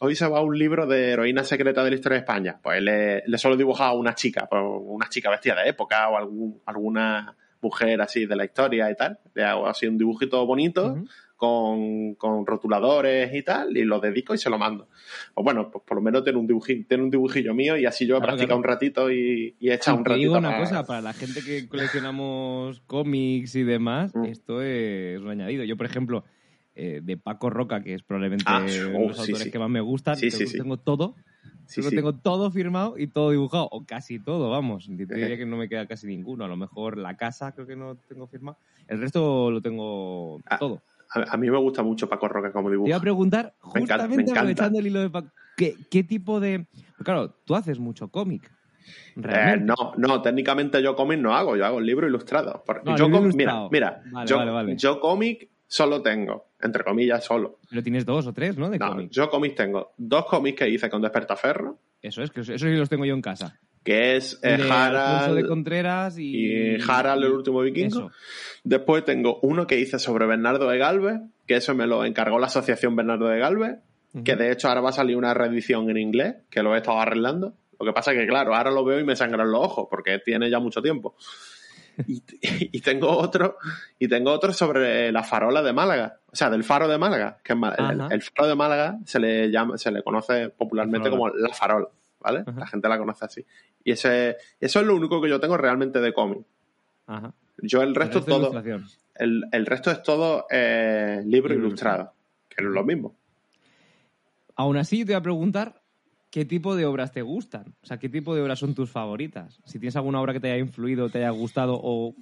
hoy 0.00 0.16
se 0.16 0.26
va 0.26 0.40
un 0.42 0.58
libro 0.58 0.86
de 0.86 1.10
heroína 1.10 1.44
secreta 1.44 1.84
de 1.84 1.90
la 1.90 1.96
historia 1.96 2.16
de 2.16 2.20
España. 2.20 2.58
Pues 2.62 2.82
le, 2.82 3.22
le 3.26 3.38
suelo 3.38 3.56
dibujar 3.56 3.88
a 3.88 3.92
una 3.92 4.14
chica, 4.14 4.46
pues 4.50 4.62
una 4.64 5.08
chica 5.08 5.30
vestida 5.30 5.62
de 5.62 5.68
época 5.68 6.08
o 6.08 6.16
algún, 6.16 6.62
alguna 6.66 7.36
mujer 7.60 8.00
así 8.00 8.26
de 8.26 8.36
la 8.36 8.44
historia 8.44 8.90
y 8.90 8.96
tal. 8.96 9.18
Le 9.34 9.44
hago 9.44 9.66
así 9.66 9.86
un 9.86 9.98
dibujito 9.98 10.44
bonito. 10.46 10.96
Con, 11.44 12.16
con 12.16 12.44
rotuladores 12.46 13.34
y 13.34 13.42
tal, 13.42 13.74
y 13.74 13.84
lo 13.84 13.98
dedico 13.98 14.34
y 14.34 14.38
se 14.38 14.50
lo 14.50 14.58
mando. 14.58 14.88
Pues 15.34 15.42
bueno, 15.42 15.70
pues 15.70 15.82
por 15.86 15.96
lo 15.96 16.02
menos 16.02 16.22
tiene 16.22 16.38
un 16.38 16.46
dibujillo, 16.46 16.84
tiene 16.86 17.02
un 17.04 17.10
dibujillo 17.10 17.54
mío 17.54 17.78
y 17.78 17.86
así 17.86 18.06
yo 18.06 18.16
he 18.16 18.18
Claro, 18.18 18.32
practicado 18.36 18.48
claro. 18.48 18.58
un 18.58 18.64
ratito 18.64 19.10
y, 19.10 19.56
y 19.58 19.70
he 19.70 19.74
echado 19.74 19.96
un 19.96 20.04
Te 20.04 20.10
ratito. 20.10 20.22
digo 20.28 20.36
una 20.38 20.50
para- 20.50 20.60
cosa, 20.62 20.86
para 20.86 21.00
la 21.00 21.14
gente 21.14 21.42
que 21.42 21.66
coleccionamos 21.66 22.82
cómics 22.86 23.54
y 23.54 23.62
demás, 23.62 24.14
Mm. 24.14 24.24
esto 24.26 24.60
es 24.60 25.18
un 25.18 25.30
añadido. 25.30 25.64
Yo, 25.64 25.78
por 25.78 25.86
ejemplo, 25.86 26.24
eh, 26.74 27.00
de 27.02 27.16
Paco 27.16 27.48
Roca, 27.48 27.82
que 27.82 27.94
es 27.94 28.02
probablemente 28.02 28.44
Ah, 28.46 28.58
uno 28.60 28.68
de 28.68 29.04
oh, 29.06 29.08
los 29.08 29.18
autores 29.18 29.42
sí. 29.44 29.50
que 29.50 29.58
más 29.58 29.70
me 29.70 29.80
gustan, 29.80 30.16
Sí, 30.16 30.28
tengo, 30.58 30.76
todo. 30.76 31.16
Sí, 31.66 31.82
sí. 31.82 31.94
tengo 31.94 32.14
todo 32.16 32.50
firmado 32.50 32.98
y 32.98 33.06
todo 33.06 33.30
dibujado, 33.30 33.66
o 33.70 33.84
casi 33.86 34.18
todo, 34.18 34.50
vamos. 34.50 34.88
Yo 34.88 35.06
diría 35.34 35.38
que 35.38 35.46
no 35.46 35.56
me 35.56 35.68
queda 35.70 35.86
casi 35.86 36.06
ninguno. 36.06 36.44
A 36.44 36.48
lo 36.48 36.56
mejor 36.56 36.98
la 36.98 37.16
casa 37.16 37.52
creo 37.52 37.66
que 37.66 37.76
no 37.76 37.96
tengo 37.96 38.26
firmado. 38.26 38.58
El 38.88 39.00
resto 39.00 39.50
lo 39.50 39.62
tengo 39.62 40.40
Ah, 40.46 40.58
todo. 40.58 40.82
A, 41.12 41.34
a 41.34 41.36
mí 41.36 41.50
me 41.50 41.58
gusta 41.58 41.82
mucho 41.82 42.08
Paco 42.08 42.28
Roca 42.28 42.52
como 42.52 42.70
Te 42.70 42.76
iba 42.76 42.96
a 42.96 43.00
preguntar, 43.00 43.54
Me 43.74 43.80
encanta, 43.80 44.04
me 44.08 44.08
justamente 44.08 44.22
encanta. 44.22 44.40
aprovechando 44.40 44.78
el 44.78 44.86
hilo 44.86 45.00
de 45.00 45.10
Paco, 45.10 45.28
¿qué, 45.56 45.74
qué 45.90 46.04
tipo 46.04 46.40
de...? 46.40 46.66
Claro, 47.04 47.30
tú 47.44 47.54
haces 47.54 47.78
mucho 47.78 48.08
cómic. 48.08 48.50
Eh, 49.16 49.56
no, 49.60 49.74
no, 49.96 50.22
técnicamente 50.22 50.82
yo 50.82 50.94
cómic 50.96 51.18
no 51.20 51.34
hago, 51.34 51.56
yo 51.56 51.64
hago 51.66 51.78
el 51.78 51.86
libro 51.86 52.06
ilustrado. 52.06 52.62
Porque 52.66 52.90
No, 52.90 52.96
yo 52.96 53.06
libro 53.06 53.22
ilustrado. 53.22 53.68
Mira, 53.70 54.00
mira, 54.02 54.12
Vale, 54.12 54.28
yo, 54.28 54.36
vale, 54.36 54.50
vale. 54.50 54.76
yo 54.76 55.00
cómic 55.00 55.48
solo 55.66 56.02
tengo, 56.02 56.46
entre 56.60 56.82
comillas, 56.84 57.24
solo. 57.24 57.58
Pero 57.68 57.82
tienes 57.82 58.04
dos 58.06 58.26
o 58.26 58.32
tres, 58.32 58.56
¿no? 58.56 58.68
De 58.70 58.78
No, 58.78 58.88
cómic. 58.88 59.10
yo 59.10 59.28
cómics 59.30 59.54
tengo 59.54 59.92
dos 59.96 60.24
cómics 60.26 60.58
que 60.58 60.68
hice 60.68 60.88
con 60.90 61.02
Despertaferro, 61.02 61.78
Eso 62.02 62.22
es, 62.22 62.30
que 62.30 62.40
eso, 62.40 62.52
eso 62.54 62.66
sí 62.66 62.74
los 62.74 62.88
tengo 62.88 63.04
yo 63.04 63.14
en 63.14 63.22
casa. 63.22 63.58
Que 63.84 64.16
es 64.16 64.38
eh, 64.42 64.48
de 64.48 64.54
Alfonso 64.54 64.74
de 64.74 64.74
Harald 64.74 65.48
Contreras 65.48 66.18
y... 66.18 66.74
y 66.74 66.78
Harald, 66.86 67.24
el 67.24 67.32
último 67.32 67.60
vikingo. 67.62 67.98
Eso. 67.98 68.10
Después 68.64 69.04
tengo 69.04 69.38
uno 69.42 69.66
que 69.66 69.78
hice 69.78 69.98
sobre 69.98 70.26
Bernardo 70.26 70.68
de 70.68 70.78
Galvez, 70.78 71.20
que 71.46 71.56
eso 71.56 71.74
me 71.74 71.86
lo 71.86 72.04
encargó 72.04 72.38
la 72.38 72.46
Asociación 72.46 72.94
Bernardo 72.94 73.28
de 73.28 73.38
Galvez, 73.38 73.78
que 74.24 74.36
de 74.36 74.52
hecho 74.52 74.68
ahora 74.68 74.80
va 74.80 74.90
a 74.90 74.92
salir 74.92 75.16
una 75.16 75.34
reedición 75.34 75.88
en 75.88 75.96
inglés, 75.96 76.36
que 76.50 76.62
lo 76.62 76.74
he 76.74 76.78
estado 76.78 77.00
arreglando. 77.00 77.54
Lo 77.78 77.86
que 77.86 77.92
pasa 77.92 78.12
es 78.12 78.18
que, 78.18 78.26
claro, 78.26 78.54
ahora 78.54 78.70
lo 78.70 78.84
veo 78.84 79.00
y 79.00 79.04
me 79.04 79.16
sangran 79.16 79.50
los 79.50 79.64
ojos, 79.64 79.86
porque 79.88 80.18
tiene 80.18 80.50
ya 80.50 80.58
mucho 80.58 80.82
tiempo. 80.82 81.16
Y, 82.06 82.22
y 82.40 82.80
tengo 82.80 83.10
otro, 83.10 83.58
y 83.98 84.08
tengo 84.08 84.30
otro 84.30 84.54
sobre 84.54 85.12
la 85.12 85.22
farola 85.22 85.60
de 85.60 85.74
Málaga, 85.74 86.20
o 86.32 86.36
sea, 86.36 86.48
del 86.48 86.64
faro 86.64 86.88
de 86.88 86.96
Málaga, 86.96 87.38
que 87.44 87.52
es 87.52 87.58
el, 88.10 88.22
faro 88.22 88.48
de 88.48 88.54
Málaga 88.54 88.98
se 89.04 89.18
le 89.18 89.50
llama, 89.50 89.76
se 89.76 89.90
le 89.90 90.02
conoce 90.02 90.48
popularmente 90.48 91.10
La 91.10 91.16
como 91.16 91.28
la 91.28 91.52
farola, 91.52 91.88
¿vale? 92.20 92.40
Ajá. 92.46 92.60
La 92.60 92.66
gente 92.66 92.88
la 92.88 92.98
conoce 92.98 93.24
así. 93.24 93.44
Y 93.84 93.92
ese, 93.92 94.36
eso 94.60 94.80
es 94.80 94.86
lo 94.86 94.94
único 94.94 95.20
que 95.20 95.28
yo 95.28 95.40
tengo 95.40 95.56
realmente 95.56 96.00
de 96.00 96.12
cómic. 96.12 96.42
Ajá. 97.06 97.34
Yo 97.62 97.82
el 97.82 97.94
resto, 97.94 98.20
de 98.20 98.26
todo, 98.26 98.40
ilustración. 98.50 98.86
el, 99.16 99.44
el 99.52 99.66
resto 99.66 99.90
es 99.90 100.02
todo 100.02 100.46
eh, 100.50 101.22
libro 101.24 101.50
Libro 101.50 101.66
ilustrado, 101.68 102.12
que 102.48 102.62
no 102.62 102.68
es 102.70 102.74
lo 102.74 102.84
mismo. 102.84 103.16
Aún 104.56 104.76
así, 104.76 104.98
te 105.04 105.12
voy 105.12 105.14
a 105.18 105.22
preguntar 105.22 105.80
qué 106.30 106.44
tipo 106.44 106.76
de 106.76 106.86
obras 106.86 107.12
te 107.12 107.22
gustan. 107.22 107.74
O 107.82 107.86
sea, 107.86 107.98
qué 107.98 108.08
tipo 108.08 108.34
de 108.34 108.42
obras 108.42 108.58
son 108.58 108.74
tus 108.74 108.90
favoritas. 108.90 109.58
Si 109.64 109.78
tienes 109.78 109.96
alguna 109.96 110.20
obra 110.20 110.32
que 110.32 110.40
te 110.40 110.50
haya 110.52 110.60
influido, 110.62 111.08
te 111.08 111.18
haya 111.18 111.30
gustado 111.30 111.78
o 111.82 112.14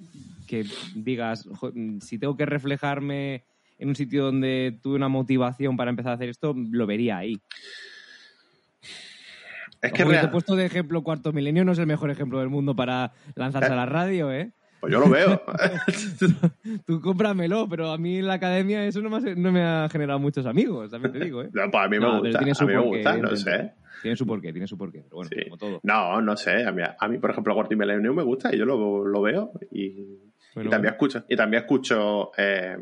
que 0.47 0.65
digas, 0.95 1.47
"Jo, 1.59 1.71
si 2.01 2.17
tengo 2.17 2.35
que 2.35 2.45
reflejarme 2.45 3.43
en 3.77 3.89
un 3.89 3.95
sitio 3.95 4.25
donde 4.25 4.77
tuve 4.81 4.95
una 4.95 5.07
motivación 5.07 5.77
para 5.77 5.89
empezar 5.89 6.11
a 6.11 6.15
hacer 6.15 6.29
esto, 6.29 6.53
lo 6.57 6.85
vería 6.85 7.17
ahí. 7.17 7.39
Es 9.81 9.93
que 9.93 10.03
Ojo, 10.03 10.09
que 10.09 10.15
te 10.15 10.19
he 10.19 10.21
real- 10.23 10.31
puesto 10.31 10.55
de 10.55 10.65
ejemplo 10.65 11.01
Cuarto 11.03 11.31
Milenio, 11.33 11.63
no 11.65 11.71
es 11.71 11.79
el 11.79 11.87
mejor 11.87 12.09
ejemplo 12.11 12.39
del 12.39 12.49
mundo 12.49 12.75
para 12.75 13.13
lanzarse 13.35 13.69
¿Eh? 13.69 13.73
a 13.73 13.75
la 13.77 13.85
radio, 13.85 14.31
¿eh? 14.31 14.51
pues 14.81 14.93
yo 14.93 14.99
lo 14.99 15.09
veo. 15.09 15.41
Tú 16.85 17.01
cómpramelo, 17.01 17.67
pero 17.69 17.91
a 17.91 17.97
mí 17.97 18.17
en 18.17 18.27
la 18.27 18.35
academia 18.35 18.85
eso 18.85 19.01
no 19.01 19.09
me 19.09 19.17
ha, 19.17 19.35
no 19.35 19.51
me 19.51 19.61
ha 19.63 19.89
generado 19.89 20.19
muchos 20.19 20.45
amigos, 20.45 20.89
también 20.91 21.13
te 21.13 21.19
digo, 21.19 21.41
¿eh? 21.43 21.49
No, 21.53 21.69
pues 21.71 21.85
a 21.85 21.87
mí 21.89 21.99
me 21.99 22.05
No, 22.05 22.19
gusta, 22.19 22.37
tiene 22.39 22.51
a 22.51 22.55
su 22.55 22.65
mí 22.65 22.73
me 22.73 22.79
porqué, 22.81 22.97
gusta, 22.97 23.17
no 23.17 23.35
sé. 23.35 23.71
Tiene 24.01 24.15
su 24.15 24.25
porqué, 24.25 24.51
tiene 24.53 24.67
su 24.67 24.77
porqué, 24.77 25.01
pero 25.03 25.17
bueno, 25.17 25.29
Sí. 25.35 25.43
como 25.43 25.57
todo. 25.57 25.79
No, 25.83 26.21
no 26.21 26.37
sé. 26.37 26.63
A 26.65 26.71
mí, 26.71 26.81
a 26.97 27.07
mí, 27.09 27.17
por 27.17 27.31
ejemplo, 27.31 27.53
Gorty 27.53 27.75
Milenio 27.75 28.13
me 28.13 28.23
gusta 28.23 28.53
y 28.53 28.57
yo 28.57 28.65
lo, 28.65 29.03
lo 29.05 29.21
veo. 29.21 29.51
Y, 29.71 30.17
Bueno, 30.55 30.69
y 30.69 30.71
también 30.71 30.93
escucho, 30.93 31.25
y 31.27 31.35
también 31.35 31.63
escucho 31.63 32.31
eh, 32.37 32.77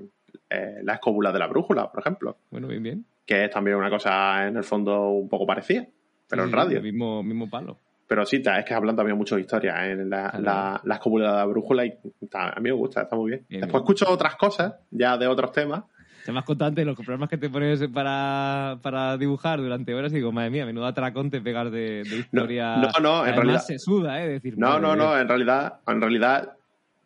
eh, 0.50 0.76
La 0.84 0.94
escóbula 0.94 1.32
de 1.32 1.40
la 1.40 1.48
brújula, 1.48 1.92
por 1.92 2.02
ejemplo, 2.02 2.38
Bueno, 2.52 2.68
bien, 2.68 2.84
bien. 2.84 3.06
que 3.26 3.46
es 3.46 3.50
también 3.50 3.78
una 3.78 3.90
cosa 3.90 4.48
en 4.48 4.58
el 4.58 4.64
fondo 4.64 5.10
un 5.10 5.28
poco 5.28 5.48
parecida, 5.48 5.88
pero 6.30 6.44
Sí, 6.44 6.50
en 6.50 6.56
radio. 6.56 6.78
el 6.78 6.84
mismo, 6.84 7.24
mismo 7.24 7.50
palo. 7.50 7.78
Pero 8.08 8.26
sí, 8.26 8.42
es 8.46 8.66
que 8.66 8.74
hablan 8.74 8.96
también 8.96 9.18
mucho 9.18 9.36
de 9.36 9.42
historia 9.42 9.86
¿eh? 9.86 9.92
en 9.92 10.10
la, 10.10 10.30
Claro. 10.30 10.44
la, 10.44 10.82
la 10.86 11.00
la 11.36 11.46
brújula 11.46 11.86
y 11.86 11.94
a 12.34 12.56
mí 12.56 12.62
me 12.64 12.72
gusta, 12.72 13.02
está 13.02 13.16
muy 13.18 13.32
bien. 13.32 13.46
Bien, 13.50 13.62
Después 13.62 13.84
bien. 13.84 13.94
escucho 13.96 14.12
otras 14.14 14.36
cosas, 14.38 14.76
ya 14.92 15.18
de 15.18 15.28
otros 15.28 15.52
temas. 15.52 15.84
Se 16.24 16.32
me 16.32 16.40
has 16.40 16.46
contado 16.46 16.70
antes 16.70 16.86
los 16.86 16.96
problemas 16.96 17.30
que 17.30 17.38
te 17.38 17.50
pones 17.50 17.86
para, 17.88 18.80
para 18.82 19.18
dibujar 19.18 19.60
durante 19.60 19.94
horas 19.94 20.12
y 20.12 20.16
digo, 20.16 20.32
madre 20.32 20.50
mía, 20.50 20.66
menudo 20.66 20.86
atracón 20.86 21.30
te 21.30 21.42
pegas 21.42 21.72
de, 21.72 22.04
de 22.04 22.18
historia. 22.20 22.78
no, 22.78 22.88
no, 23.02 23.16
en 23.26 23.34
Además, 23.34 23.36
realidad- 23.36 23.60
se 23.62 23.80
suda, 23.80 24.22
¿eh? 24.24 24.28
Decir, 24.30 24.58
No, 24.58 24.80
no, 24.80 24.96
no, 24.96 25.18
en 25.18 25.28
realidad, 25.28 25.80
en 25.88 26.02
realidad, 26.02 26.54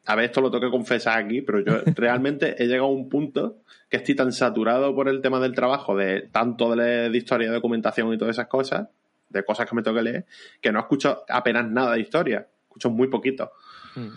a 0.07 0.15
ver, 0.15 0.25
esto 0.25 0.41
lo 0.41 0.49
tengo 0.51 0.65
que 0.65 0.71
confesar 0.71 1.19
aquí, 1.23 1.41
pero 1.41 1.59
yo 1.61 1.73
realmente 1.95 2.55
he 2.63 2.67
llegado 2.67 2.85
a 2.89 2.91
un 2.91 3.09
punto 3.09 3.57
que 3.89 3.97
estoy 3.97 4.15
tan 4.15 4.31
saturado 4.31 4.95
por 4.95 5.07
el 5.09 5.21
tema 5.21 5.39
del 5.39 5.53
trabajo, 5.53 5.95
de 5.95 6.27
tanto 6.31 6.75
de, 6.75 7.09
de 7.09 7.17
historia, 7.17 7.47
de 7.49 7.55
documentación 7.55 8.11
y 8.13 8.17
todas 8.17 8.35
esas 8.35 8.47
cosas, 8.47 8.87
de 9.31 9.43
cosas 9.43 9.67
que 9.69 9.75
me 9.75 9.81
tengo 9.83 9.97
que 9.97 10.03
leer, 10.03 10.25
que 10.61 10.71
no 10.71 10.79
escucho 10.79 11.23
apenas 11.29 11.67
nada 11.69 11.93
de 11.93 12.01
historia, 12.01 12.47
escucho 12.63 12.89
muy 12.89 13.07
poquito. 13.07 13.51
Mm, 13.95 14.07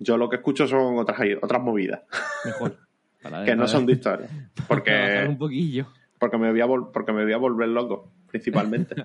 Yo 0.00 0.16
lo 0.16 0.28
que 0.28 0.36
escucho 0.36 0.66
son 0.66 0.98
otras, 0.98 1.18
otras 1.42 1.62
movidas, 1.62 2.02
Mejor. 2.44 2.76
Para- 3.22 3.44
que 3.44 3.56
no 3.56 3.66
son 3.66 3.86
de 3.86 3.92
historia, 3.94 4.28
porque, 4.68 5.24
un 5.28 5.38
poquillo. 5.38 5.86
porque, 6.18 6.36
me 6.36 6.50
voy 6.50 6.60
a 6.60 6.66
vol- 6.66 6.90
porque 6.92 7.12
me 7.12 7.24
voy 7.24 7.32
a 7.32 7.38
volver 7.38 7.68
loco, 7.68 8.12
principalmente. 8.28 8.94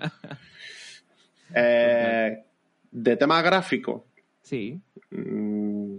Eh, 1.54 2.44
de 2.92 3.18
tema 3.18 3.42
gráfico, 3.42 4.06
Sí. 4.42 4.80
Mm, 5.12 5.98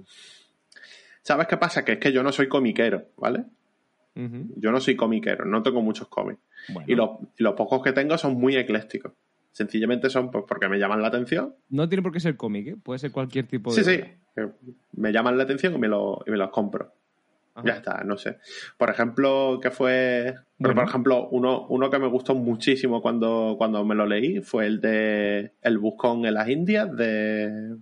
¿Sabes 1.23 1.47
qué 1.47 1.57
pasa? 1.57 1.85
Que 1.85 1.93
es 1.93 1.99
que 1.99 2.12
yo 2.12 2.23
no 2.23 2.33
soy 2.33 2.49
comiquero, 2.49 3.07
¿vale? 3.16 3.45
Yo 4.14 4.71
no 4.71 4.81
soy 4.81 4.97
comiquero, 4.97 5.45
no 5.45 5.62
tengo 5.62 5.81
muchos 5.83 6.09
cómics. 6.09 6.41
Bueno, 6.68 6.87
Y, 6.89 6.95
los, 6.95 7.11
y 7.39 7.43
los 7.43 7.55
pocos 7.55 7.83
que 7.83 7.93
tengo 7.93 8.18
son 8.18 8.35
muy 8.35 8.57
eclécticos. 8.57 9.12
Sencillamente 9.53 10.11
son 10.11 10.30
pues, 10.30 10.44
porque 10.46 10.68
me 10.68 10.78
llaman 10.78 11.03
la 11.03 11.09
atención. 11.09 11.55
no 11.70 11.88
tiene 11.88 12.03
por 12.03 12.12
qué 12.12 12.20
ser 12.20 12.36
cómic, 12.36 12.66
¿eh? 12.68 12.76
Puede 12.82 12.98
ser 13.01 13.11
cualquier 13.12 13.46
tipo 13.46 13.70
Sí, 13.72 13.82
de. 13.82 13.84
sí. 13.96 14.03
que 14.34 14.48
Me 14.92 15.12
llaman 15.12 15.36
la 15.36 15.44
atención 15.44 15.74
y 15.74 15.78
me, 15.78 15.88
lo- 15.88 16.22
y 16.26 16.30
me 16.30 16.36
los 16.36 16.51
compro. 16.51 16.92
Ajá. 17.55 17.66
Ya 17.66 17.72
está, 17.74 18.05
no 18.05 18.16
sé. 18.16 18.38
Por 18.78 18.90
ejemplo, 18.90 19.59
que 19.61 19.70
fue. 19.72 20.34
Bueno. 20.59 20.76
Por 20.82 20.88
ejemplo, 20.88 21.28
uno, 21.30 21.66
uno 21.68 21.90
que 21.90 21.98
me 21.98 22.07
gustó 22.07 22.34
muchísimo 22.36 23.03
cuando, 23.03 23.57
cuando 23.59 23.84
me 23.84 23.96
lo 23.96 24.07
leí 24.07 24.40
fue 24.40 24.66
el 24.66 24.80
de 24.80 25.53
El 25.61 25.78
Buscón 25.78 26.24
en 26.26 26.34
las 26.34 26.48
Indias 26.48 26.96
de, 26.96 27.76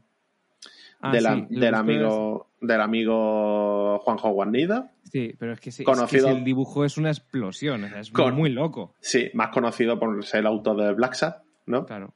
Ah, 1.00 1.12
del, 1.12 1.22
sí, 1.22 1.66
amigo 1.66 2.48
del 2.60 2.80
amigo 2.80 3.98
Juanjo 4.00 4.30
Guarnida. 4.30 4.90
Sí, 5.04 5.34
pero 5.38 5.52
es 5.52 5.60
que, 5.60 5.70
sí, 5.70 5.82
es 5.82 5.86
que 5.86 5.92
Conocido- 5.92 6.28
si 6.28 6.34
el 6.38 6.44
dibujo 6.44 6.84
es 6.84 6.98
una 6.98 7.10
explosión, 7.10 7.84
o 7.84 7.88
sea, 7.88 8.00
es 8.00 8.10
Con- 8.10 8.34
muy 8.34 8.50
loco. 8.50 8.94
Sí, 9.00 9.30
más 9.34 9.50
conocido 9.50 9.98
por 10.00 10.24
ser 10.24 10.40
el 10.40 10.46
autor 10.46 10.76
de 10.82 10.92
Black 10.94 11.14
Sad, 11.14 11.34
¿no? 11.68 11.86
Claro. 11.86 12.14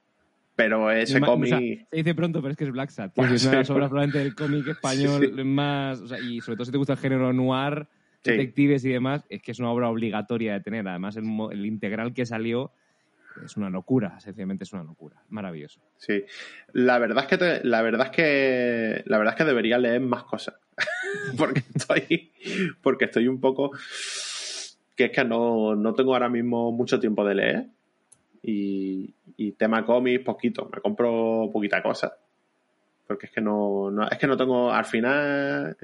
Pero 0.57 0.91
ese 0.91 1.21
cómic. 1.21 1.47
o 1.53 1.57
sea, 1.57 1.59
se 1.59 1.97
dice 1.97 2.15
pronto, 2.15 2.41
pero 2.43 2.53
es 2.53 2.59
que 2.59 2.65
es 2.65 2.71
Black 2.73 2.91
Sat. 2.91 3.13
Bueno, 3.17 3.35
es 3.35 3.43
una 3.45 3.53
de 3.53 3.59
las 3.59 3.71
obras 3.71 3.89
probablemente 3.89 4.19
del 4.19 4.35
cómic 4.35 4.67
español 4.69 5.21
Sí, 5.27 5.33
sí. 5.35 5.45
más. 5.45 6.01
o 6.01 6.07
sea, 6.09 6.19
y 6.19 6.41
sobre 6.41 6.57
todo 6.57 6.65
si 6.67 6.73
te 6.73 6.79
gusta 6.79 6.93
el 6.95 6.99
género 6.99 7.33
noir, 7.33 7.87
Sí. 8.25 8.31
detectives 8.33 8.85
y 8.85 8.91
demás, 8.91 9.25
es 9.31 9.43
que 9.43 9.51
es 9.51 9.59
una 9.59 9.71
obra 9.73 9.89
obligatoria 9.89 10.53
de 10.53 10.61
tener. 10.61 10.87
Además, 10.87 11.17
el 11.17 11.67
integral 11.67 12.15
que 12.15 12.25
salió 12.25 12.71
es 13.45 13.57
una 13.57 13.69
locura, 13.71 14.21
sencillamente 14.21 14.63
es 14.63 14.73
una 14.75 14.85
locura. 14.85 15.17
Maravilloso. 15.31 15.81
Sí. 15.97 16.23
La 16.73 16.99
verdad 17.01 17.25
es 17.25 17.29
que 17.31 17.39
te- 17.39 17.65
la 17.67 17.83
verdad 17.83 18.07
es 18.09 18.13
que 18.13 19.03
la 19.07 19.19
verdad 19.19 19.35
es 19.35 19.39
que 19.39 19.45
debería 19.45 19.79
leer 19.79 20.03
más 20.03 20.23
cosas. 20.25 20.55
porque 21.37 21.63
estoy 21.75 22.31
porque 22.83 23.07
estoy 23.07 23.27
un 23.27 23.41
poco 23.41 23.73
que 24.97 25.07
es 25.07 25.11
que 25.11 25.25
no, 25.25 25.75
no 25.75 25.95
tengo 25.95 26.13
ahora 26.13 26.29
mismo 26.29 26.71
mucho 26.73 27.01
tiempo 27.01 27.25
de 27.25 27.35
leer 27.35 27.67
y, 28.43 29.15
y 29.37 29.53
tema 29.53 29.85
cómics 29.85 30.25
poquito, 30.25 30.69
me 30.73 30.81
compro 30.81 31.51
poquita 31.53 31.83
cosa. 31.83 32.13
Porque 33.07 33.27
es 33.27 33.33
que 33.33 33.41
no, 33.41 33.91
no 33.91 34.09
es 34.09 34.19
que 34.19 34.27
no 34.27 34.37
tengo 34.37 34.73
al 34.73 34.85
final 34.85 35.77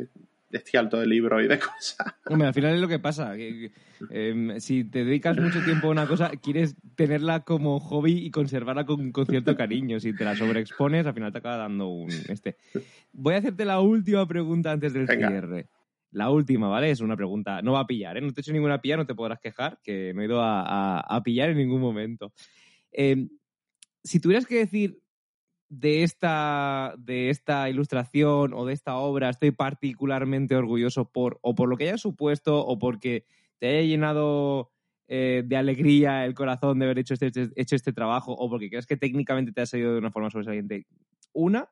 estoy 0.51 0.79
alto 0.79 0.99
de 0.99 1.07
libros 1.07 1.43
y 1.45 1.49
de 1.49 1.59
cosas. 1.59 2.15
Hombre, 2.27 2.49
al 2.49 2.55
final 2.55 2.75
es 2.75 2.81
lo 2.81 2.89
que 2.89 2.99
pasa. 2.99 3.37
que, 3.37 3.71
eh, 4.11 4.55
si 4.59 4.85
te 4.85 5.05
dedicas 5.05 5.37
mucho 5.39 5.63
tiempo 5.63 5.89
a 5.89 5.91
una 5.91 6.07
cosa, 6.07 6.31
quieres 6.43 6.77
tenerla 6.95 7.41
como 7.41 7.81
hobby 7.81 8.13
y 8.19 8.31
conservarla 8.31 8.87
con, 8.87 9.13
con 9.13 9.27
cierto 9.27 9.57
cariño. 9.57 10.01
Si 10.01 10.15
te 10.15 10.25
la 10.25 10.37
sobreexpones, 10.37 11.07
al 11.07 11.15
final 11.15 11.33
te 11.33 11.39
acaba 11.39 11.57
dando 11.59 11.89
un... 11.89 12.11
este. 12.29 12.57
Voy 13.13 13.35
a 13.35 13.39
hacerte 13.39 13.65
la 13.65 13.81
última 13.81 14.27
pregunta 14.27 14.73
antes 14.73 14.93
del 14.93 15.07
Venga. 15.07 15.29
cierre. 15.29 15.67
La 16.11 16.31
última, 16.31 16.69
¿vale? 16.69 16.91
Es 16.91 17.01
una 17.01 17.17
pregunta. 17.17 17.61
No 17.63 17.73
va 17.73 17.81
a 17.81 17.87
pillar, 17.87 18.17
¿eh? 18.17 18.21
No 18.21 18.33
te 18.33 18.41
he 18.41 18.43
hecho 18.43 18.53
ninguna 18.53 18.81
pilla, 18.81 18.97
no 18.97 19.07
te 19.07 19.15
podrás 19.15 19.41
quejar, 19.41 19.79
que 19.83 20.13
no 20.15 20.23
he 20.23 20.25
ido 20.25 20.41
a, 20.41 20.63
a- 20.63 21.01
a 21.01 21.23
pillar 21.23 21.51
en 21.51 21.59
ningún 21.59 21.81
momento. 21.81 22.33
Eh, 22.93 23.29
si 24.05 24.21
tuvieras 24.21 24.47
que 24.47 24.57
decir 24.59 25.01
de 25.69 26.03
esta, 26.03 26.95
de 26.99 27.31
esta 27.31 27.69
ilustración 27.71 28.55
o 28.55 28.65
de 28.67 28.73
esta 28.75 28.97
obra 28.97 29.31
estoy 29.31 29.51
particularmente 29.51 30.57
orgulloso 30.57 31.11
por, 31.13 31.39
o 31.43 31.55
por 31.55 31.69
lo 31.69 31.77
que 31.77 31.85
haya 31.89 31.99
supuesto 31.99 32.65
o 32.67 32.79
porque 32.79 33.27
te 33.59 33.69
haya 33.69 33.83
llenado 33.87 34.71
eh, 35.09 35.43
de 35.47 35.57
alegría 35.57 36.25
el 36.25 36.35
corazón 36.35 36.79
de 36.79 36.87
haber 36.87 36.99
hecho 37.01 37.15
este, 37.15 37.27
este- 37.29 37.51
hecho 37.57 37.77
este 37.77 37.93
trabajo 37.93 38.33
o 38.33 38.49
porque 38.49 38.71
crees 38.71 38.87
que 38.87 38.97
técnicamente 38.97 39.53
te 39.53 39.61
ha 39.61 39.67
salido 39.67 39.93
de 39.93 39.99
una 39.99 40.11
forma 40.13 40.31
sobresaliente. 40.31 40.87
Una, 41.33 41.71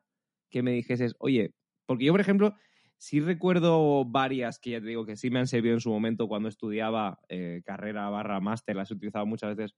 que 0.50 0.62
me 0.62 0.72
dijeses, 0.72 1.14
oye, 1.18 1.54
porque 1.86 2.04
yo, 2.04 2.12
por 2.12 2.20
ejemplo, 2.20 2.54
sí 2.98 3.20
recuerdo 3.20 4.04
varias 4.04 4.58
que 4.58 4.70
ya 4.70 4.80
te 4.80 4.86
digo 4.86 5.06
que 5.06 5.16
sí 5.16 5.30
me 5.30 5.38
han 5.38 5.46
servido 5.46 5.74
en 5.74 5.80
su 5.80 5.90
momento 5.90 6.28
cuando 6.28 6.48
estudiaba 6.48 7.18
eh, 7.28 7.62
carrera 7.64 8.08
barra 8.10 8.40
máster, 8.40 8.76
las 8.76 8.90
he 8.90 8.94
utilizado 8.94 9.26
muchas 9.26 9.56
veces 9.56 9.76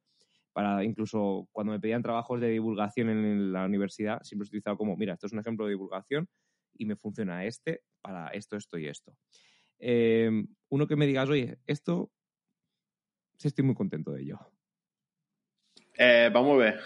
para 0.52 0.82
incluso 0.82 1.48
cuando 1.52 1.72
me 1.72 1.80
pedían 1.80 2.02
trabajos 2.02 2.40
de 2.40 2.48
divulgación 2.48 3.10
en 3.10 3.52
la 3.52 3.64
universidad, 3.64 4.22
siempre 4.22 4.46
he 4.46 4.48
utilizado 4.48 4.76
como, 4.76 4.96
mira, 4.96 5.14
esto 5.14 5.26
es 5.26 5.32
un 5.32 5.38
ejemplo 5.38 5.66
de 5.66 5.72
divulgación 5.72 6.28
y 6.74 6.84
me 6.84 6.96
funciona 6.96 7.44
este 7.44 7.82
para 8.00 8.28
esto, 8.28 8.56
esto 8.56 8.78
y 8.78 8.88
esto. 8.88 9.16
Eh, 9.78 10.30
uno 10.70 10.86
que 10.86 10.96
me 10.96 11.06
digas, 11.06 11.28
oye, 11.28 11.58
esto 11.66 12.10
sí 13.36 13.48
estoy 13.48 13.64
muy 13.64 13.74
contento 13.74 14.12
de 14.12 14.22
ello. 14.22 14.38
Eh, 15.96 16.30
vamos 16.32 16.54
a 16.54 16.58
ver. 16.58 16.80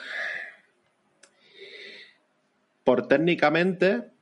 Por 2.85 3.07
técnicamente. 3.07 4.13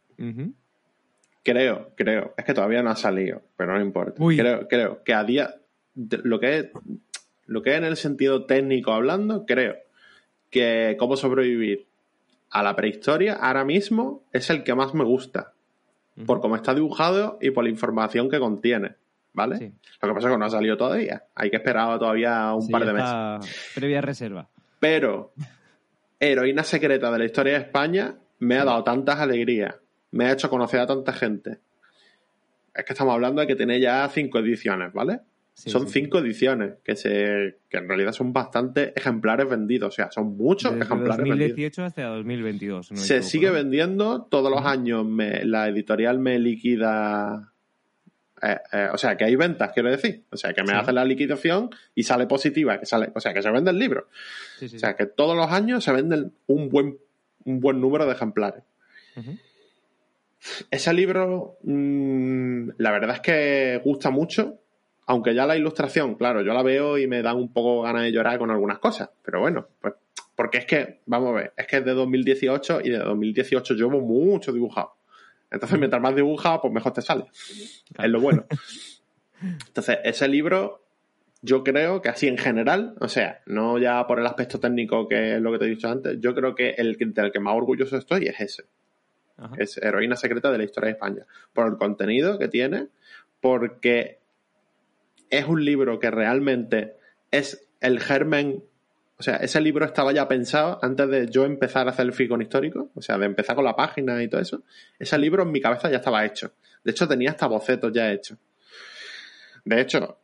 Creo, 1.53 1.90
creo, 1.96 2.34
es 2.36 2.44
que 2.44 2.55
todavía 2.55 2.82
no 2.82 2.90
ha 2.90 2.96
salido, 2.96 3.42
pero 3.57 3.74
no 3.74 3.80
importa. 3.80 4.22
Uy. 4.22 4.36
Creo, 4.36 4.68
creo 4.68 5.03
que 5.05 5.14
a 5.14 5.24
día, 5.24 5.57
lo 5.94 6.40
que 6.40 6.59
es, 6.59 6.66
lo 7.46 7.62
que 7.62 7.70
es 7.70 7.76
en 7.76 7.84
el 7.84 7.96
sentido 7.96 8.44
técnico 8.46 8.92
hablando, 8.92 9.44
creo 9.46 9.76
que 10.51 10.96
cómo 10.98 11.16
sobrevivir 11.16 11.86
a 12.51 12.62
la 12.62 12.74
prehistoria 12.74 13.34
ahora 13.34 13.64
mismo 13.64 14.24
es 14.32 14.51
el 14.51 14.64
que 14.64 14.74
más 14.74 14.94
me 14.94 15.05
gusta, 15.05 15.53
por 16.26 16.40
cómo 16.40 16.57
está 16.57 16.74
dibujado 16.74 17.38
y 17.40 17.51
por 17.51 17.64
la 17.64 17.70
información 17.70 18.28
que 18.28 18.38
contiene, 18.38 18.96
¿vale? 19.32 19.57
Sí. 19.57 19.72
Lo 20.03 20.09
que 20.09 20.14
pasa 20.14 20.28
es 20.28 20.34
que 20.34 20.38
no 20.38 20.44
ha 20.44 20.51
salido 20.51 20.76
todavía, 20.76 21.24
hay 21.34 21.51
que 21.51 21.57
esperar 21.57 21.98
todavía 21.98 22.53
un 22.53 22.62
Sí, 22.62 22.72
par 22.72 22.84
de 22.84 22.92
meses. 22.92 23.72
Previa 23.74 24.01
reserva. 24.01 24.48
Pero 24.80 25.32
Heroína 26.18 26.64
Secreta 26.64 27.11
de 27.11 27.18
la 27.18 27.24
historia 27.24 27.53
de 27.55 27.61
España 27.61 28.14
me 28.40 28.59
ha 28.59 28.64
dado 28.64 28.82
tantas 28.82 29.20
alegrías, 29.20 29.76
me 30.12 30.26
ha 30.26 30.32
hecho 30.32 30.48
conocer 30.50 30.80
a 30.80 30.86
tanta 30.86 31.12
gente. 31.12 31.58
Es 32.74 32.84
que 32.84 32.92
estamos 32.92 33.14
hablando 33.14 33.40
de 33.40 33.46
que 33.46 33.56
tiene 33.56 33.80
ya 33.80 34.08
cinco 34.08 34.38
ediciones, 34.38 34.92
¿vale? 34.92 35.20
Sí, 35.54 35.68
son 35.68 35.86
sí. 35.88 36.00
cinco 36.00 36.18
ediciones, 36.20 36.74
que 36.84 36.96
se 36.96 37.58
que 37.68 37.76
en 37.78 37.88
realidad 37.88 38.12
son 38.12 38.32
bastantes 38.32 38.92
ejemplares 38.96 39.48
vendidos, 39.48 39.88
o 39.92 39.94
sea, 39.94 40.11
son 40.11 40.36
muchos 40.36 40.72
Desde 40.72 40.84
ejemplares 40.84 41.18
vendidos. 41.18 41.38
2018 41.50 41.84
hasta 41.84 42.04
2022. 42.06 42.86
si 42.86 42.94
no 42.94 43.00
Se 43.00 43.14
equivoco, 43.16 43.28
sigue 43.30 43.46
¿no? 43.48 43.52
vendiendo 43.54 44.22
todos 44.22 44.50
los 44.50 44.64
años, 44.64 45.04
me- 45.04 45.44
la 45.44 45.68
editorial 45.68 46.18
me 46.18 46.38
liquida... 46.38 47.52
eh, 48.42 48.56
eh, 48.72 48.88
o 48.92 48.96
sea, 48.96 49.16
que 49.18 49.24
hay 49.24 49.36
ventas, 49.36 49.72
quiero 49.74 49.90
decir. 49.90 50.22
O 50.30 50.36
sea, 50.38 50.54
que 50.54 50.62
me 50.62 50.68
Sí. 50.68 50.74
hace 50.76 50.92
la 50.92 51.04
liquidación 51.04 51.68
y 51.94 52.04
sale 52.04 52.26
positiva, 52.26 52.78
que 52.80 52.86
sale, 52.86 53.11
o 53.14 53.20
sea, 53.20 53.34
que 53.34 53.42
se 53.42 53.50
vende 53.50 53.70
el 53.70 53.78
libro. 53.78 54.06
O 54.62 54.68
sea, 54.78 54.96
que 54.96 55.04
todos 55.06 55.36
los 55.36 55.50
años 55.50 55.84
se 55.84 55.92
venden 55.92 56.32
un 56.46 56.70
buen, 56.70 56.96
un 57.44 57.61
buen 57.61 57.80
número 57.82 58.06
de 58.06 58.12
ejemplares. 58.12 58.62
Ese 60.70 60.93
libro, 60.95 61.59
mm, 61.62 62.70
la 62.78 62.91
verdad 62.91 63.16
es 63.16 63.20
que 63.20 63.80
gusta 63.84 64.11
mucho, 64.11 64.59
aunque 65.07 65.34
ya 65.34 65.47
la 65.47 65.57
ilustración, 65.57 66.14
claro, 66.14 66.43
yo 66.43 66.55
la 66.55 66.62
veo 66.62 66.97
y 66.97 67.07
me 67.07 67.22
dan 67.22 67.36
un 67.36 67.53
poco 67.53 67.82
ganas 67.82 68.03
de 68.03 68.12
llorar 68.12 68.38
con 68.38 68.51
algunas 68.51 68.78
cosas, 68.78 69.11
pero 69.22 69.41
bueno, 69.41 69.66
pues 69.80 69.95
porque 70.41 70.57
es 70.57 70.64
que, 70.64 71.01
vamos 71.05 71.28
a 71.28 71.32
ver, 71.32 71.53
es 71.55 71.66
que 71.66 71.76
es 71.76 71.84
de 71.84 71.93
2018 71.93 72.80
y 72.82 72.88
de 72.88 72.99
2018 72.99 73.74
llevo 73.74 74.01
mucho 74.01 74.53
dibujado. 74.53 74.95
Entonces, 75.51 75.78
mientras 75.78 76.01
más 76.01 76.16
dibujado, 76.16 76.62
pues 76.62 76.72
mejor 76.72 76.95
te 76.95 77.03
sale. 77.03 77.24
Claro. 77.93 78.07
Es 78.07 78.11
lo 78.11 78.20
bueno. 78.20 78.47
Entonces, 79.66 79.99
ese 80.03 80.28
libro, 80.28 80.82
yo 81.43 81.62
creo 81.62 82.01
que 82.01 82.09
así 82.09 82.26
en 82.26 82.38
general, 82.38 82.95
o 83.01 83.09
sea, 83.09 83.43
no 83.45 83.76
ya 83.78 84.07
por 84.07 84.18
el 84.18 84.26
aspecto 84.26 84.59
técnico 84.59 85.07
que 85.09 85.34
es 85.34 85.43
lo 85.43 85.53
que 85.53 85.59
te 85.59 85.66
he 85.66 85.68
dicho 85.68 85.88
antes, 85.88 86.16
yo 86.20 86.34
creo 86.34 86.55
que 86.55 86.70
el 86.70 86.97
del 86.97 87.32
que 87.32 87.41
más 87.41 87.55
orgulloso 87.55 87.99
estoy 87.99 88.28
es 88.28 88.41
ese 88.41 88.64
Es 89.59 89.78
Heroína 89.78 90.16
Secreta 90.16 90.51
de 90.51 90.59
la 90.59 90.64
Historia 90.64 90.88
de 90.88 90.93
España. 90.93 91.26
Por 91.53 91.68
el 91.68 91.76
contenido 91.76 92.38
que 92.38 92.49
tiene, 92.49 92.88
porque 93.41 94.18
es 95.30 95.47
un 95.47 95.64
libro 95.64 95.99
que 95.99 96.11
realmente 96.11 96.97
es 97.30 97.66
el 97.80 98.01
germen. 98.01 98.64
O 99.18 99.22
sea, 99.22 99.36
ese 99.36 99.61
libro 99.61 99.84
estaba 99.84 100.12
ya 100.12 100.26
pensado 100.28 100.78
antes 100.82 101.09
de 101.09 101.28
yo 101.28 101.45
empezar 101.45 101.86
a 101.86 101.91
hacer 101.91 102.07
el 102.07 102.12
ficón 102.12 102.43
histórico, 102.43 102.91
o 102.95 103.03
sea, 103.03 103.18
de 103.18 103.26
empezar 103.26 103.55
con 103.55 103.64
la 103.64 103.76
página 103.76 104.22
y 104.22 104.28
todo 104.28 104.41
eso. 104.41 104.62
Ese 104.99 105.18
libro 105.18 105.43
en 105.43 105.53
mi 105.53 105.61
cabeza 105.61 105.91
ya 105.91 105.99
estaba 105.99 106.24
hecho. 106.24 106.53
De 106.82 106.91
hecho, 106.91 107.07
tenía 107.07 107.30
hasta 107.30 107.47
bocetos 107.47 107.93
ya 107.93 108.11
hechos. 108.11 108.38
De 109.64 109.80
hecho, 109.80 110.18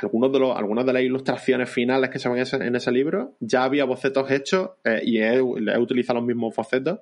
algunos 0.00 0.32
de 0.32 0.38
los, 0.38 0.56
algunas 0.56 0.86
de 0.86 0.92
las 0.92 1.02
ilustraciones 1.02 1.68
finales 1.68 2.10
que 2.10 2.18
se 2.18 2.28
ven 2.28 2.44
en 2.62 2.76
ese, 2.76 2.92
libro, 2.92 3.34
ya 3.40 3.64
había 3.64 3.84
bocetos 3.84 4.30
hechos 4.30 4.70
eh, 4.84 5.00
y 5.02 5.18
he 5.18 5.40
utilizado 5.40 6.20
los 6.20 6.26
mismos 6.26 6.54
bocetos 6.54 7.00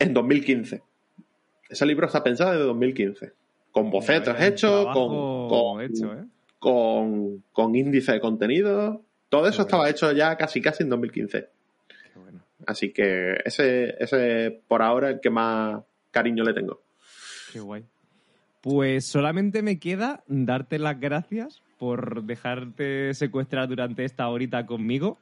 en 0.00 0.14
2015. 0.14 0.82
Ese 1.68 1.86
libro 1.86 2.06
está 2.06 2.24
pensado 2.24 2.50
desde 2.50 2.64
2015. 2.64 3.32
Con 3.70 3.86
un 3.86 4.02
hechos, 4.40 4.86
con, 4.92 5.48
con, 5.48 5.80
hecho, 5.80 6.12
¿eh? 6.12 6.24
con, 6.58 7.44
con 7.52 7.76
índice 7.76 8.12
de 8.12 8.20
contenido. 8.20 9.04
Todo 9.28 9.46
eso 9.46 9.62
estaba 9.62 9.88
hecho 9.88 10.10
ya 10.10 10.36
casi 10.36 10.60
casi 10.60 10.82
en 10.82 10.88
2015. 10.88 11.48
Qué 12.12 12.18
bueno. 12.18 12.40
Así 12.66 12.92
que 12.92 13.36
ese, 13.44 13.94
ese 14.02 14.60
por 14.66 14.82
ahora 14.82 15.10
el 15.10 15.20
que 15.20 15.30
más 15.30 15.82
cariño 16.10 16.42
le 16.42 16.52
tengo. 16.52 16.80
Qué 17.52 17.60
guay. 17.60 17.84
Pues 18.60 19.06
solamente 19.06 19.62
me 19.62 19.78
queda 19.78 20.24
darte 20.26 20.80
las 20.80 20.98
gracias 20.98 21.62
por 21.78 22.24
dejarte 22.24 23.14
secuestrar 23.14 23.68
durante 23.68 24.04
esta 24.04 24.28
horita 24.28 24.66
conmigo. 24.66 25.18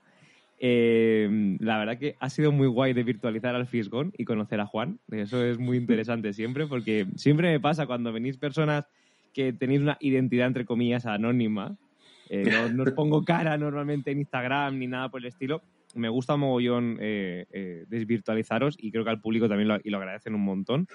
Eh, 0.60 1.56
la 1.60 1.78
verdad 1.78 1.98
que 1.98 2.16
ha 2.18 2.30
sido 2.30 2.50
muy 2.50 2.66
guay 2.66 2.92
de 2.92 3.04
virtualizar 3.04 3.54
al 3.54 3.66
Fisgón 3.66 4.12
y 4.16 4.24
conocer 4.24 4.60
a 4.60 4.66
Juan. 4.66 4.98
Eso 5.10 5.44
es 5.44 5.58
muy 5.58 5.76
interesante 5.76 6.32
siempre, 6.32 6.66
porque 6.66 7.06
siempre 7.16 7.50
me 7.50 7.60
pasa 7.60 7.86
cuando 7.86 8.12
venís 8.12 8.36
personas 8.38 8.84
que 9.32 9.52
tenéis 9.52 9.80
una 9.80 9.96
identidad, 10.00 10.48
entre 10.48 10.64
comillas, 10.64 11.06
anónima. 11.06 11.76
eh, 12.28 12.44
no, 12.50 12.68
no 12.68 12.82
os 12.82 12.92
pongo 12.92 13.24
cara 13.24 13.56
normalmente 13.56 14.10
en 14.10 14.18
Instagram 14.18 14.78
ni 14.78 14.86
nada 14.86 15.08
por 15.10 15.20
el 15.20 15.26
estilo. 15.26 15.62
Me 15.94 16.08
gusta 16.08 16.36
mogollón 16.36 16.98
eh, 17.00 17.46
eh, 17.52 17.84
desvirtualizaros 17.88 18.76
y 18.78 18.90
creo 18.90 19.04
que 19.04 19.10
al 19.10 19.20
público 19.20 19.48
también 19.48 19.68
lo, 19.68 19.78
y 19.82 19.90
lo 19.90 19.98
agradecen 19.98 20.34
un 20.34 20.42
montón. 20.42 20.86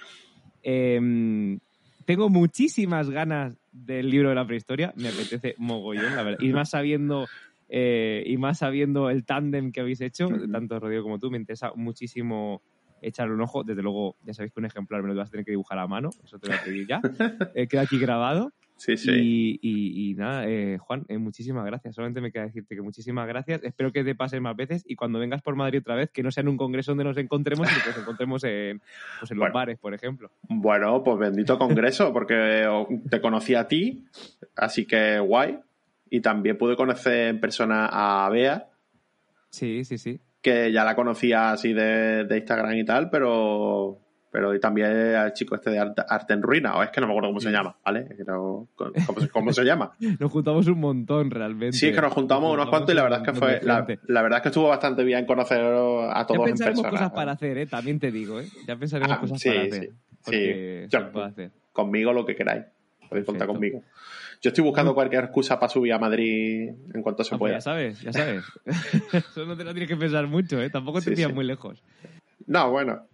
Eh, 0.62 1.58
tengo 2.06 2.30
muchísimas 2.30 3.10
ganas 3.10 3.58
del 3.72 4.10
libro 4.10 4.30
de 4.30 4.36
la 4.36 4.46
prehistoria. 4.46 4.94
Me 4.96 5.10
apetece 5.10 5.56
mogollón, 5.58 6.16
la 6.16 6.24
verdad. 6.24 6.40
Y 6.42 6.50
más 6.50 6.70
sabiendo, 6.70 7.28
eh, 7.70 8.24
y 8.26 8.38
más 8.38 8.60
sabiendo 8.60 9.10
el 9.10 9.26
tándem 9.26 9.72
que 9.72 9.82
habéis 9.82 10.02
hecho, 10.02 10.28
tanto 10.52 10.80
Rodrigo 10.80 11.04
como 11.04 11.20
tú, 11.20 11.32
me 11.32 11.38
interesa 11.38 11.72
muchísimo 11.76 12.62
echarle 13.02 13.34
un 13.34 13.42
ojo. 13.42 13.64
Desde 13.64 13.82
luego, 13.82 14.16
ya 14.24 14.34
sabéis 14.34 14.54
que 14.54 14.60
un 14.60 14.66
ejemplar 14.66 15.02
me 15.04 15.10
lo 15.10 15.16
vas 15.16 15.28
a 15.28 15.32
tener 15.32 15.46
que 15.46 15.52
dibujar 15.52 15.78
a 15.80 15.88
mano. 15.88 16.10
Eso 16.24 16.40
te 16.40 16.48
lo 16.48 16.54
voy 16.54 16.60
a 16.62 16.64
pedir 16.64 16.88
ya. 16.88 17.02
Eh, 17.56 17.68
queda 17.68 17.82
aquí 17.82 18.00
grabado. 18.00 18.52
Sí, 18.76 18.98
sí. 18.98 19.12
Y, 19.12 19.60
y- 19.62 20.10
y 20.12 20.14
nada, 20.16 20.48
eh, 20.50 20.78
Juan, 20.80 21.06
eh, 21.08 21.18
muchísimas 21.18 21.64
gracias. 21.66 21.94
Solamente 21.96 22.20
me 22.22 22.32
queda 22.32 22.46
decirte 22.46 22.76
que 22.76 22.82
muchísimas 22.82 23.28
gracias. 23.28 23.64
Espero 23.64 23.92
que 23.92 24.04
te 24.04 24.16
pases 24.16 24.42
más 24.42 24.56
veces 24.56 24.84
y 24.88 24.96
cuando 24.96 25.20
vengas 25.20 25.42
por 25.42 25.56
Madrid 25.56 25.80
otra 25.82 25.96
vez, 25.96 26.10
que 26.12 26.24
no 26.24 26.32
sea 26.32 26.42
en 26.42 26.48
un 26.50 26.58
congreso 26.58 26.92
donde 26.92 27.04
nos 27.04 27.18
encontremos, 27.18 27.68
sino 27.68 27.82
que 27.82 27.90
nos 27.90 27.98
encontremos 28.00 28.44
en, 28.46 28.82
pues 29.20 29.32
en 29.32 29.38
los 29.38 29.44
Bueno. 29.44 29.54
bares, 29.54 29.78
por 29.80 29.94
ejemplo. 29.94 30.32
Bueno, 30.50 31.04
pues 31.04 31.18
bendito 31.20 31.58
congreso, 31.60 32.12
porque 32.12 32.66
te 33.10 33.22
conocí 33.22 33.54
a 33.54 33.68
ti, 33.68 34.04
así 34.56 34.86
que 34.86 35.20
guay. 35.20 35.60
Y 36.14 36.22
también 36.22 36.60
pude 36.60 36.76
conocer 36.76 37.30
en 37.30 37.40
persona 37.40 37.90
a 37.92 38.30
Bea, 38.30 38.68
Sí, 39.50 39.84
sí, 39.84 39.98
sí. 39.98 40.20
Que 40.44 40.72
ya 40.72 40.84
la 40.84 40.96
conocía 40.96 41.52
así 41.52 41.74
de, 41.74 42.26
de 42.26 42.38
Instagram 42.38 42.76
y 42.76 42.86
tal, 42.86 43.10
pero 43.10 43.98
pero 44.32 44.60
también 44.60 45.16
al 45.16 45.34
chico 45.34 45.56
este 45.56 45.72
de 45.72 45.80
Arte, 45.80 46.34
en 46.34 46.44
Ruina, 46.44 46.76
o 46.76 46.84
es 46.84 46.92
que 46.92 47.02
no 47.02 47.08
me 47.08 47.14
acuerdo 47.14 47.30
cómo 47.30 47.40
se 47.40 47.52
llama, 47.52 47.76
¿vale? 47.84 48.08
¿Cómo, 48.26 48.68
¿Cómo, 49.32 49.54
se 49.54 49.64
llama? 49.64 49.92
nos 50.20 50.32
juntamos 50.32 50.68
un 50.68 50.80
montón 50.80 51.32
realmente. 51.32 51.78
Sí, 51.78 51.88
es 51.88 51.96
que 51.96 52.02
nos 52.02 52.14
juntamos 52.14 52.54
unos 52.54 52.70
cuantos 52.70 52.94
y 52.94 52.96
la 52.96 53.04
verdad 53.04 53.22
es 53.22 53.32
que 53.32 53.40
fue, 53.40 53.62
la, 53.64 54.22
verdad 54.22 54.38
es 54.38 54.42
que 54.42 54.50
estuvo 54.50 54.68
bastante 54.68 55.04
bien 55.04 55.26
conocer 55.26 55.62
a 55.62 56.26
todos 56.28 56.40
ya 56.40 56.46
pensaremos 56.46 56.88
cosas 56.88 57.12
para 57.12 57.32
hacer, 57.32 57.58
¿eh? 57.58 57.66
También 57.66 58.00
te 58.00 58.12
digo, 58.12 58.40
¿eh? 58.40 58.48
Ya 58.68 58.76
pensaremos 58.76 59.18
ah, 59.18 59.20
cosas 59.20 59.44
para 59.44 59.62
hacer. 59.62 59.90
Sí, 60.22 60.88
sí. 60.90 61.20
hacer. 61.24 61.52
Conmigo 61.72 62.14
lo 62.14 62.24
que 62.24 62.36
queráis. 62.36 62.66
Podéis 63.10 63.26
contar 63.26 63.48
conmigo. 63.48 63.84
Yo 64.44 64.50
estoy 64.50 64.66
buscando 64.66 64.94
cualquier 64.94 65.24
excusa 65.24 65.58
para 65.58 65.70
subir 65.70 65.94
a 65.94 66.00
Madrid 66.00 66.70
en 66.94 67.02
cuanto 67.02 67.24
se 67.24 67.38
pueda. 67.38 67.56
Ya 67.56 67.62
sabes, 67.62 68.02
ya 68.02 68.12
sabes. 68.12 68.44
Eso 69.14 69.46
no 69.46 69.56
te 69.56 69.64
lo 69.64 69.72
tienes 69.72 69.88
que 69.88 69.96
pensar 69.96 70.28
mucho, 70.28 70.62
¿eh? 70.62 70.70
Tampoco 70.70 71.02
te 71.02 71.16
sí, 71.16 71.26
muy 71.28 71.46
lejos. 71.46 71.82
No, 72.46 72.70
bueno. 72.70 73.08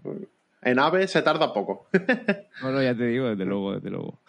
En 0.64 0.80
AVE 0.80 1.08
se 1.08 1.22
tarda 1.22 1.54
poco. 1.54 1.88
Bueno, 2.64 2.82
ya 2.82 2.96
te 2.96 3.06
digo, 3.06 3.30
desde 3.30 3.46
luego, 3.46 3.76
desde 3.76 3.92
luego. 3.92 4.20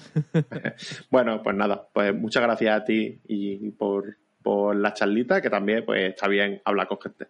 bueno, 1.11 1.43
pues 1.43 1.57
nada, 1.57 1.89
pues 1.93 2.15
muchas 2.15 2.43
gracias 2.43 2.81
a 2.81 2.85
ti 2.85 3.19
y 3.27 3.71
por, 3.71 4.19
por 4.43 4.77
la 4.77 4.93
charlita, 4.93 5.41
que 5.41 5.51
también 5.51 5.85
pues 5.85 6.11
está 6.11 6.29
bien 6.29 6.61
hablar 6.65 6.87
con 6.87 7.01
gente. 7.01 7.29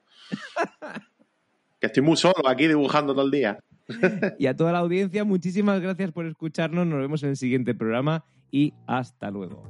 Que 1.80 1.86
estoy 1.86 2.02
muy 2.02 2.16
solo 2.16 2.46
aquí 2.46 2.68
dibujando 2.68 3.14
todo 3.14 3.24
el 3.24 3.30
día. 3.30 3.58
y 4.38 4.46
a 4.46 4.54
toda 4.54 4.72
la 4.72 4.78
audiencia, 4.80 5.24
muchísimas 5.24 5.80
gracias 5.80 6.12
por 6.12 6.26
escucharnos. 6.26 6.86
Nos 6.86 7.00
vemos 7.00 7.22
en 7.22 7.30
el 7.30 7.36
siguiente 7.36 7.74
programa 7.74 8.24
y 8.50 8.74
hasta 8.86 9.30
luego. 9.30 9.62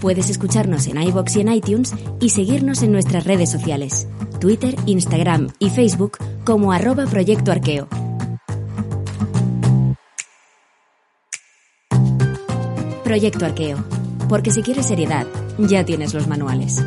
Puedes 0.00 0.30
escucharnos 0.30 0.86
en 0.86 1.02
iBox 1.02 1.36
y 1.36 1.40
en 1.40 1.52
iTunes 1.52 1.94
y 2.20 2.30
seguirnos 2.30 2.82
en 2.82 2.92
nuestras 2.92 3.24
redes 3.24 3.50
sociales. 3.50 4.08
Twitter, 4.40 4.74
Instagram 4.86 5.48
y 5.58 5.70
Facebook 5.70 6.18
como 6.44 6.72
arroba 6.72 7.06
Proyecto 7.06 7.52
Arqueo. 7.52 7.88
Proyecto 13.04 13.46
Arqueo. 13.46 13.78
Porque 14.28 14.50
si 14.50 14.62
quieres 14.62 14.86
seriedad, 14.86 15.26
ya 15.58 15.84
tienes 15.84 16.12
los 16.12 16.26
manuales. 16.28 16.84